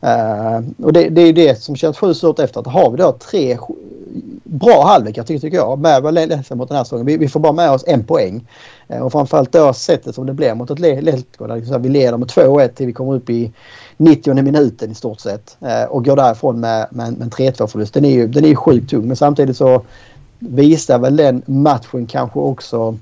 [0.03, 3.11] Uh, och det, det är det som känns sjukt stort efter att har vi då
[3.11, 3.57] tre
[4.45, 7.05] bra halvlekar tycker, tycker jag med Valencia mot den här säsongen.
[7.05, 8.47] Vi, vi, får bara med oss en poäng.
[8.87, 11.45] Eh, och framförallt då sättet som det blev mot Atletico.
[11.45, 13.51] Liksom vi leder med 2-1 till vi kommer upp i
[13.97, 15.57] 90 minuten i stort sett.
[15.61, 17.93] Eh, och går därifrån med, med, med en 3-2 förlust.
[17.93, 19.81] Den är ju den är sjukt tung men samtidigt så
[20.39, 22.97] visar väl den matchen kanske också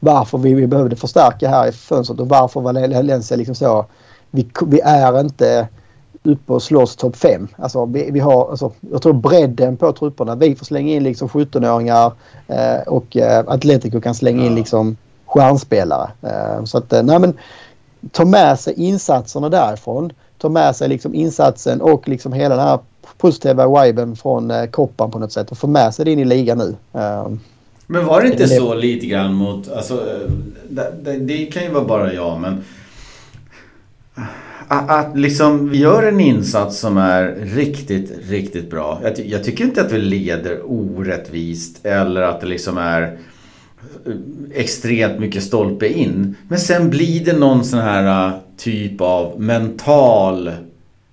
[0.00, 3.86] varför vi, vi behövde förstärka här i fönstret och varför Valencia liksom så.
[4.30, 5.68] Vi, vi är inte
[6.22, 7.48] uppe och slåss topp 5.
[7.56, 10.34] Alltså, vi, vi, har, alltså, jag tror bredden på trupperna.
[10.34, 12.12] Vi får slänga in liksom 17-åringar
[12.48, 14.96] eh, och eh, Atletico kan slänga in liksom
[15.26, 16.10] stjärnspelare.
[16.22, 17.34] Eh, så att, eh, nej men
[18.10, 20.12] ta med sig insatserna därifrån.
[20.38, 22.78] Ta med sig liksom insatsen och liksom hela den här
[23.18, 26.24] positiva viben från eh, koppan på något sätt och få med sig det in i
[26.24, 26.76] ligan nu.
[26.92, 27.28] Eh,
[27.86, 30.30] men var det inte så lite grann mot, alltså eh,
[30.68, 32.64] det, det, det kan ju vara bara jag men
[34.68, 39.00] att liksom vi gör en insats som är riktigt, riktigt bra.
[39.02, 44.12] Jag, ty jag, tycker inte att vi leder orättvist eller att det liksom är eh,
[44.54, 46.36] extremt mycket stolpe in.
[46.48, 50.50] Men sen blir det någon sån här eh, typ av mental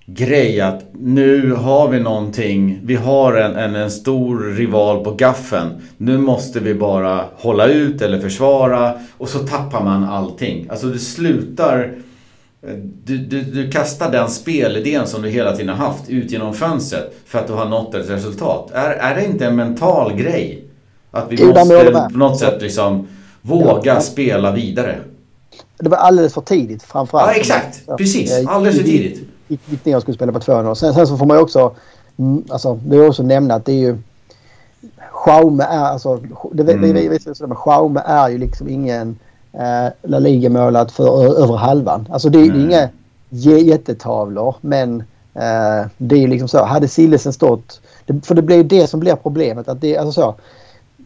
[0.06, 2.80] grej att nu har vi någonting.
[2.84, 5.82] Vi har en, en, en stor rival på gaffen.
[5.98, 8.94] Nu måste vi bara hålla ut eller försvara.
[9.18, 10.68] Och så tappar man allting.
[10.70, 11.94] Alltså det slutar...
[13.04, 17.14] Du, du, du kastar den spelidén som du hela tiden har haft ut genom fönstret
[17.26, 18.72] för att du har nått ett resultat.
[18.74, 20.64] Är, är det inte en mental grej?
[21.12, 23.08] Att vi där måste på något sätt liksom
[23.42, 25.00] våga spela vidare.
[25.78, 27.32] Det var alldeles för tidigt framförallt.
[27.32, 27.82] Ja, exakt.
[27.88, 27.98] Ja.
[27.98, 28.48] Precis.
[28.48, 29.22] Alldeles för tidigt.
[29.48, 30.76] Gick, ner och skulle spela på 2-0.
[30.76, 31.76] Sen, sen så får man ju också...
[32.18, 33.98] mm, Alltså, det är också nämna att det är ju...
[35.12, 36.16] Schaume är alltså...
[36.52, 36.82] Det, Mm.
[36.82, 39.20] det, det, det, men Schaume är ju liksom ingen
[39.54, 42.08] eh, La Liga-målad för över halvan.
[42.12, 42.90] Alltså det, är- det är
[43.32, 45.00] inga jättetavlor men
[45.34, 46.66] eh, det är liksom så.
[46.66, 47.82] Hade Sillesen stått...
[48.24, 49.68] För det blir det som blir problemet.
[49.68, 50.36] Att det, alltså så,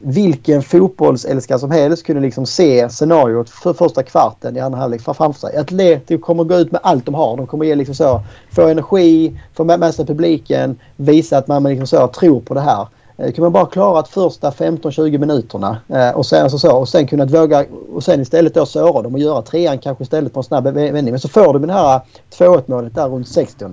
[0.05, 5.13] vilken fotbollsälskare som helst kunde liksom se scenariot för första kvarten i andra halvlek fra-
[5.13, 5.57] framför sig.
[5.57, 7.37] Atletico kommer gå ut med allt de har.
[7.37, 8.21] De kommer ge liksom så,
[8.51, 12.87] få energi, få med sig publiken, visa att man liksom så, tror på det här.
[13.23, 16.89] Eh, Kan man bara klara att första 15-20 minuterna eh, och sen, alltså så, och
[16.89, 20.39] sen kunnat våga och sen istället då såra dem och göra trean kanske istället på
[20.39, 21.11] en snabb vändning.
[21.11, 22.01] Men så får du det här
[22.37, 23.65] 2-1 målet där runt 60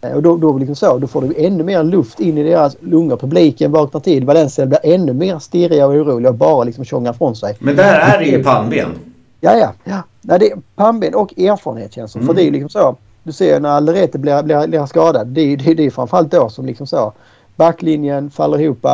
[0.00, 2.76] Eh, Och då, då, liksom så, då får du ännu mer luft in i deras
[2.80, 3.16] lungor.
[3.16, 4.24] Publiken vaknar till.
[4.24, 7.56] Valencia blir ännu mer stirriga och oroliga och bara liksom tjongar från sig.
[7.58, 8.88] Men där är det ju pannben.
[9.40, 9.72] Ja, ja.
[9.84, 10.02] ja.
[10.20, 12.18] Nej, det är pannben och erfarenhet känns det.
[12.18, 12.26] Mm.
[12.26, 12.96] För det är liksom så.
[13.22, 15.26] Du ser när Alderete blir, blir, blir skadad.
[15.26, 17.12] Det är ju det, det är framförallt då som liksom så.
[17.56, 18.84] Backlinjen faller ihop.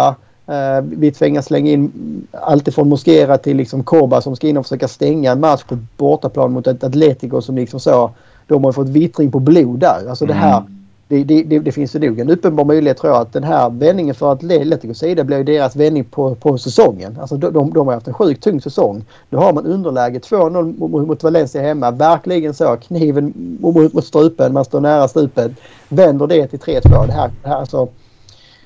[0.47, 1.93] Eh, vi tvingas slänga in
[2.31, 5.79] allt ifrån Mosquera till liksom Korba som ska in och försöka stänga en match på
[5.97, 8.11] bortaplan mot ett Atletico som liksom så.
[8.47, 10.09] De har fått vittring på blod där.
[10.09, 10.59] Alltså det här.
[10.59, 10.79] Mm.
[11.09, 13.71] Det, det, det, det finns ju nog en uppenbar möjlighet tror jag att den här
[13.71, 17.19] vändningen för Atleticos sida blir ju deras vändning på, på säsongen.
[17.21, 19.05] Alltså de, de, de har haft en sjukt tung säsong.
[19.31, 21.91] Nu har man underläge 2-0 mot, Valencia hemma.
[21.91, 22.77] Verkligen så.
[22.77, 24.53] Kniven mot, mot strupen.
[24.53, 25.53] Man står nära stupet.
[25.89, 27.07] Vänder det till 3-2.
[27.07, 27.89] Det här, det här alltså,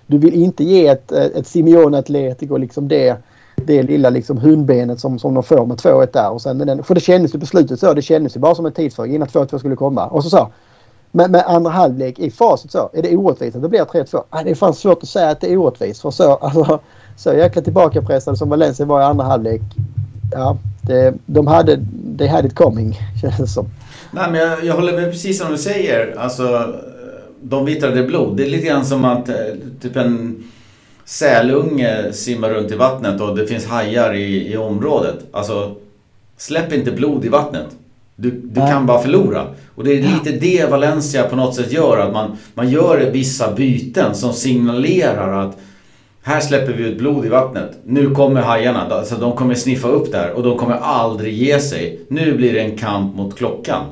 [0.06, 3.16] du vill inte ge ett, eh, ett Simeone Atletico liksom det,
[3.56, 6.30] det lilla liksom hundbenet som, som de får med 2-1 där.
[6.30, 7.94] Och sen den, för det kändes ju på slutet så.
[7.94, 10.06] Det kändes ju bara som en tidsfråga innan 2-2 skulle komma.
[10.06, 10.48] Och så så.
[11.12, 12.90] Men med andra halvlek i facit så.
[12.92, 14.22] Är det orättvist att det blir 3-2?
[14.44, 16.02] Det är fan svårt att säga att det är orättvist.
[16.02, 16.80] För så, alltså,
[17.16, 19.62] så jäkla tillbakapressade som Valencia var i andra halvlek.
[20.32, 21.80] Ja, det, de hade,
[22.18, 23.66] they had it coming känns det som.
[24.10, 26.14] Nej men jag, jag håller med precis som du säger.
[26.18, 26.74] Alltså,
[27.48, 28.36] de vittrade blod.
[28.36, 29.34] Det är lite grann som att eh,
[29.80, 30.44] typ en
[31.04, 35.16] sälunge simmar runt i vattnet och det finns hajar i, i området.
[35.32, 35.74] Alltså,
[36.36, 37.66] släpp inte blod i vattnet.
[38.16, 39.46] Du, du kan bara förlora.
[39.74, 41.98] Och det är lite det Valencia på något sätt gör.
[41.98, 45.58] Att man, man gör vissa byten som signalerar att
[46.22, 47.78] här släpper vi ut blod i vattnet.
[47.84, 48.86] Nu kommer hajarna.
[48.90, 52.00] Alltså de kommer sniffa upp där och de kommer aldrig ge sig.
[52.08, 53.84] Nu blir det en kamp mot klockan.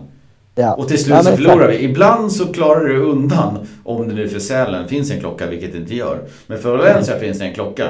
[0.55, 0.75] Ja.
[0.75, 1.79] Och till slut Ja, så förlorar vi.
[1.85, 5.79] Ibland så klarar du undan om det nu för Sälen finns en klocka, vilket det
[5.79, 6.19] inte gör.
[6.47, 7.89] Men för Valencia finns det en klocka.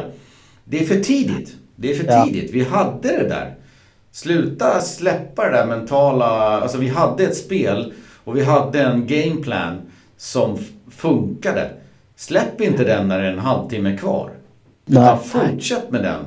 [0.65, 1.57] Det är för tidigt.
[1.77, 2.25] Det är för Ja.
[2.27, 2.51] tidigt.
[2.55, 3.55] Vi hade det där.
[4.13, 6.27] Sluta släppa det där mentala...
[6.61, 7.93] Alltså vi hade ett spel
[8.25, 9.77] och vi hade en gameplan
[10.17, 10.59] som
[10.91, 11.71] funkade.
[12.17, 14.31] Släpp inte den när det är en halvtimme kvar.
[14.87, 15.17] Utan Nej.
[15.25, 16.25] fortsätt med den.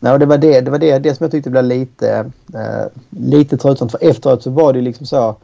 [0.00, 2.86] Nej, och det var det, det, var det, det som jag tyckte blev lite, eh,
[3.10, 3.90] lite tröttsamt.
[3.90, 5.36] För efteråt så var det liksom så.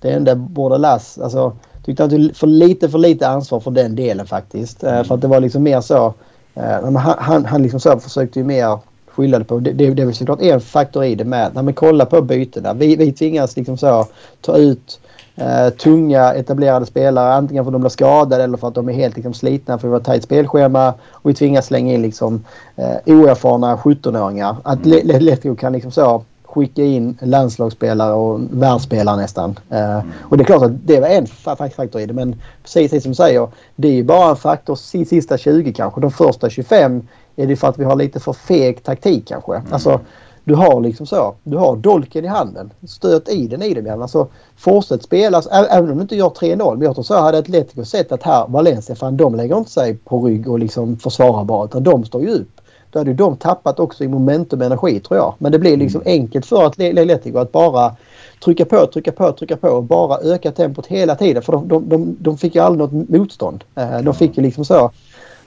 [0.00, 1.52] Det enda Bordalas, alltså
[1.84, 4.84] tyckte att du för lite för lite ansvar för den delen faktiskt.
[4.84, 6.14] Eh, för att det var liksom mer så.
[6.54, 8.78] Eh, han, han, han liksom så försökte ju mer
[9.18, 9.58] skylla det på.
[9.58, 11.50] Det, det, det är väl såklart en faktor i det med.
[11.54, 12.74] Nej, men kolla på bytena.
[12.74, 14.06] Vi, vi tvingas liksom så
[14.40, 15.00] ta ut
[15.40, 18.92] eh, tunga etablerade spelare antingen för att de blir skadade eller för att de är
[18.92, 20.94] helt liksom, slitna för att vi har tajt spelschema.
[21.10, 22.44] Och vi tvingas slänga in liksom,
[22.76, 24.56] eh, oerfarna 17-åringar.
[24.62, 29.58] Att Atletico kan liksom så skicka in landslagsspelare och världsspelare nästan.
[29.70, 32.12] Eh, och det är klart att det var en fa- fa- faktor i det.
[32.14, 36.00] Men precis som du säger, det är ju bara en faktor si- sista 20 kanske.
[36.00, 37.02] De första 25
[37.36, 39.62] är det för att vi har lite för feg taktik kanske.
[39.70, 40.00] Alltså,
[40.48, 41.34] du har liksom så.
[41.44, 42.72] Du har dolken i handen.
[42.86, 44.02] Stöt i den i dem igen.
[44.02, 44.26] Alltså
[44.56, 45.42] fortsätt spela.
[45.70, 46.76] Även om du inte gör 3-0.
[46.76, 49.94] Men jag tror så hade Atletico sett att här Valencia, fan de lägger inte sig
[49.94, 51.64] på rygg och liksom försvarar bara.
[51.64, 52.60] Utan de står ju upp.
[52.90, 55.34] Då hade ju de tappat också i momentum och energi tror jag.
[55.38, 57.96] Men det blir liksom enkelt för Atletico att bara
[58.44, 61.42] trycka på, trycka på, trycka på och bara öka tempot hela tiden.
[61.42, 63.64] För de, de, de, de fick ju aldrig något motstånd.
[63.74, 64.90] Eh, De fick ju liksom så.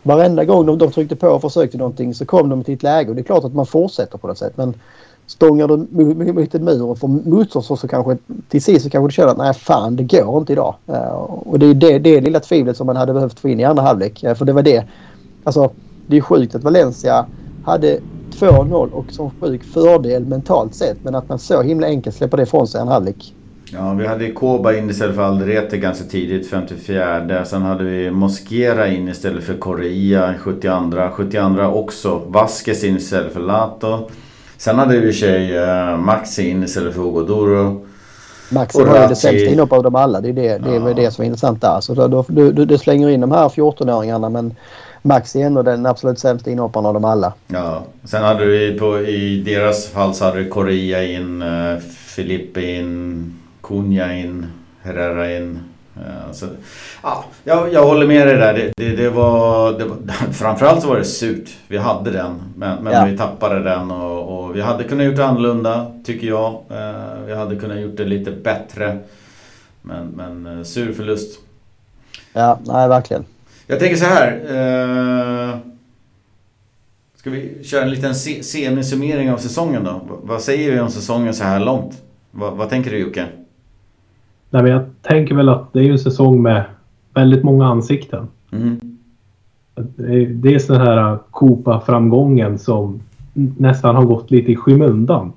[0.04, 3.10] Varenda gång de, de tryckte på och försökte någonting så kom de till ett läge
[3.10, 4.58] och det är klart att man fortsätter på något sätt.
[4.58, 4.74] Men
[5.28, 5.78] stångar du
[6.34, 8.18] mot, en mur och får motstånd så, så kanske
[8.48, 10.76] till sist så kanske du känner att nej fan det går inte idag.
[10.88, 13.64] Eh, och det är det, det lilla tvivlet som man hade behövt få in i
[13.64, 14.24] andra halvlek.
[14.24, 14.88] Eh, för det var det.
[15.44, 15.72] Alltså
[16.06, 17.26] det är sjukt att Valencia
[17.62, 18.00] hade
[18.40, 22.44] 2-0 och som sjuk fördel mentalt sett men att man så himla enkelt släpper det
[22.44, 23.36] ifrån sig i en halvlek.
[23.74, 27.46] Ja, vi hade Koba in istället för Alderete ganska tidigt, 54.
[27.46, 30.92] Sen hade vi Mosquera in istället för Correa, 72.
[31.14, 32.22] 72 också.
[32.28, 34.10] Vasquez in istället för Lato.
[34.58, 37.86] Sen hade vi i sig uh, Maxi in istället för Hugo Duro.
[38.50, 40.22] Maxi har ju det sämsta inhoppet av dem alla.
[40.22, 40.94] Det är det, det, är ja.
[40.94, 41.82] det som är intressant där.
[41.82, 44.56] Så då, du, du, du slänger in de här 14-åringarna men
[45.02, 47.34] Maxi är ändå den absolut sämsta inhopparen av dem alla.
[47.48, 51.80] Ja, sen hade vi på, i deras fall så hade vi Correa in, uh,
[52.16, 53.41] Filippe in,
[53.72, 54.48] Cunha in,
[54.82, 55.60] Herrera in.
[55.98, 56.46] Uh, så,
[57.04, 58.54] ja, jag, jag håller med dig där.
[58.54, 59.98] Det, det, det, var, det var,
[60.34, 61.50] framförallt så var det surt.
[61.68, 63.06] Vi hade den, men, men ja.
[63.06, 66.52] vi tappade den och, och, vi hade kunnat gjort det annorlunda, tycker jag.
[66.72, 69.00] Uh, vi hade kunnat gjort det lite bättre.
[69.82, 71.40] Men, men uh, sur förlust.
[72.34, 73.26] Ja, nej verkligen.
[73.68, 74.32] Jag tänker så här.
[74.50, 75.58] Eh,
[77.16, 80.02] ska vi köra en liten se semisummering av säsongen då?
[80.24, 82.02] Vad säger vi om säsongen så här långt?
[82.32, 83.28] Vad, vad tänker du Jocke?
[84.54, 86.64] Nej, men jag tänker väl att det är en säsong med
[87.14, 88.28] väldigt många ansikten.
[88.52, 88.80] Mm.
[90.42, 93.02] Dels den här Copa-framgången som
[93.34, 95.34] nästan har gått lite i skymundan.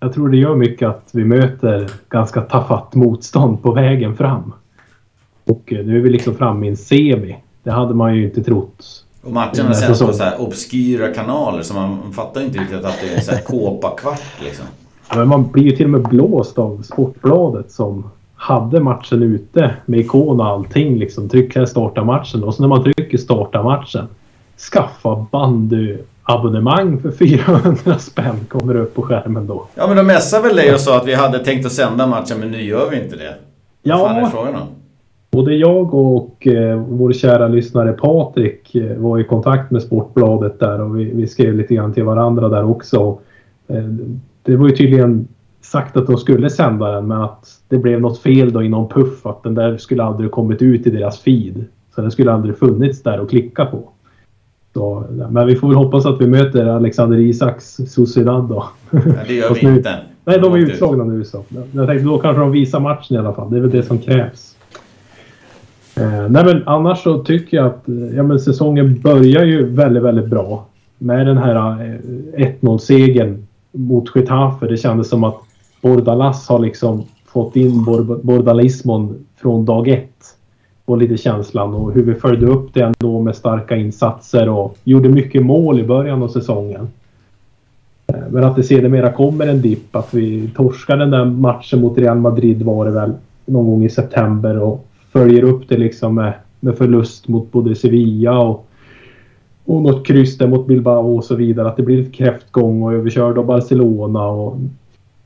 [0.00, 4.52] Jag tror det gör mycket att vi möter ganska tafatt motstånd på vägen fram.
[5.44, 7.36] Och eh, nu är vi liksom framme i en semi.
[7.62, 9.04] Det hade man ju inte trott.
[9.22, 13.14] Och matcherna sänds på så här obskyra kanaler så man fattar inte riktigt att det
[13.14, 14.66] är så här kåpa-kvart liksom.
[15.16, 20.00] Men man blir ju till och med blåst av Sportbladet som hade matchen ute med
[20.00, 20.98] ikon och allting.
[20.98, 21.28] Liksom.
[21.28, 22.44] Tryck här starta matchen.
[22.44, 24.06] Och så när man trycker starta matchen.
[24.72, 29.66] Skaffa bandyabonnemang för 400 spänn kommer upp på skärmen då.
[29.74, 32.40] Ja men de messade väl dig och sa att vi hade tänkt att sända matchen
[32.40, 33.34] men nu gör vi inte det.
[33.82, 33.98] Ja.
[33.98, 34.68] Vad fan är frågan om?
[35.30, 40.80] Både jag och eh, vår kära lyssnare Patrik eh, var i kontakt med Sportbladet där
[40.80, 43.18] och vi, vi, skrev lite grann till varandra där också.
[43.68, 43.84] Eh,
[44.42, 45.28] det var ju tydligen
[45.70, 48.88] sagt att de skulle sända den men att det blev något fel då i någon
[48.88, 51.64] puff att den där skulle aldrig kommit ut i deras feed.
[51.94, 53.88] Så den skulle aldrig funnits där att klicka på.
[54.74, 58.64] Så, men vi får väl hoppas att vi möter Alexander Isaks Sociedad då.
[58.90, 59.94] Ja, det gör vi inte.
[60.24, 61.44] Nej, de är utslagna nu så.
[61.72, 63.50] Jag tänkte då kanske de visar matchen i alla fall.
[63.50, 64.56] Det är väl det som krävs.
[65.96, 67.82] Eh, nej men annars så tycker jag att
[68.16, 70.66] ja, men säsongen börjar ju väldigt, väldigt bra.
[70.98, 71.82] Med den här
[72.36, 74.66] eh, 1-0-segern mot Getafe.
[74.66, 75.45] Det kändes som att
[75.86, 77.84] Bordalas har liksom fått in
[78.22, 80.36] bordalismon från dag ett.
[80.84, 85.08] Och lite känslan och hur vi följde upp det ändå med starka insatser och gjorde
[85.08, 86.88] mycket mål i början av säsongen.
[88.06, 91.98] Eh, men att det sedermera kommer en dipp, att vi torskar den där matchen mot
[91.98, 93.12] Real Madrid var det väl
[93.46, 98.38] någon gång i september och följer upp det liksom med, med förlust mot både Sevilla
[98.38, 98.66] och,
[99.64, 101.68] och något kryss där mot Bilbao och så vidare.
[101.68, 104.26] Att det blir ett kräftgång och överkörd av Barcelona.
[104.26, 104.58] Och,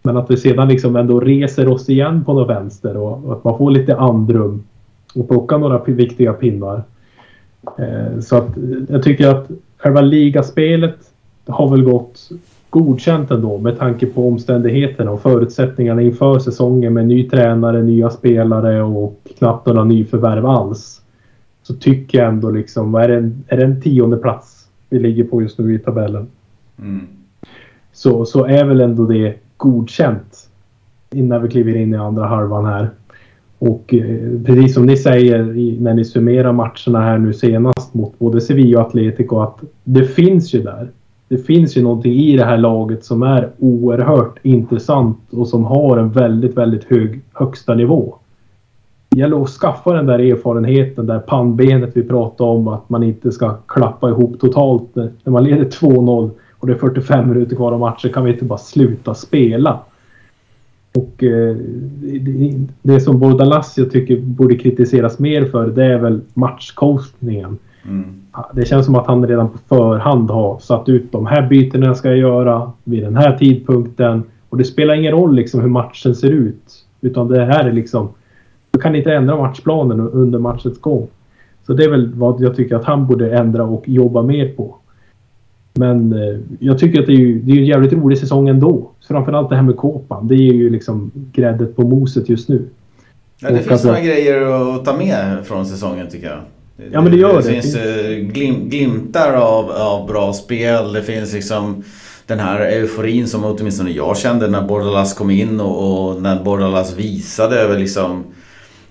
[0.03, 3.45] men att vi sedan liksom ändå reser oss igen på något vänster och, och att
[3.45, 4.63] man får lite andrum
[5.15, 6.83] och plocka några viktiga pinnar.
[7.79, 8.49] Eh, så att
[8.89, 10.97] jag tycker att själva ligaspelet
[11.47, 12.31] har väl gått
[12.71, 18.83] godkänt ändå med tanke på omständigheterna och förutsättningarna inför säsongen med ny tränare, nya spelare
[18.83, 21.03] och knappt några nyförvärv alls.
[21.63, 25.25] Så tycker jag ändå liksom, är det en, är det en tionde plats vi ligger
[25.25, 26.27] på just nu i tabellen?
[26.79, 27.07] Mm.
[27.93, 30.49] Så, så är väl ändå det godkänt
[31.15, 32.91] innan vi kliver in i andra halvan här.
[33.59, 38.19] Och eh, precis som ni säger i, när ni summerar matcherna här nu senast mot
[38.19, 40.89] både Sevilla och Atletico att det finns ju där
[41.31, 45.97] det finns ju någonting i det här laget som är oerhört intressant och som har
[45.97, 48.15] en väldigt, väldigt hög högsta nivå.
[49.09, 53.33] Det gäller att skaffa den där erfarenheten, där pannbenet vi pratade om, att man inte
[53.33, 54.95] ska klappa ihop totalt.
[54.95, 56.31] När man leder 2-0
[56.61, 59.79] och det är 45 minuter kvar av matchen kan vi inte bara sluta spela.
[60.95, 61.57] Och eh,
[62.21, 67.59] det, det som Bordalas jag tycker borde kritiseras mer för det är väl matchcoachningen.
[67.89, 68.05] Mm.
[68.55, 72.09] Det känns som att han redan på förhand har satt ut de här bytena ska
[72.09, 74.23] jag göra vid den här tidpunkten.
[74.49, 76.85] Och det spelar ingen roll liksom hur matchen ser ut.
[77.01, 78.09] Utan det här är liksom...
[78.71, 81.09] Du kan inte ändra matchplanen under matchens gång.
[81.67, 84.77] Så det är väl vad jag tycker att han borde ändra och jobba mer på.
[85.81, 88.91] Men eh, jag tycker att det är, ju, det är en jävligt rolig säsong ändå.
[89.09, 90.29] Framförallt det här med kåpan.
[90.29, 92.69] Det är ju liksom gräddet på moset just nu.
[93.41, 96.39] Ja, det och finns några grejer att ta med från säsongen tycker jag.
[96.93, 97.49] Ja men det gör det.
[97.49, 100.93] Det finns eh, glim, glimtar av, av bra spel.
[100.93, 101.85] Det finns liksom
[102.27, 106.99] den här euforin som åtminstone jag kände när Bordalas kom in och, och när Bordalas
[106.99, 108.25] visade över liksom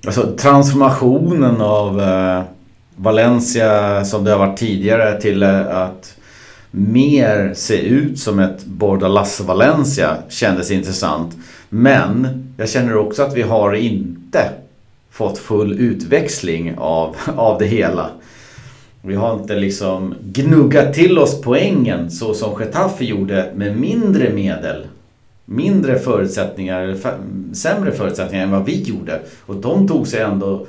[0.06, 2.42] Alltså transformationen av eh,
[2.96, 6.19] Valencia som det har varit tidigare till eh, att
[6.72, 11.38] mer se ut som ett Bordalas Valencia kändes intressant.
[11.70, 12.28] Men
[12.58, 14.50] jag känner också att vi har inte
[15.10, 18.10] fått full utväxling av, av det hela.
[19.02, 24.88] Vi har inte liksom gnuggat till oss poängen så som Getafe gjorde med mindre medel.
[25.46, 26.98] Mindre förutsättningar,
[27.54, 29.20] sämre förutsättningar än vad vi gjorde.
[29.46, 30.66] Och de tog sig ändå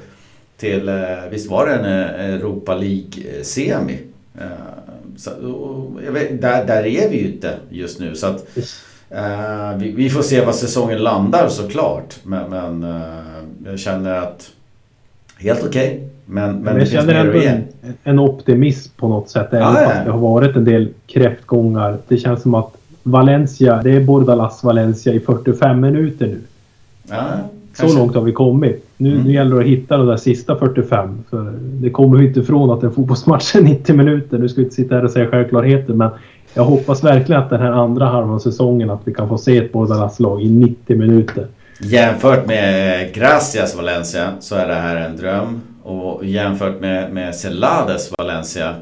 [0.57, 0.95] till, eh,
[1.31, 3.99] visst var det en eh, Europa League-semi?
[4.39, 4.80] Eh,
[5.27, 8.15] Eh, så, vet, där, där är vi ju inte just nu.
[8.15, 12.17] Så att, uh, vi, vi, får se vad säsongen landar såklart.
[12.23, 13.11] Men, men uh,
[13.65, 14.51] jag känner att
[15.39, 15.89] helt okej.
[15.89, 16.07] Okay.
[16.27, 17.65] Men, men, men jag känner ändå en,
[18.05, 19.49] en optimism på något sätt.
[19.53, 20.05] Även ah, fast ja.
[20.05, 21.99] det har varit en del kräftgångar.
[22.09, 26.41] Det känns som att Valencia, det är Bordalas Valencia i 45 minuter nu.
[27.09, 27.25] Ja,
[27.89, 28.87] så långt har vi kommit.
[28.97, 29.23] Nu, mm.
[29.23, 31.25] nu gäller det att hitta de där sista 45.
[31.31, 34.39] För det kommer vi inte ifrån att en fotbollsmatch är 90 minuter.
[34.39, 36.11] Nu ska vi inte sitta här och säga självklarheter men
[36.55, 39.73] jag hoppas verkligen att den här andra halvan säsongen att vi kan få se ett
[39.73, 41.47] Bordalas-lag i 90 minuter.
[41.81, 45.61] Jämfört med Gracias Valencia så är det här en dröm.
[45.83, 48.75] Och jämfört med, med Celades Valencia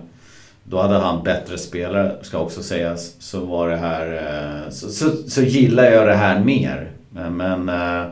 [0.71, 3.15] då hade han bättre spelare, ska också sägas.
[3.19, 4.13] Så var det här...
[4.17, 6.91] Eh, så, så, så gillar jag det här mer.
[7.31, 8.03] Men eh,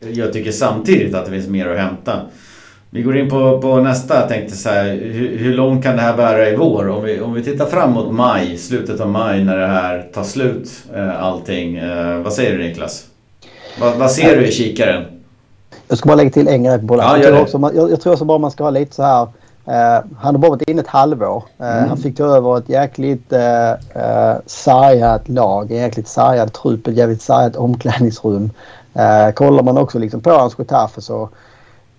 [0.00, 2.20] jag tycker samtidigt att det finns mer att hämta.
[2.90, 4.20] Vi går in på, på nästa.
[4.20, 6.88] Jag tänkte så här, hur, hur långt kan det här bära i vår?
[6.88, 10.70] Om vi, om vi tittar framåt maj, slutet av maj när det här tar slut
[10.94, 11.76] eh, allting.
[11.76, 13.04] Eh, vad säger du Niklas?
[13.80, 15.04] Va, vad ser du i kikaren?
[15.88, 17.06] Jag ska bara lägga till en grej på bollen.
[17.06, 19.22] Ja, jag, tror också, jag, jag tror också bara man ska ha lite så här.
[19.68, 21.42] Uh, han har bara varit inne ett halvår.
[21.60, 21.88] Uh, mm.
[21.88, 23.38] Han fick ta över ett jäkligt uh,
[24.02, 28.50] uh, sargat lag, en jäkligt sargad trupp, ett jävligt sargat omklädningsrum.
[28.96, 31.28] Uh, kollar man också liksom på hans Getafe så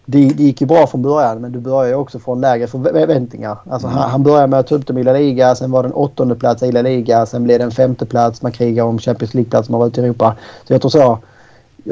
[0.06, 3.58] det, det gick ju bra från början men du börjar ju också från lägre förväntningar.
[3.70, 4.00] Alltså mm.
[4.00, 5.94] han, han började med att ta upp dem i La Liga, sen var det en
[5.94, 8.42] åttonde plats i La Liga, sen blev det en femte plats.
[8.42, 10.36] Man krigar om Champions League-plats man var ute i Europa.
[10.68, 11.18] Så jag tror så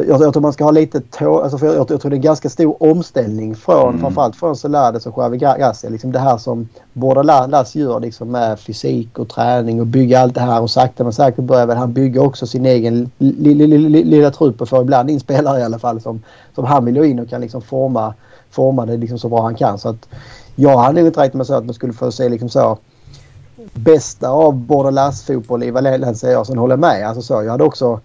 [0.06, 2.22] jag, jag, tror man ska ha lite tå, alltså jag, jag, tror det är en
[2.22, 4.02] ganska stor omställning från mm.
[4.02, 5.90] framförallt från Solades och Xavi Gracia.
[5.90, 10.36] Liksom det här som båda Las gör liksom med fysik och träning och bygga allt
[10.36, 14.62] det här och sakta men säkert börjar väl han bygga också sin egen lilla trupp
[14.62, 16.24] och får ibland in spelare i alla fall som,
[16.56, 18.14] som han vill ha in och kan liksom forma,
[18.50, 19.80] forma det liksom så bra han kan.
[19.80, 20.10] Så att
[20.56, 22.78] jag hade nog inte räknat med så att man skulle få se liksom så
[23.74, 26.32] bästa av Bordalas-fotboll i Valencia.
[26.32, 27.08] Jag sen håller med.
[27.08, 28.00] Alltså så, jag hade också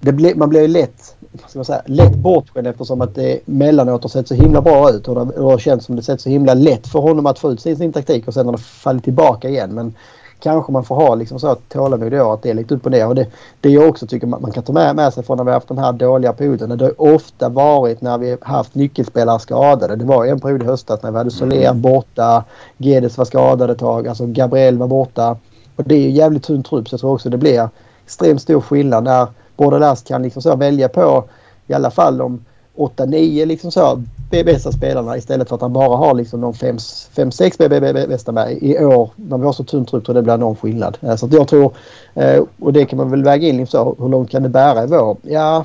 [0.00, 1.16] ble, man blir ju lätt,
[1.46, 5.08] ska man säga, lätt bortskämd eftersom att det mellanåt har sett så himla bra ut.
[5.08, 7.60] Och det har känts som det sett så himla lätt för honom att få ut
[7.60, 9.74] sin, sin taktik och sen har det fallit tillbaka igen.
[9.74, 9.94] Men
[10.40, 13.06] kanske man får ha liksom så tålamod då att det är lite upp och ner.
[13.06, 13.26] Och det,
[13.60, 15.56] det jag också tycker man, man kan ta med, med sig från när vi har
[15.56, 16.76] haft de här dåliga perioderna.
[16.76, 19.96] Det har ofta varit när vi haft nyckelspelare skadade.
[19.96, 21.80] Det var en period i höstas när vi hade Soler mm.
[21.80, 22.44] borta.
[22.76, 24.08] Gedes var skadad ett tag.
[24.08, 25.36] Alltså Gabriel var borta.
[25.76, 27.68] Och det är ju jävligt tunn trupp så jag tror också det blir
[28.04, 29.26] extremt stor skillnad när
[29.60, 31.24] Bordelas kan liksom så välja på
[31.66, 32.44] i alla fall de
[32.76, 38.32] 8-9 liksom så bästa spelarna istället för att han bara har liksom de 5-6 bästa
[38.32, 38.58] med.
[38.62, 40.98] I år när vi har så tunn trupp tror jag det blir någon skillnad.
[41.00, 41.72] Eh, så jag tror,
[42.14, 44.84] eh, och det kan man väl väga in liksom så, hur långt kan det bära
[44.84, 45.16] i vår?
[45.22, 45.64] Ja,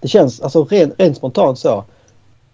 [0.00, 1.84] det känns alltså rent, rent spontant så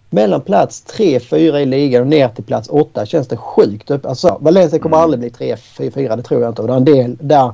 [0.09, 4.05] mellan plats 3-4 i ligan och ner till plats 8 känns det sjukt upp.
[4.05, 5.03] Alltså, Valencia kommer mm.
[5.03, 6.61] aldrig bli 3-4, det tror jag inte.
[6.61, 7.51] Och det är en del där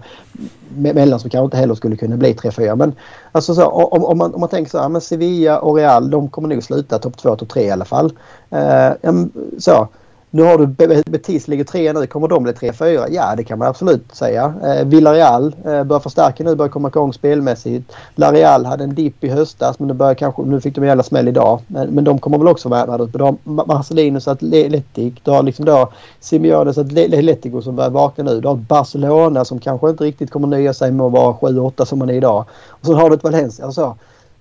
[0.76, 2.76] mellan som kanske inte heller skulle kunna bli 3-4.
[2.76, 2.96] Men
[3.32, 6.30] alltså så, om, om, man, om man tänker så här, men Sevilla och Real de
[6.30, 8.12] kommer nog sluta topp 2, topp 3 i alla fall.
[8.54, 9.26] Uh,
[9.58, 9.88] så,
[10.36, 10.68] nu har du
[11.12, 12.08] Betis ligger trea nu.
[12.08, 13.08] Kommer de bli 3-4?
[13.12, 14.54] Ja, det kan man absolut säga.
[14.64, 17.92] Eh, Villarreal eh, börjar förstärka nu, börjar komma igång spelmässigt.
[18.16, 21.04] Lareal hade en dipp i höstas men nu, börjar kanske, nu fick de en jävla
[21.04, 21.60] smäll idag.
[21.68, 23.18] Men, men de kommer väl också vara där uppe.
[23.18, 25.14] Du har Marcelinus Atletic.
[25.24, 28.42] Du har liksom då Simeones Atletico som börjar vakna nu.
[28.42, 32.00] Du har Barcelona som kanske inte riktigt kommer nöja sig med att vara 7-8 som
[32.00, 32.46] man är idag.
[32.70, 33.66] Och så har du ett Valencia.
[33.66, 33.96] Alltså,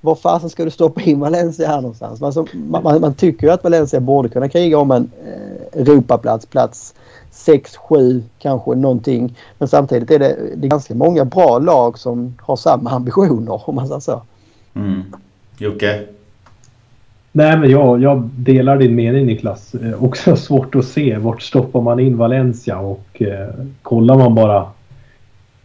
[0.04, 2.22] var fasen ska du stoppa in Valencia här någonstans?
[2.22, 6.46] Alltså, man, man, man, tycker ju att Valencia borde kunna kriga om en eh, Europaplats,
[6.46, 6.94] plats
[7.30, 9.38] 6, 7 kanske någonting.
[9.58, 13.74] Men samtidigt är det, det är ganska många bra lag som har samma ambitioner om
[13.74, 14.22] man säger så.
[14.74, 15.02] Mm.
[15.58, 16.02] Jocke?
[17.32, 19.74] Nej men jag, jag delar din mening Niklas.
[19.74, 23.48] Eh, också svårt att se vart stoppar man in Valencia och eh,
[23.82, 24.66] kollar man bara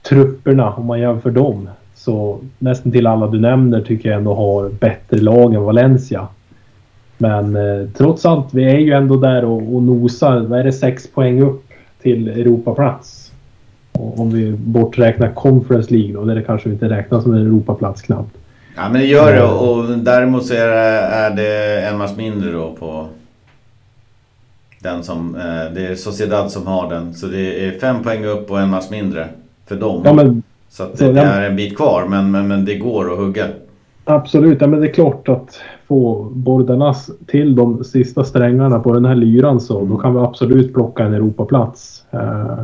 [0.02, 1.70] trupperna om man jämför dem
[2.08, 6.28] så nästan till alla du nämner tycker jag ändå har bättre lag än Valencia.
[7.18, 10.40] Men eh, trots allt, vi är ju ändå där och, och nosar.
[10.40, 10.74] Vad är det?
[10.74, 11.64] Sex poäng upp
[12.02, 13.32] till Europaplats.
[13.92, 18.02] Och om vi borträknar Conference League då, där det kanske inte räknas som en Europaplats
[18.02, 18.38] knappt.
[18.76, 22.52] Ja men det gör det och däremot så är det, är det en match mindre
[22.52, 23.08] då på
[24.80, 27.14] den som, eh, det är Sociedad som har den.
[27.14, 29.28] Så det är fem poäng upp och en match mindre
[29.66, 30.02] för dem.
[30.06, 33.14] Ja, men så att det, det är en bit kvar men, men, men det går
[33.14, 33.48] att hugga.
[34.04, 39.06] Absolut, ja, men det är klart att få Bordalas till de sista strängarna på den
[39.06, 42.06] här lyran så då kan vi absolut plocka en Europaplats.
[42.12, 42.60] Eh,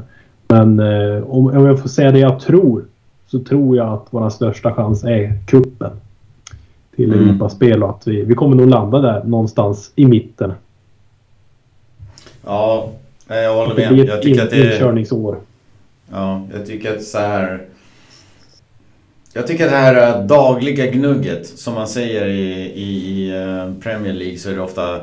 [0.48, 2.86] men eh, om, om jag får säga det jag tror
[3.28, 5.92] så tror jag att vår största chans är kuppen
[6.96, 7.30] till mm.
[7.30, 10.54] Europaspel och att vi, vi kommer nog landa där någonstans i mitten.
[12.46, 12.90] Ja,
[13.28, 13.90] jag håller med.
[13.90, 15.38] Det blir ett jag tycker att det är...
[16.12, 17.62] Ja, jag tycker att så här...
[19.36, 24.14] Jag tycker det här äh, dagliga gnugget, som man säger i, i, i äh, Premier
[24.14, 25.02] League, så är det ofta...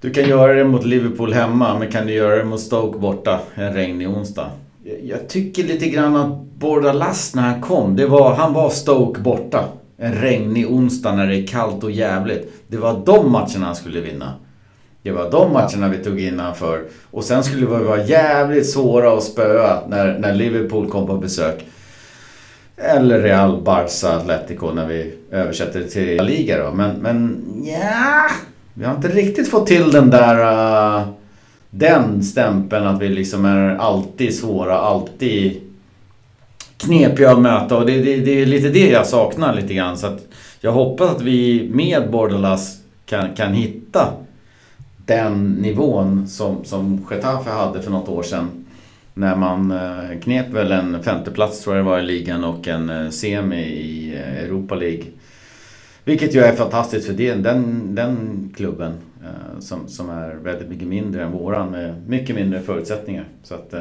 [0.00, 3.40] Du kan göra det mot Liverpool hemma, men kan du göra det mot Stoke borta
[3.54, 4.50] en regnig onsdag?
[5.02, 9.64] Jag tycker lite grann att Bordalas när han kom, det var, han var Stoke borta.
[9.96, 12.52] En regnig onsdag när det är kallt och jävligt.
[12.68, 14.32] Det var de matcherna han skulle vinna.
[15.02, 16.84] Det var de matcherna vi tog innanför.
[17.10, 21.64] Och sen skulle vi vara jävligt svåra att spöa när, när Liverpool kom på besök.
[22.80, 26.74] Eller Real, Barca, Atletico när vi översätter det till liga då.
[26.74, 28.30] Men, men ja,
[28.74, 30.98] vi har inte riktigt fått till den där...
[30.98, 31.08] Uh,
[31.70, 35.60] den stämpeln att vi liksom är alltid svåra, alltid
[36.76, 37.76] knepiga att möta.
[37.76, 39.96] Och det, det, det är lite det jag saknar lite grann.
[39.98, 40.26] Så att
[40.60, 42.76] jag hoppas att vi med Bordalas
[43.06, 44.08] kan, kan hitta
[45.06, 48.57] den nivån som, som Getafe hade för något år sedan.
[49.18, 52.90] När man eh, knep väl en femteplats tror jag det var i ligan och en
[52.90, 55.04] eh, semi i eh, Europa League.
[56.04, 58.92] Vilket ju är fantastiskt för den, den, den klubben
[59.58, 63.24] som, som är väldigt mycket mindre än våran med mycket mindre förutsättningar.
[63.42, 63.74] Så att,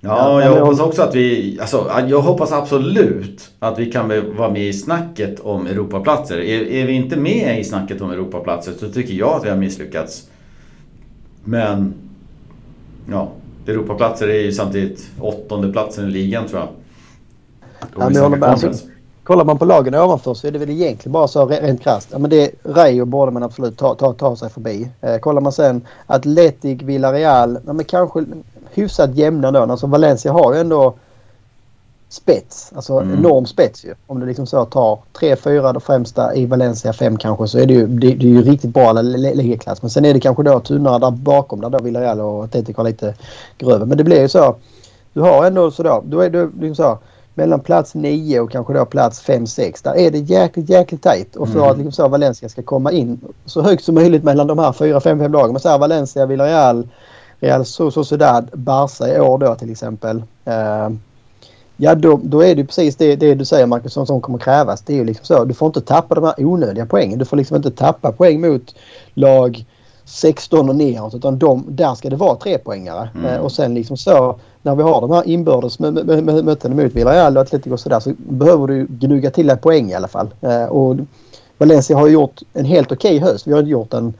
[0.00, 1.58] Ja, jag hoppas också att vi...
[1.60, 6.38] Alltså, jag hoppas absolut att vi kan vara med i snacket om Europaplatser.
[6.38, 9.56] Är, är vi inte med i snacket om Europaplatser så tycker jag att vi har
[9.56, 10.28] misslyckats.
[11.44, 11.94] Men...
[13.10, 13.32] Ja,
[13.68, 16.68] Europaplatser är ju samtidigt åttonde platsen i ligan tror jag.
[17.80, 18.44] Ja, men jag.
[18.44, 18.70] Alltså,
[19.22, 22.08] kollar man på lagen ovanför så är det väl egentligen bara så rent krasst.
[22.12, 24.88] Ja, men det Rayo borde man absolut ta, ta, ta sig förbi.
[25.00, 27.58] Eh, kollar man sen Atletic, Villarreal.
[27.66, 28.24] Ja, men kanske
[28.70, 29.60] hyfsat jämna då.
[29.60, 30.94] Alltså Valencia har ju ändå
[32.08, 32.72] spets.
[32.76, 33.18] Alltså mm.
[33.18, 33.94] enorm spets ju.
[34.06, 37.66] Om du liksom så tar tre, fyra de främsta i Valencia, fem kanske så är
[37.66, 39.82] det ju, det, det är ju riktigt bra ligaklass.
[39.82, 42.84] Men sen är det kanske då tunnare där bakom där då Villarreal och Atletico har
[42.88, 43.14] lite
[43.58, 43.86] grövre.
[43.86, 44.56] Men det blir ju så.
[45.12, 46.00] Du har ändå sådär.
[46.04, 46.98] Då är du liksom så
[47.34, 49.84] mellan plats 9 och kanske då plats 5-6.
[49.84, 51.36] Där är det jäkligt, jäkligt tajt.
[51.36, 51.70] Och för mm.
[51.70, 55.28] att liksom så Valencia ska komma in så högt som möjligt mellan de här 4-5-5
[55.28, 55.52] lagen.
[55.52, 56.88] Men så här Valencia, Villarreal,
[57.40, 60.16] Real Sociedad, Barca i år då till exempel.
[60.48, 60.96] Uh,
[61.76, 64.82] ja då, då är det precis det, det du säger Marcus som, som kommer krävas.
[64.82, 65.44] Det är ju liksom så.
[65.44, 67.18] Du får inte tappa de här onödiga poängen.
[67.18, 68.74] Du får liksom inte tappa poäng mot
[69.14, 69.64] lag
[70.04, 73.08] 16 och neråt utan de, där ska det vara trepoängare.
[73.14, 73.26] Mm.
[73.26, 77.42] Uh, och sen liksom så när vi har de här inbördes mötena mot Villarreal och
[77.42, 80.28] Atletico och sådär så behöver du gnugga till en poäng i alla fall.
[80.44, 80.96] Uh, och
[81.58, 83.46] Valencia har gjort en helt okej okay höst.
[83.46, 84.14] Vi har inte gjort en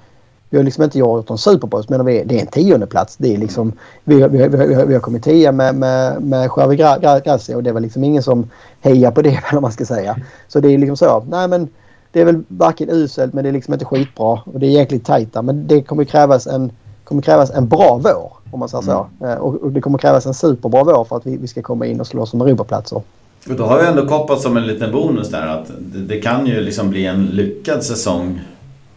[0.57, 3.17] vi har liksom inte gjort någon superbra men det är en tionde plats.
[3.17, 3.73] Det är liksom,
[4.05, 7.81] vi, vi, vi, vi har kommit tia med, med, med Javi Gracia och det var
[7.81, 8.51] liksom ingen som
[8.81, 10.17] hejar på det eller man ska säga.
[10.49, 11.25] Så det är liksom så.
[11.29, 11.69] Nej men
[12.13, 15.05] det är väl varken uselt men det är liksom inte skitbra och det är jäkligt
[15.05, 15.43] tajta.
[15.43, 16.73] Men det kommer krävas en,
[17.05, 19.07] kommer krävas en bra vår om man säger så.
[19.21, 19.33] Mm.
[19.33, 21.87] Eh, och, och, det kommer krävas en superbra vår för att vi, vi ska komma
[21.87, 23.03] in och slåss om Europaplatser.
[23.49, 26.47] Och då har vi ändå koppat som en liten bonus där att det, det kan
[26.47, 28.41] ju liksom bli en lyckad säsong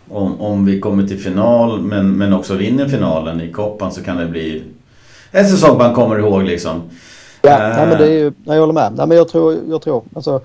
[0.09, 4.17] om, om vi kommer till final men, men också vinner finalen i koppan så kan
[4.17, 4.63] det bli
[5.31, 6.81] en säsong man kommer ihåg liksom.
[7.41, 8.93] Ja, uh, nej, men det är ju, jag håller med.
[8.95, 10.41] Nej, men jag tror, jag tror alltså,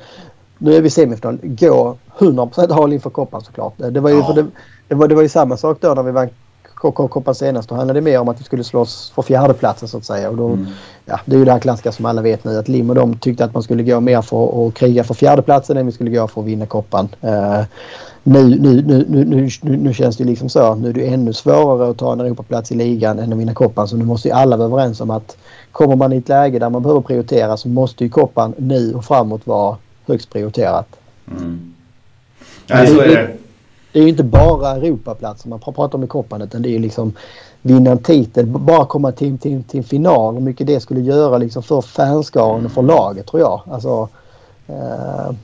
[0.58, 1.38] nu är vi i semifinal.
[1.42, 3.74] Gå 100% all in för koppan såklart.
[3.76, 4.32] Det var ju, ja.
[4.32, 4.46] det,
[4.88, 6.28] det, var, det var ju samma sak då när vi vann
[6.92, 7.68] koppan senast.
[7.68, 10.30] Då handlade det mer om att vi skulle slåss för fjärdeplatsen så att säga.
[10.30, 10.66] Och då, mm.
[11.04, 13.18] ja, det är ju det här klassiska som alla vet nu att Lim och de
[13.18, 16.28] tyckte att man skulle gå mer för att kriga för fjärdeplatsen än vi skulle gå
[16.28, 17.08] för att vinna koppan.
[17.24, 17.62] Uh,
[18.26, 20.74] nu, nu, nu, nu, nu, nu känns det liksom så.
[20.74, 23.88] Nu är det ännu svårare att ta en Europaplats i ligan än att vinna koppan.
[23.88, 25.36] Så nu måste ju alla vara överens om att
[25.72, 29.04] kommer man i ett läge där man behöver prioritera så måste ju koppan nu och
[29.04, 29.76] framåt vara
[30.06, 30.86] högst prioriterat.
[31.30, 31.74] Mm.
[32.66, 33.36] Ja, så är det.
[33.92, 36.78] Det är ju inte bara Europaplatser man pratar om i koppan utan det är ju
[36.78, 37.12] liksom
[37.62, 40.34] vinna en titel, bara komma till, till, till en final.
[40.34, 43.60] Hur mycket det skulle göra liksom för fanskaran och för laget tror jag.
[43.70, 44.08] Alltså,
[44.66, 45.34] eh,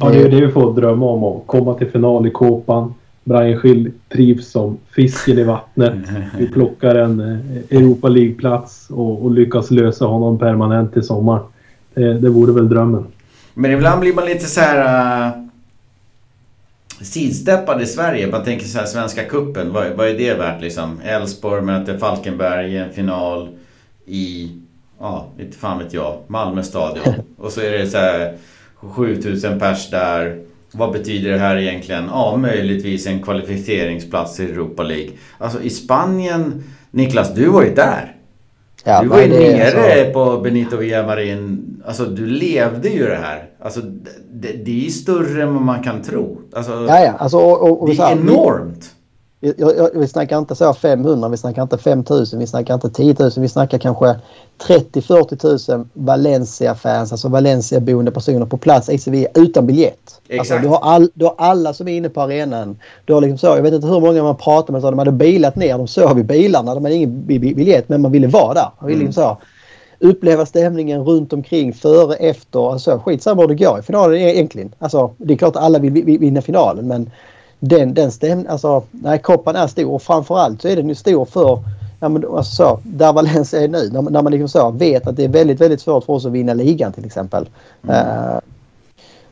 [0.00, 1.24] Ja, det är det vi får drömma om.
[1.24, 2.94] Att komma till final i Kåpan.
[3.24, 5.94] Brian Schill trivs som fisken i vattnet.
[6.38, 11.40] Vi plockar en eh, Europa League-plats och, och, lyckas lösa honom permanent i sommar.
[11.94, 13.06] Det, det vore väl drömmen.
[13.54, 15.26] Men ibland blir man lite så här...
[15.26, 15.46] Uh,
[17.00, 18.26] sidsteppad i Sverige.
[18.26, 19.72] Man tänker så här Svenska Kuppen.
[19.72, 21.00] Vad, vad är det värt liksom?
[21.04, 23.48] Elfsborg möter Falkenberg i en final
[24.06, 24.50] i...
[25.00, 26.18] Ja, inte fan vet jag.
[26.26, 27.14] Malmö stadion.
[27.38, 28.34] Och så är det så här
[28.94, 30.38] 7000 pers där.
[30.72, 32.04] Vad betyder det här egentligen?
[32.10, 35.10] Ja, möjligtvis en kvalificeringsplats i Europa League.
[35.38, 38.16] Alltså i Spanien, Niklas, du var ju där.
[38.84, 40.12] Ja, du var ju nere så...
[40.12, 41.62] på Benito Villamarin.
[41.86, 43.44] Alltså du levde ju det här.
[43.60, 43.80] Alltså
[44.32, 46.40] det, det är större än vad man kan tro.
[46.52, 47.12] Alltså, ja, ja.
[47.12, 48.95] Alltså, och, och, det är enormt.
[49.58, 53.16] Jag, jag, vi snackar inte så 500, vi snackar inte 5000, vi snackar inte 10
[53.18, 54.14] 000, vi snackar kanske
[54.58, 60.20] 30-40 000 Valencia-fans, alltså Valencia-boende personer på plats i Sevilla utan biljett.
[60.38, 62.78] Alltså, du, har all, du har alla som är inne på arenan.
[63.04, 65.12] Du har liksom så, jag vet inte hur många man pratar med, så de hade
[65.12, 68.70] bilat ner, de sov i bilarna, de hade ingen biljett men man ville vara där.
[68.80, 69.06] Man ville mm.
[69.06, 69.38] liksom så,
[69.98, 72.72] uppleva stämningen runt omkring, före, efter.
[72.72, 74.74] Alltså, skitsamma hur det går i finalen egentligen.
[74.78, 77.10] Alltså, det är klart att alla vill vinna finalen men
[77.68, 81.24] den, den stämningen, alltså nej, koppan är stor och framförallt så är den ju stor
[81.24, 81.62] för
[82.00, 83.90] ja, men, alltså, så, där Valencia är nu.
[83.92, 86.32] När, när man liksom så, vet att det är väldigt, väldigt svårt för oss att
[86.32, 87.48] vinna ligan till exempel.
[87.82, 87.96] Mm.
[87.96, 88.38] Uh,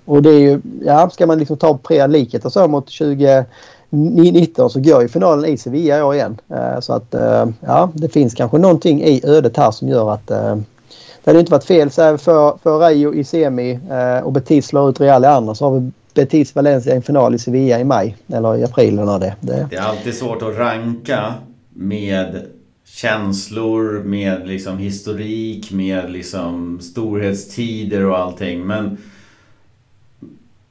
[0.04, 4.80] och det är ju, ja, ska man liksom ta pre-liket och så mot 2019 så
[4.80, 6.40] går ju finalen i Sevilla i år igen.
[6.50, 10.26] Uh, så att uh, ja, det finns kanske någonting i ödet här som gör att
[10.26, 13.80] det hade inte varit fel så för, för Rayo i semi
[14.24, 17.34] och Betis slår ut Real i andra så har vi Betis Valencia i en final
[17.34, 19.34] i Sevilla i maj eller i april eller det.
[19.40, 19.68] det.
[19.70, 21.34] Det är alltid svårt att ranka
[21.72, 22.42] med
[22.86, 28.66] känslor, med liksom historik, med liksom storhetstider och allting.
[28.66, 28.98] Men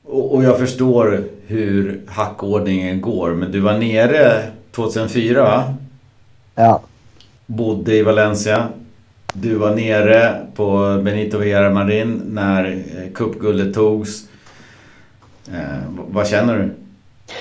[0.06, 3.34] och, jag förstår hur hackordningen går.
[3.34, 5.74] Men du var nere 2004 va?
[6.56, 6.82] Ja.
[7.46, 8.68] Bodde i Valencia.
[9.34, 12.84] Du var nere på Benito Villamarin när
[13.14, 14.28] cupguldet togs.
[15.52, 15.60] Eh,
[16.12, 16.76] vad känner du?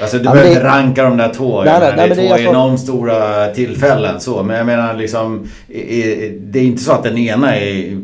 [0.00, 1.62] Alltså du ja, behöver inte ranka de där två.
[1.62, 4.42] Nej, nej, det är två det är enormt stora tillfällen så.
[4.42, 5.48] Men jag menar liksom.
[5.68, 8.02] Det är inte så att den ena är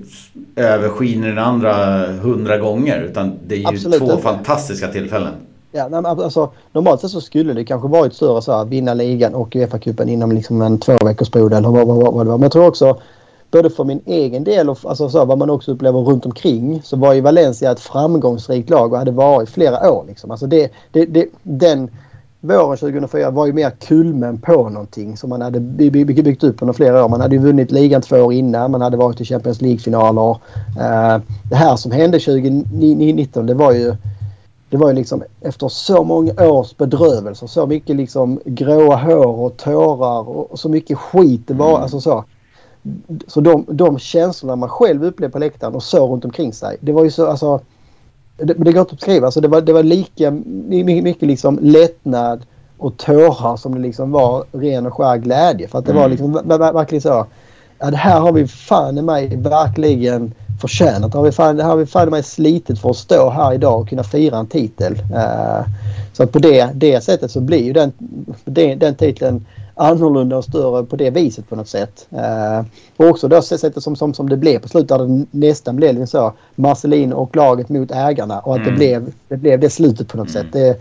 [0.56, 3.00] överskiner den andra hundra gånger.
[3.00, 4.22] Utan det är ju Absolut två inte.
[4.22, 5.32] fantastiska tillfällen.
[5.72, 9.34] Ja, nej, alltså, normalt sett så skulle det kanske varit större så att vinna ligan
[9.34, 12.38] och Uefa-cupen inom liksom en två veckors period eller vad, vad, vad det var.
[12.38, 13.00] Men jag tror också
[13.50, 16.96] både för min egen del och alltså så, vad man också upplever runt omkring så
[16.96, 20.04] var ju Valencia ett framgångsrikt lag och hade varit flera år.
[20.08, 20.30] Liksom.
[20.30, 21.90] Alltså det, det, det, den
[22.40, 27.04] våren 2004 var ju mer kulmen på någonting som man hade byggt upp under flera
[27.04, 27.08] år.
[27.08, 28.70] Man hade ju vunnit ligan två år innan.
[28.70, 30.30] Man hade varit i Champions League-finaler.
[30.30, 33.94] Uh, det här som hände 2019 det var ju
[34.70, 39.56] det var ju liksom efter så många års bedrövelser, så mycket liksom gråa hår och
[39.56, 41.70] tårar och så mycket skit det var.
[41.70, 41.82] Mm.
[41.82, 42.24] Alltså så,
[43.26, 46.76] så de, de känslorna man själv upplevde på läktaren och såg runt omkring sig.
[46.80, 47.60] Det var ju så alltså.
[48.36, 49.26] Det, det går inte att beskriva.
[49.26, 52.46] Alltså det, var, det var lika mycket, mycket liksom lättnad
[52.78, 55.68] och tårar som det liksom var ren och skär glädje.
[55.68, 56.02] För att det mm.
[56.02, 56.32] var liksom
[56.72, 57.26] verkligen så.
[57.78, 61.12] Ja, det här har vi fan i mig verkligen förtjänat.
[61.12, 63.54] Det har vi fan, det har vi fan i mig slitit för att stå här
[63.54, 64.92] idag och kunna fira en titel.
[64.94, 65.68] Uh,
[66.12, 67.92] så att på det, det sättet så blir ju den,
[68.44, 69.46] den, den titeln
[69.78, 72.08] annorlunda och större på det viset på något sätt.
[72.10, 75.76] Eh, och också det sättet som, som, som det blev på slutet där det nästan
[75.76, 78.70] blev liksom så Marcelin och laget mot ägarna och att mm.
[78.70, 80.42] det, blev, det blev det slutet på något mm.
[80.42, 80.52] sätt.
[80.52, 80.80] Det,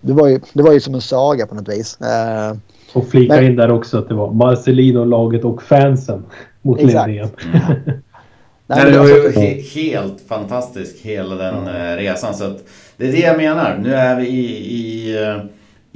[0.00, 1.98] det, var ju, det var ju som en saga på något vis.
[2.00, 2.56] Eh,
[2.92, 6.24] och flika men, in där också att det var Marcelino, laget och fansen
[6.62, 7.28] mot ledningen.
[8.66, 11.96] Nej, det var ju he helt fantastiskt hela den mm.
[11.96, 12.34] resan.
[12.34, 12.52] Så
[12.96, 13.78] det är det jag menar.
[13.82, 15.36] Nu är vi i, i eh,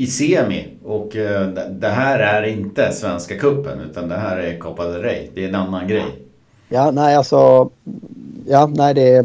[0.01, 0.69] i semi.
[0.85, 5.29] Och eh, det här är inte Svenska Kuppen utan det här är Copa del Rey.
[5.35, 6.07] Det är en annan grej.
[6.69, 7.71] Ja, nej alltså.
[8.47, 9.25] Ja, nej det är...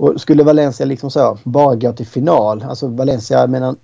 [0.00, 2.64] Och skulle Valencia liksom så bara gå till final.
[2.68, 3.74] Alltså Valencia, jag menar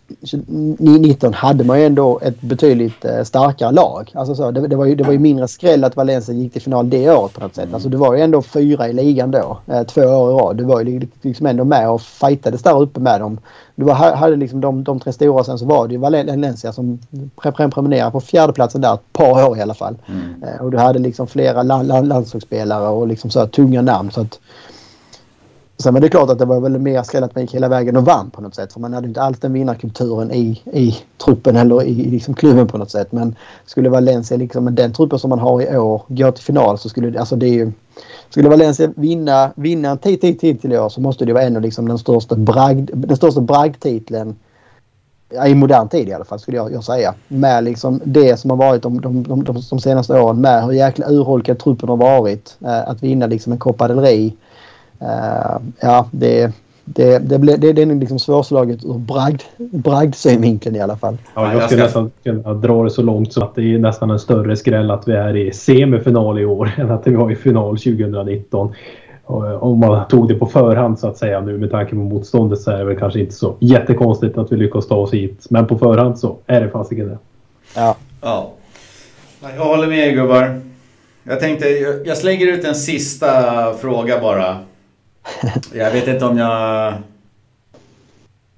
[0.79, 4.13] 19 hade man ju ändå ett betydligt eh, starkare lag.
[4.15, 6.63] Alltså så, det, det, var ju, det var ju mindre skräll att Valencia gick till
[6.63, 7.75] final det året på något sätt.
[7.75, 9.59] Alltså det var ju ändå fyra i ligan då.
[9.67, 10.57] Eh, två år i rad.
[10.57, 13.39] Du var ju liksom ändå med och fightades där uppe med dem.
[13.75, 16.99] Du var, hade liksom de, de tre stora sen så var det ju Valencia som
[17.37, 19.97] prenumererade på fjärdeplatsen där ett par år i alla fall.
[20.07, 20.43] Mm.
[20.43, 24.11] Eh, och du hade liksom flera landslagsspelare och liksom så tunga namn.
[24.11, 24.39] Så att,
[25.79, 27.97] Sen var det klart att det var väl mer skräll att man gick hela vägen
[27.97, 28.73] och vann på något sätt.
[28.73, 32.67] För man hade inte alls den vinnarkulturen i, i truppen eller i, i liksom klubben
[32.67, 33.13] på något sätt.
[33.13, 33.37] Men
[33.67, 36.89] skulle Valencia liksom med den truppen som man har i år gå till final så
[36.89, 37.73] skulle det, alltså det ju...
[38.31, 41.63] Skulle Valencia vinna, vinna en tid till i år så måste det vara en av
[41.63, 44.37] liksom den största, bragd, den största bragdtiteln
[45.47, 47.15] i modern tid i alla fall skulle jag, jag säga.
[47.29, 50.73] Med liksom det som har varit de, de, de, de, de senaste åren med hur
[50.73, 52.57] jäkla urholkad truppen har varit.
[52.65, 54.33] Eh, att vinna liksom en Copa del Rey
[55.81, 56.53] ja, det,
[56.85, 61.17] det, det, det, det är liksom svårslaget ur bragd, bragdsynvinkeln i alla fall.
[61.35, 64.19] Ja, jag skulle nästan kunna dra det så långt så att det är nästan en
[64.19, 67.79] större skräll att vi är i semifinal i år än att vi var i final
[67.79, 68.75] 2019.
[69.61, 72.71] om man tog det på förhand så att säga nu med tanke på motståndet så
[72.71, 75.47] är det väl kanske inte så jättekonstigt att vi lyckas ta oss hit.
[75.51, 77.19] Men på förhand så är det fasiken det.
[77.77, 77.97] Ja.
[78.21, 78.53] ja.
[79.57, 80.61] Jag håller med er gubbar.
[81.25, 81.69] Jag tänkte,
[82.05, 83.33] jag slänger ut en sista
[83.73, 84.57] fråga bara.
[85.75, 86.95] Jag vet inte om jag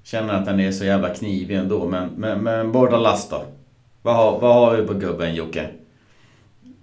[0.03, 1.87] känner att den är så jävla knivig ändå.
[1.87, 3.43] Men, men, men båda last då?
[4.01, 5.67] Vad har, vad har vi på gubben Jocke?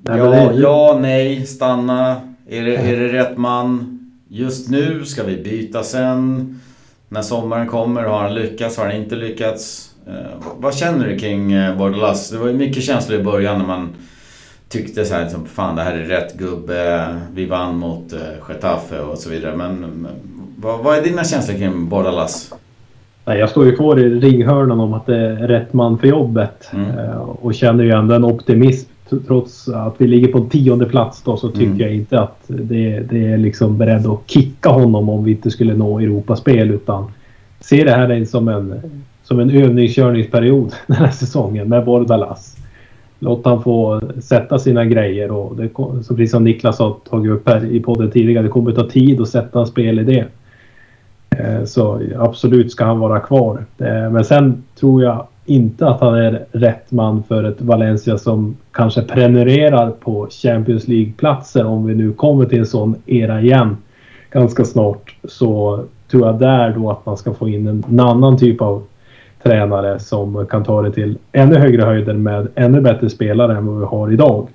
[0.02, 2.20] Ja, ja, nej, stanna.
[2.48, 3.98] Är det, är det rätt man
[4.28, 5.04] just nu?
[5.04, 6.60] Ska vi byta sen?
[7.08, 8.76] När sommaren kommer, har han lyckats?
[8.76, 9.90] Har han inte lyckats?
[10.06, 12.30] Eh, vad känner du kring eh, Bordalas?
[12.30, 13.94] Det var ju mycket känslor i början när man
[14.68, 17.09] tyckte så här liksom, fan det här är rätt gubbe.
[17.34, 18.18] Vi vann mot eh,
[18.48, 19.56] Getafe och så vidare.
[19.56, 20.12] Men, men
[20.56, 22.52] vad, vad, är dina känslor kring Bordalas?
[23.24, 26.70] Jag står ju kvar i ringhörnan om att det är rätt man för jobbet.
[26.72, 26.98] Mm.
[26.98, 28.90] Eh, och känner ju ändå en optimism
[29.26, 31.80] trots att vi ligger på tionde plats då så tycker mm.
[31.80, 35.74] jag inte att det, det, är liksom beredd att kicka honom om vi inte skulle
[35.74, 37.12] nå Europaspel utan
[37.60, 38.80] ser det här som en,
[39.22, 42.55] som en övningskörningsperiod den här säsongen med Bordalas.
[43.18, 45.68] Låt han få sätta sina grejer och det,
[46.02, 48.88] så precis som Niklas har tagit upp här i podden tidigare, det kommer att ta
[48.88, 50.24] tid att sätta en spelidé.
[51.28, 51.43] det.
[51.43, 53.64] Eh, så absolut ska han vara kvar.
[53.78, 58.56] Eh, men sen tror jag inte att han är rätt man för ett Valencia som
[58.72, 63.76] kanske prenumererar på Champions League-platser om vi nu kommer till en sån era igen
[64.30, 65.16] ganska snart.
[65.24, 68.82] Så tror jag där då att man ska få in en annan typ av
[69.47, 73.78] tränare som kan ta det till ännu högre höjder med ännu bättre spelare än vad
[73.78, 74.48] vi har idag.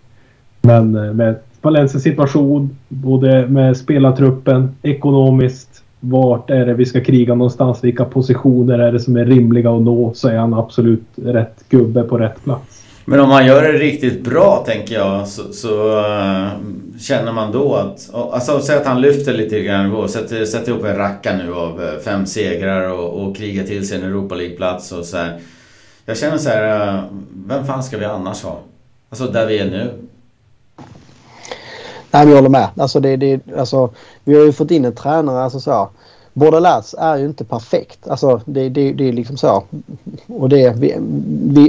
[0.62, 7.36] Men eh, med Valencias situation, både med spelartruppen, ekonomiskt, vart är det vi ska kriga
[7.36, 11.64] någonstans, vilka positioner är det som är rimliga att nå, så är han absolut rätt
[11.70, 12.81] gubbe på rätt plats.
[13.06, 16.48] Men om man gör det riktigt bra tänker jag så, så eh,
[17.00, 18.10] känner man då att...
[18.14, 21.84] Alltså säg att han lyfter lite grann och sätter, sätter ihop en racka nu av
[21.84, 25.40] eh, fem segrar och, och krigar till sig en Europa League-plats och så här.
[26.06, 27.04] Jag känner så här, eh,
[27.48, 28.60] vem fan ska vi annars ha?
[29.10, 29.94] Alltså där vi är nu.
[32.12, 32.70] Nej, men jag håller med.
[32.78, 33.90] Alltså, det, det, alltså,
[34.24, 35.44] vi har ju fått in en tränare.
[35.44, 35.90] Alltså, så,
[36.34, 38.08] Bordalas är ju inte perfekt.
[38.08, 39.64] Alltså det, det, det är liksom så.
[40.28, 40.96] Och det, vi,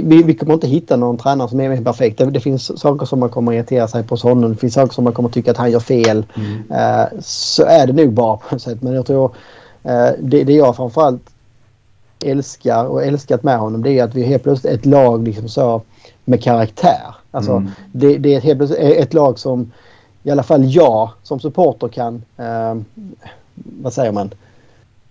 [0.03, 2.17] vi, vi kommer inte hitta någon tränare som är perfekt.
[2.17, 4.51] Det, det, finns saker som man kommer att irritera sig på hos honom.
[4.51, 6.25] Det finns saker som man kommer tycka att han gör fel.
[6.35, 6.51] Mm.
[6.71, 8.81] Uh, så är det nog bara på något sätt.
[8.81, 11.29] Men jag tror uh, det, det jag framförallt
[12.25, 15.49] älskar och älskat med honom det är att vi helt plötsligt är ett lag liksom
[15.49, 15.81] så
[16.25, 17.15] med karaktär.
[17.31, 17.71] Alltså mm.
[17.91, 19.71] det, det är helt plötsligt ett lag som
[20.23, 22.81] i alla fall jag som supporter kan, uh,
[23.55, 24.29] vad säger man,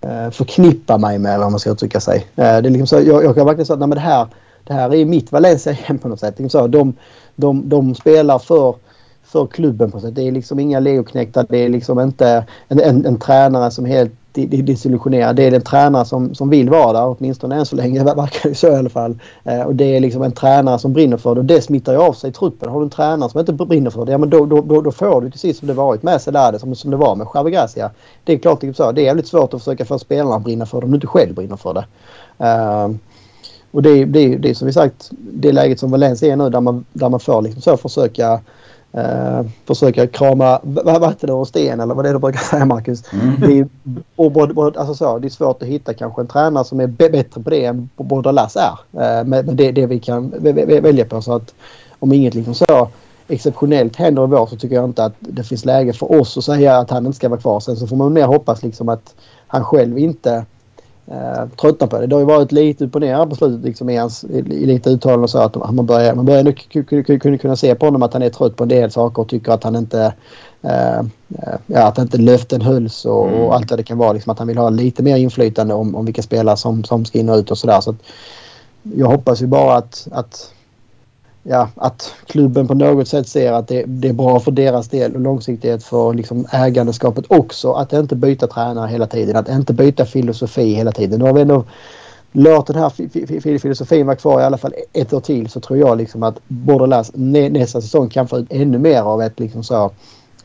[0.03, 2.17] Eh, förknippa mig med eller vad man ska uttrycka sig.
[2.17, 4.27] Eh, det är liksom så, jag, jag kan verkligen säga att nej, men det, här,
[4.65, 6.39] det här är mitt Valencia igen på något sätt.
[6.39, 6.95] Liksom så, de,
[7.37, 8.75] de, de spelar för,
[9.23, 10.15] för klubben på något sätt.
[10.15, 11.47] Det är liksom inga legoknektar.
[11.49, 15.37] Det är liksom inte en, en, en tränare som helt desillusionerad.
[15.37, 18.05] Det är en tränare som, som vill vara där, åtminstone än så länge.
[18.05, 19.19] Det verkar ju så i alla fall.
[19.45, 21.99] Eh, och det är liksom en tränare som brinner för det och det smittar ju
[21.99, 22.69] av sig i truppen.
[22.69, 24.93] Har du en tränare som inte brinner för det, ja men då, då, då, då
[24.93, 27.51] får du till sist som det varit med Selade, som, som det var med Javi
[27.51, 27.91] Gracia.
[28.25, 30.67] Det är klart liksom så, det är jävligt svårt att försöka få spelarna att brinna
[30.67, 31.85] för det om du inte själv brinner för det.
[32.39, 32.91] Eh,
[33.71, 36.61] och det, det, det är som vi sagt det läget som Valencia är nu där
[36.61, 38.41] man, där man får liksom så försöka
[38.97, 43.13] Uh, försöka krama vatten ur sten eller vad det är du brukar säga Marcus.
[43.13, 43.41] Mm.
[43.41, 43.69] Det, är,
[44.17, 47.43] och både, alltså så, det är svårt att hitta kanske en tränare som är bättre
[47.43, 48.79] på det än båda Lass är.
[48.91, 50.33] Med, med det, det, vi kan
[50.83, 51.23] välja på.
[51.23, 51.55] Så att
[51.99, 52.89] om inget liksom så
[53.29, 56.45] exceptionellt händer i vår så tycker jag inte att det finns läge för oss att
[56.45, 57.61] säga att han inte ska vara kvar.
[57.61, 59.15] Sen så får man mer hoppas liksom att
[59.47, 60.45] han själv inte
[61.07, 62.07] eh, tröttnar på det.
[62.07, 64.67] Det har ju varit lite upp och ner på slutet liksom i, hans, i, i
[64.67, 66.45] lite uttalanden och så att man börjar, man börjar
[67.31, 69.53] nu kunna se på honom att han är trött på en del saker och tycker
[69.53, 70.15] att han inte
[70.63, 71.03] eh,
[71.67, 73.41] ja, att inte löften hölls och, mm.
[73.41, 74.13] och allt vad det kan vara.
[74.13, 77.19] Liksom att han vill ha lite mer inflytande om, om vilka spelare som, som ska
[77.19, 77.81] in och ut och sådär.
[77.81, 77.95] Så
[78.83, 80.53] jag hoppas ju bara att, att
[81.43, 85.15] ja, att klubben på något sätt ser att det, det, är bra för deras del
[85.15, 87.73] och långsiktighet för liksom ägandeskapet också.
[87.73, 91.19] Att inte byta tränare hela tiden, att inte byta filosofi hela tiden.
[91.19, 91.65] Nu har vi ändå
[92.33, 95.99] låt den här filosofin vara kvar i alla fall ett år till så tror jag
[95.99, 99.91] liksom att Bordelas nästa säsong kan få ut ännu mer av ett liksom så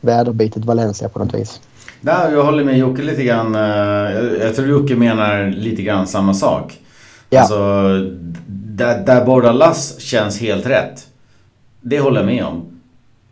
[0.00, 1.60] väderbitet Valencia på något vis.
[2.00, 3.54] Nej, jag håller med Jocke lite grann.
[3.54, 3.60] Eh,
[4.40, 6.78] jag tror Jocke menar lite grann samma sak.
[7.30, 7.40] Ja.
[7.40, 7.56] Alltså,
[8.78, 11.06] där, där Bordalas känns helt rätt.
[11.80, 12.80] Det håller jag med om.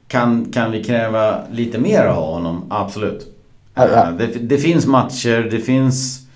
[0.09, 2.65] Kan, kan vi kräva lite mer av honom?
[2.71, 3.37] Absolut.
[3.75, 4.11] Ja, ja.
[4.19, 6.27] Det, det, finns matcher, det finns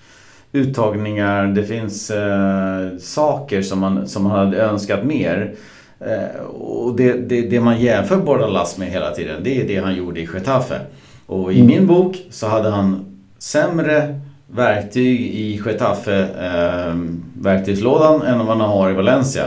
[0.51, 5.55] uttagningar, det finns eh, saker som man, som man hade önskat mer.
[5.99, 9.95] Eh, och det, det, det man jämför Bordalas med hela tiden, det är det han
[9.95, 10.79] gjorde i Getafe.
[11.25, 13.05] Och i min bok så hade han
[13.39, 14.19] sämre
[14.55, 16.95] verktyg i Getafe eh,
[17.41, 19.43] verktygslådan än vad han har i Valencia.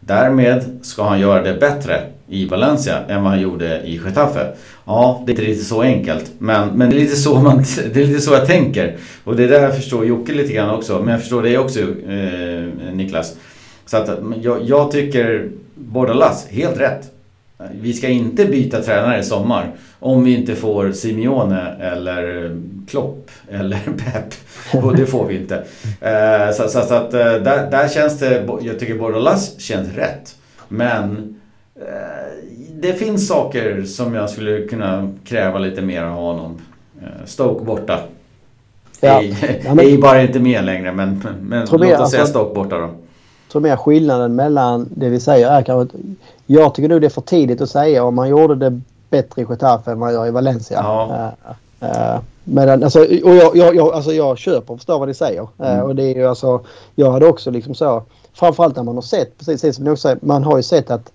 [0.00, 4.52] Därmed ska han göra det bättre i Valencia än vad han gjorde i Getafe.
[4.84, 6.32] Ja, det är inte riktigt så enkelt.
[6.38, 7.58] Men, men det, är lite så man,
[7.92, 8.96] det är lite så jag tänker.
[9.24, 10.98] Och det är där jag förstår Jocke lite grann också.
[10.98, 13.36] Men jag förstår dig också eh, Niklas.
[13.86, 14.10] Så att
[14.42, 17.17] jag, jag tycker Bordalas, helt rätt.
[17.80, 19.72] Vi ska inte byta tränare i sommar.
[19.98, 22.56] Om vi inte får Simeone eller
[22.88, 24.34] Klopp eller Pep.
[24.84, 25.64] Och det får vi inte.
[26.00, 30.36] Eh, så, så, så, att eh, där, där känns det, jag tycker Bordalas känns rätt.
[30.68, 31.36] Men
[31.76, 31.84] eh,
[32.72, 36.58] det finns saker som jag skulle kunna kräva lite mer av honom.
[37.24, 38.00] Stoke borta.
[39.00, 39.22] Ja.
[39.22, 42.54] Är, ja, men, är bara inte med längre men, men låt oss alltså, säga Stoke
[42.54, 42.90] borta då.
[43.52, 45.98] Tror mer skillnaden mellan det vi säger är kanske...
[46.46, 48.80] Jag tycker nog det är för tidigt att säga om man gjorde det
[49.10, 50.80] bättre i Getafe än man gör i Valencia.
[50.82, 51.32] Ja.
[51.82, 55.14] Uh, uh, men alltså, och jag, jag, jag, alltså jag köper och förstår vad ni
[55.14, 55.42] säger.
[55.42, 55.82] Uh, mm.
[55.82, 56.60] och det är ju alltså,
[56.94, 58.02] jag hade också liksom så,
[58.32, 61.12] framförallt när man har sett, precis som ni också säger, man har ju sett att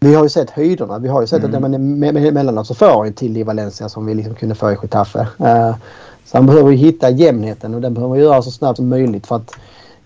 [0.00, 0.98] vi har ju sett höjderna.
[0.98, 1.54] Vi har ju sett mm.
[1.54, 4.76] att man emellanåt så får en till i Valencia som vi liksom kunde få i
[4.82, 5.18] Getafe.
[5.40, 5.76] Uh,
[6.24, 9.26] så han behöver ju hitta jämnheten och den behöver man göra så snabbt som möjligt
[9.26, 9.52] för att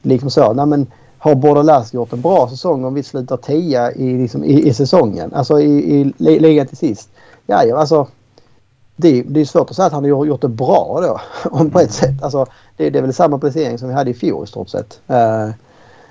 [0.03, 0.87] liksom så, nej men
[1.23, 5.35] har Bordelas gjort en bra säsong om vi slutar tia i, liksom, i, i säsongen?
[5.35, 7.11] Alltså i, i ligan till sist.
[7.47, 8.07] Ja, ja alltså.
[8.97, 11.21] Det, det är svårt att säga att han har gjort det bra då.
[11.59, 12.23] Om på ett sätt.
[12.23, 15.01] Alltså, det, det är väl samma placering som vi hade i fjol i stort sett.
[15.11, 15.51] Uh,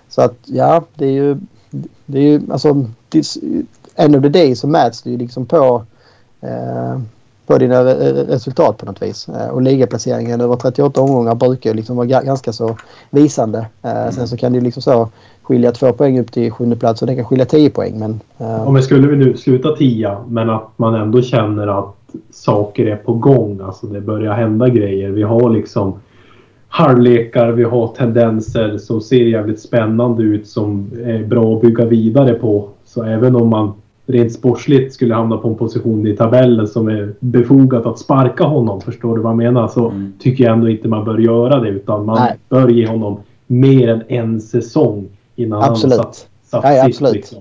[0.10, 1.38] så att ja, det är ju...
[2.06, 2.86] Det är ju alltså...
[3.96, 5.86] End of the day så mäts det ju liksom på...
[6.44, 7.02] Uh,
[7.50, 9.30] på dina resultat på något vis.
[9.30, 12.78] Eh, och ligaplaceringen över 38 omgångar brukar liksom vara ganska så
[13.10, 13.68] visande.
[13.84, 14.12] Eh, mm.
[14.12, 15.10] Sen så kan det liksom så
[15.44, 18.00] skilja två poäng upp till sjunde plats och det kan skilja tio poäng.
[18.00, 18.68] Men, uh...
[18.68, 21.96] Om skulle vi nu sluta tia men att man ändå känner att
[22.32, 23.60] saker är på gång.
[23.64, 25.10] Alltså det börjar hända grejer.
[25.10, 26.00] Vi har liksom
[26.68, 32.34] halvlekar, vi har tendenser som ser jävligt spännande ut som är bra att bygga vidare
[32.34, 32.70] på.
[32.86, 33.74] Så även om man
[34.10, 38.82] rent sportsligt skulle hamna på en position i tabellen som är befogat att sparka honom.
[38.82, 39.68] Förstår du vad jag menar?
[39.68, 40.14] Så mm.
[40.20, 42.38] tycker jag ändå inte man bör göra det utan man Nej.
[42.50, 45.98] bör ge honom mer än en säsong innan absolut.
[45.98, 46.96] han satt, satt Nej, sitt.
[46.96, 47.14] Absolut.
[47.14, 47.38] Liksom.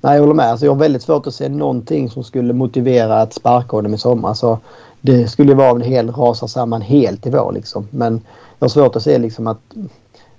[0.00, 0.46] Nej, jag håller med.
[0.46, 3.98] Alltså, jag har väldigt svårt att se någonting som skulle motivera att sparka honom i
[3.98, 4.28] sommar.
[4.28, 4.58] Alltså,
[5.00, 7.52] det skulle vara om det helt rasar samman helt i vår.
[7.52, 7.88] Liksom.
[7.90, 8.12] Men
[8.58, 9.60] jag har svårt att se liksom, att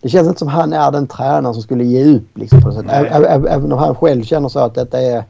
[0.06, 2.38] det känns inte som han är den tränaren som skulle ge upp.
[2.38, 2.86] Liksom, på sätt.
[2.90, 5.23] Även om han själv känner så att detta är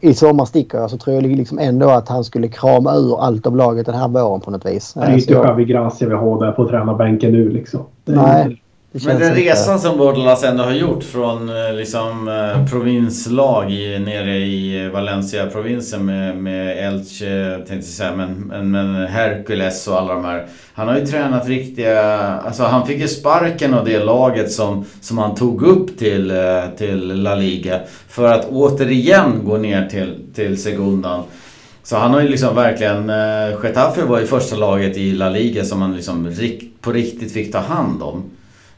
[0.00, 3.46] i sommar sticker jag så tror jag liksom ändå att han skulle krama ur allt
[3.46, 4.94] av laget den här våren på något vis.
[4.94, 7.80] Det är inte Javi Gracia vi har där på tränarbänken nu liksom.
[8.04, 8.62] Nej.
[9.02, 14.36] Men den resan som Bordelas ändå har gjort från eh, liksom, eh, provinslag i, nere
[14.36, 20.24] i Valencia-provinsen med, med Elche, tänkte jag säga, men, men, men Hercules och alla de
[20.24, 20.46] här.
[20.74, 22.02] Han har ju tränat riktiga...
[22.18, 26.36] Alltså han fick ju sparken av det laget som, som han tog upp till, eh,
[26.76, 27.80] till La Liga.
[28.08, 31.22] För att återigen gå ner till, till Segundan.
[31.82, 33.08] Så han har ju liksom verkligen...
[33.62, 37.52] Getafe var ju första laget i La Liga som han liksom rikt, på riktigt fick
[37.52, 38.30] ta hand om.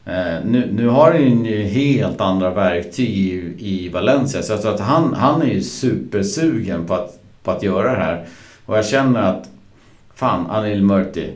[0.07, 4.41] Eh, nu, nu har han ju helt andra verktyg i, i Valencia.
[4.41, 7.97] Så jag tror att han, han är ju supersugen på att, på att göra det
[7.97, 8.25] här.
[8.65, 9.49] Och jag känner att...
[10.15, 11.31] Fan, Anil Murti.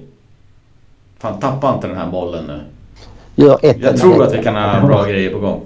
[1.19, 2.59] Fan, tappa inte den här bollen nu.
[3.35, 5.61] Gör ett jag tror att vi kan ha bra grejer på gång.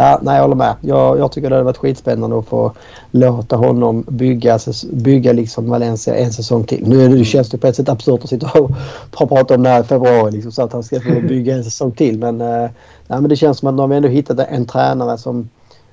[0.00, 0.74] Ja, nej, jag håller med.
[0.80, 2.72] Jag, jag tycker det hade varit skitspännande att få
[3.10, 4.58] låta honom bygga,
[4.92, 6.88] bygga liksom Valencia en säsong till.
[6.88, 8.70] Nu det känns det på ett sätt absurt att sitta och
[9.28, 11.92] prata om det här i februari liksom, så att han ska få bygga en säsong
[11.92, 12.18] till.
[12.18, 12.70] Men, äh,
[13.06, 15.48] nej, men det känns som att nu har vi ändå hittat en tränare som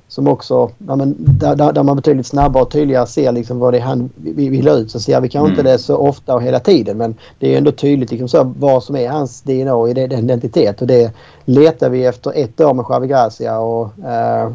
[0.08, 3.78] som också, ja, men där, där, man betydligt snabbare och tydligare ser liksom vad det
[3.78, 4.92] är han vill ha ut.
[4.92, 5.60] Så ser vi kanske mm.
[5.60, 8.84] inte det så ofta och hela tiden men det är ändå tydligt liksom så vad
[8.84, 10.82] som är hans DNA och identitet.
[10.82, 11.12] Och det
[11.46, 14.52] letar vi efter ett år med Xavi Gracia och eh,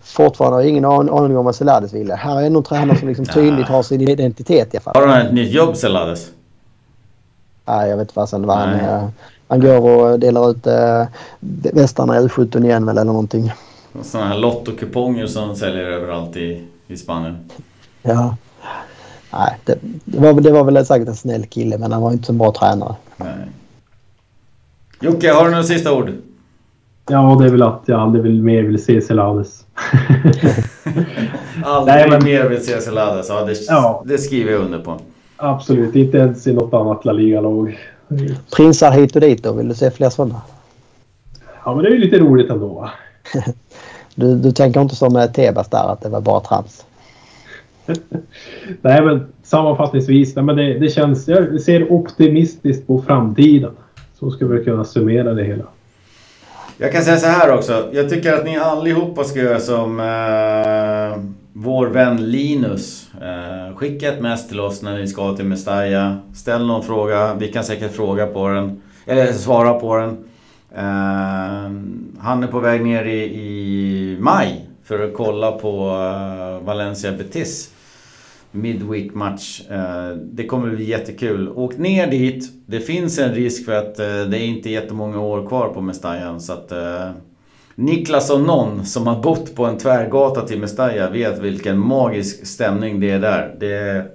[0.00, 2.14] fortfarande har ingen aning om vad Celades ville.
[2.14, 4.94] Här är någon tränare som liksom tydligt har sin identitet i alla fall.
[4.94, 6.30] Har han ett nytt jobb Celades?
[7.64, 9.10] Nej, jag vet inte fasen vad han...
[9.48, 11.04] Han går och delar ut äh,
[11.72, 13.52] västarna i U17 igen eller någonting.
[14.02, 17.38] Sådana här lottokuponger som säljer överallt i, i Spanien.
[18.02, 18.36] Ja.
[19.32, 22.26] Nej, det, det, var, det var väl säkert en snäll kille men han var inte
[22.26, 22.94] så bra tränare.
[23.16, 23.34] Nej.
[25.00, 26.12] Jocke, har du några sista ord?
[27.08, 29.64] Ja, det är väl att jag aldrig vill mer vill se Celades.
[31.64, 32.24] aldrig Nej, men...
[32.24, 34.02] mer vill se Celades, ja det, ja.
[34.06, 35.00] det skriver jag under på.
[35.36, 37.78] Absolut, inte ens i något annat La Liga-lag.
[38.56, 39.52] Prinsar hit och dit då?
[39.52, 40.42] Vill du se fler sådana?
[41.64, 42.90] Ja, men det är ju lite roligt ändå.
[44.14, 46.84] Du, du tänker inte som Tebas där att det var bara trams?
[48.82, 50.36] nej, men sammanfattningsvis.
[50.36, 51.28] Nej, men det, det känns...
[51.28, 53.72] Jag ser optimistiskt på framtiden.
[54.18, 55.64] Så skulle vi kunna summera det hela.
[56.78, 57.88] Jag kan säga så här också.
[57.92, 61.22] Jag tycker att ni allihopa ska göra som eh,
[61.52, 63.10] vår vän Linus.
[63.22, 66.16] Eh, skicka ett mess till oss när ni ska till Mestalla.
[66.34, 67.34] Ställ någon fråga.
[67.34, 68.82] Vi kan säkert fråga på den.
[69.06, 70.24] Eller svara på den.
[70.76, 76.66] Ehm, han är på väg ner i, i maj för att kolla på eh, uh,
[76.66, 77.70] Valencia Betis
[78.50, 79.62] Midweek match.
[79.70, 81.48] Uh, det kommer bli jättekul.
[81.48, 82.52] Åk ner dit.
[82.66, 86.40] Det finns en risk för att uh, det är inte jättemånga år kvar på Mestalla.
[86.40, 86.72] Så att
[87.74, 93.00] Niklas och någon som har bott på en tvärgata till Mestalla vet vilken magisk stämning
[93.00, 93.56] det är där.
[93.60, 94.10] Det är,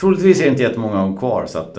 [0.00, 1.78] troligtvis är det inte jättemånga år kvar så att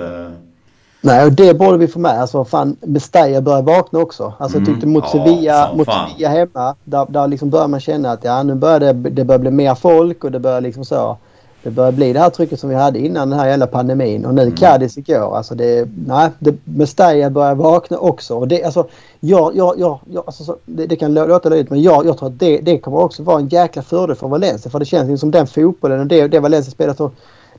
[1.06, 2.22] Nej, och det borde vi få med.
[2.22, 4.34] Alltså, fan, Mestalla börjar vakna också.
[4.38, 5.26] Alltså, jag tyckte mot mm.
[5.26, 8.80] Sevilla, ja, mot Sevilla hemma, där, där liksom börjar man känna att ja, nu börjar
[8.80, 11.18] det, det börjar bli mer folk och det börjar liksom så.
[11.64, 14.26] Det börjar bli det här trycket som vi hade innan den här jävla pandemin.
[14.26, 14.56] Och nu mm.
[14.56, 15.38] Cadiz igår.
[15.38, 18.36] Alltså det, nej, det, Mestalla börjar vakna också.
[18.36, 18.88] Och det, alltså,
[19.20, 22.30] jag, jag, jag, jag alltså, så, det, det, kan låta löjligt men jag, jag tror
[22.30, 24.72] att det, det kommer också vara en jäkla fördel för Valencia.
[24.72, 27.12] För det känns som den fotbollen och det, det Valencia spelar så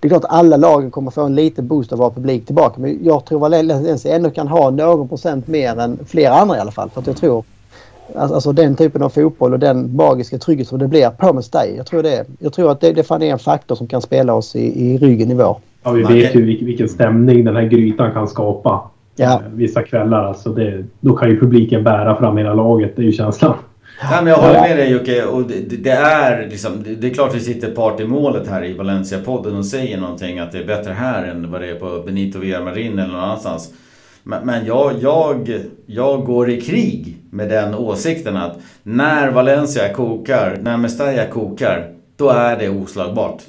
[0.04, 2.80] det är klart att alla lagen kommer få en liten boost av att publik tillbaka.
[2.80, 6.70] Men jag tror Valencia ändå kan ha någon procent mer än flera andra i alla
[6.70, 6.90] fall.
[6.90, 7.44] För att jag tror
[8.16, 11.70] Alltså den typen av fotboll och den magiska trygghet som det blir på Mestalla.
[11.76, 14.34] Jag tror, det, jag tror att det, det fan är en faktor som kan spela
[14.34, 15.56] oss i, i ryggen i vår.
[15.84, 18.90] Ja, vi vet ju vilken stämning den här grytan kan skapa.
[19.16, 19.32] Ja.
[19.32, 20.24] Eh, vissa kvällar.
[20.24, 22.96] Alltså det, då kan ju publiken bära fram hela laget.
[22.96, 23.54] Det är ju känslan.
[24.00, 25.24] Ja, men jag håller med dig Jocke.
[25.24, 28.74] Och det, det, är liksom, det är klart vi sitter part i målet här i
[28.74, 32.38] Valencia-podden och säger någonting att det är bättre här än vad det är på Benito
[32.38, 33.72] Villamarin eller någon annanstans.
[34.22, 40.58] Men, men jag, jag, jag går i krig med den åsikten att när Valencia kokar,
[40.62, 43.42] när Mestalla kokar, då är det oslagbart.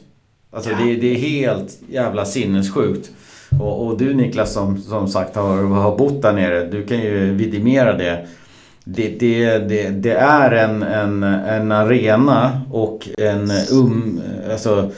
[0.51, 3.11] Alltså det, det är helt jävla sinnessjukt.
[3.59, 7.33] Och, och du Niklas som, som sagt har, har bott där nere, du kan ju
[7.33, 8.27] vidimera det
[8.87, 14.21] det, det, det, det, är en, en, en arena och en um,
[14.51, 14.91] alltså,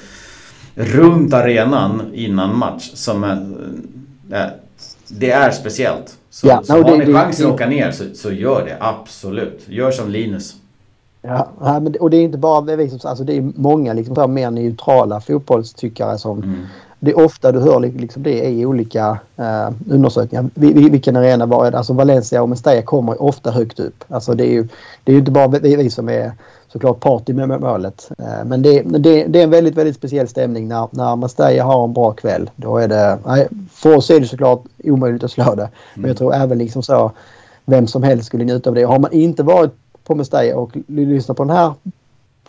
[0.75, 4.53] runt arenan innan match som är,
[5.07, 6.17] det är speciellt.
[6.29, 9.63] Så, ja, så no, har ni chansen att åka ner så, så gör det absolut.
[9.67, 10.55] Gör som Linus.
[11.21, 11.51] Ja,
[11.99, 16.17] och det är inte bara vi som, alltså det är många liksom, mer neutrala fotbollstyckare
[16.17, 16.65] som mm
[16.99, 20.49] det är ofta du hör liksom det i olika uh, undersökningar.
[20.89, 21.77] Vilken arena var det?
[21.77, 24.03] Alltså Valencia och Mestalla kommer ofta högt upp.
[24.07, 24.67] Alltså det är ju
[25.03, 26.31] det är inte bara vi, vi som är
[26.67, 28.11] såklart part i målet.
[28.19, 31.83] Uh, men det, det, det, är en väldigt, väldigt speciell stämning när, när Mestalla har
[31.83, 32.49] en bra kväll.
[32.55, 33.17] Då är det,
[33.71, 35.61] för oss är det såklart omöjligt att slå det.
[35.61, 35.71] Mm.
[35.95, 37.11] Men jag tror även liksom så
[37.65, 38.83] vem som helst skulle njuta av det.
[38.83, 39.71] Har man inte varit
[40.03, 41.73] på Mestalla och lyssnat på den här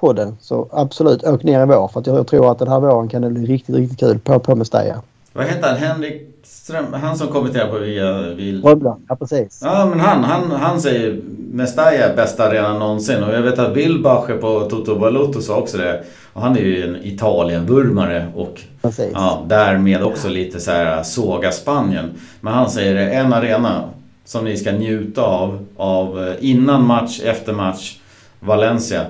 [0.00, 0.36] podden.
[0.40, 1.88] Så absolut, åk ner i vår.
[1.88, 4.38] För att jag tror att den här våren kan det bli riktigt, riktigt kul på,
[4.38, 5.02] på Mestalla.
[5.32, 5.76] Vad heter han?
[5.76, 6.92] Henrik Ström?
[6.92, 8.22] Han som kommenterar på via...
[8.22, 8.62] Vil...
[8.64, 9.60] Rödland, ja precis.
[9.64, 11.20] Ja men han, han, han säger
[11.52, 13.22] Mestalla bästa arenan någonsin.
[13.22, 16.02] Och jag vet att Wilbacher på Toto Balotto sa också det.
[16.32, 19.10] Och han är ju en Italien-vurmare och precis.
[19.14, 22.10] ja, därmed också lite så här såga Spanien.
[22.40, 23.84] Men han säger det, en arena
[24.24, 27.98] som ni ska njuta av, av eh, innan match, efter match.
[28.40, 29.06] Valencia.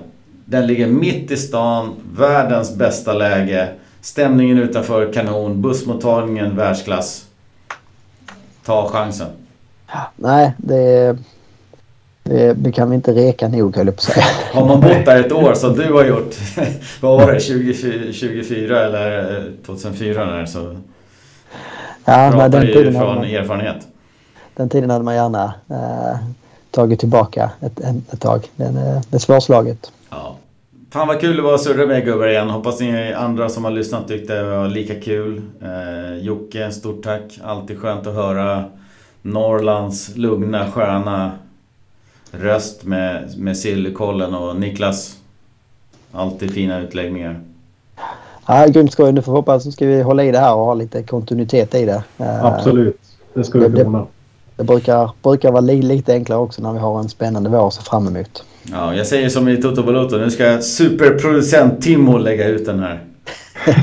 [0.50, 3.68] Den ligger mitt i stan, världens bästa läge.
[4.00, 7.24] Stämningen utanför kanon, bussmottagningen världsklass.
[8.64, 9.26] Ta chansen.
[10.16, 11.16] Nej, det,
[12.22, 14.24] det, det kan vi inte reka nog höll jag på att säga.
[14.52, 16.34] Har man bott där ett år som du har gjort,
[17.00, 20.76] vad var det, 2024 eller 2004 när så
[22.04, 23.86] ja, pratar den tiden från man, erfarenhet.
[24.54, 26.16] Den tiden hade man gärna eh,
[26.70, 27.80] tagit tillbaka ett,
[28.12, 28.48] ett tag.
[28.56, 29.92] Den, det är svårslaget.
[30.10, 30.36] Ja.
[30.90, 32.50] Fan vad kul det var att surra med gubbar igen.
[32.50, 35.42] Hoppas ni andra som har lyssnat tyckte det var lika kul.
[35.62, 37.38] Eh, Jocke, stort tack.
[37.44, 38.64] Alltid skönt att höra
[39.22, 41.32] Norrlands lugna, sköna
[42.30, 45.16] röst med, med sillkollen och Niklas.
[46.12, 47.40] Alltid fina utläggningar.
[48.46, 49.12] Ja, grymt skoj.
[49.12, 51.74] Nu får vi hoppas så ska vi hålla i det här och ha lite kontinuitet
[51.74, 52.02] i det.
[52.18, 53.00] Eh, Absolut.
[53.34, 53.98] Det ska vi kunna.
[53.98, 54.06] Det,
[54.56, 57.82] det brukar, brukar vara lite enklare också när vi har en spännande vår att se
[57.82, 58.44] fram emot.
[58.72, 60.18] Ja, jag säger som i Toto Balotto.
[60.18, 63.04] Nu ska superproducent Timo lägga ut den här.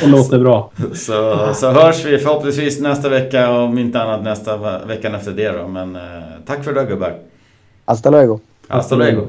[0.00, 0.70] det låter bra.
[0.94, 5.48] Så, så hörs vi förhoppningsvis nästa vecka och om inte annat nästa veckan efter det
[5.48, 5.68] då.
[5.68, 6.02] Men eh,
[6.46, 7.14] tack för idag gubbar.
[7.84, 8.40] Hasta luego.
[8.68, 9.26] Hasta luego.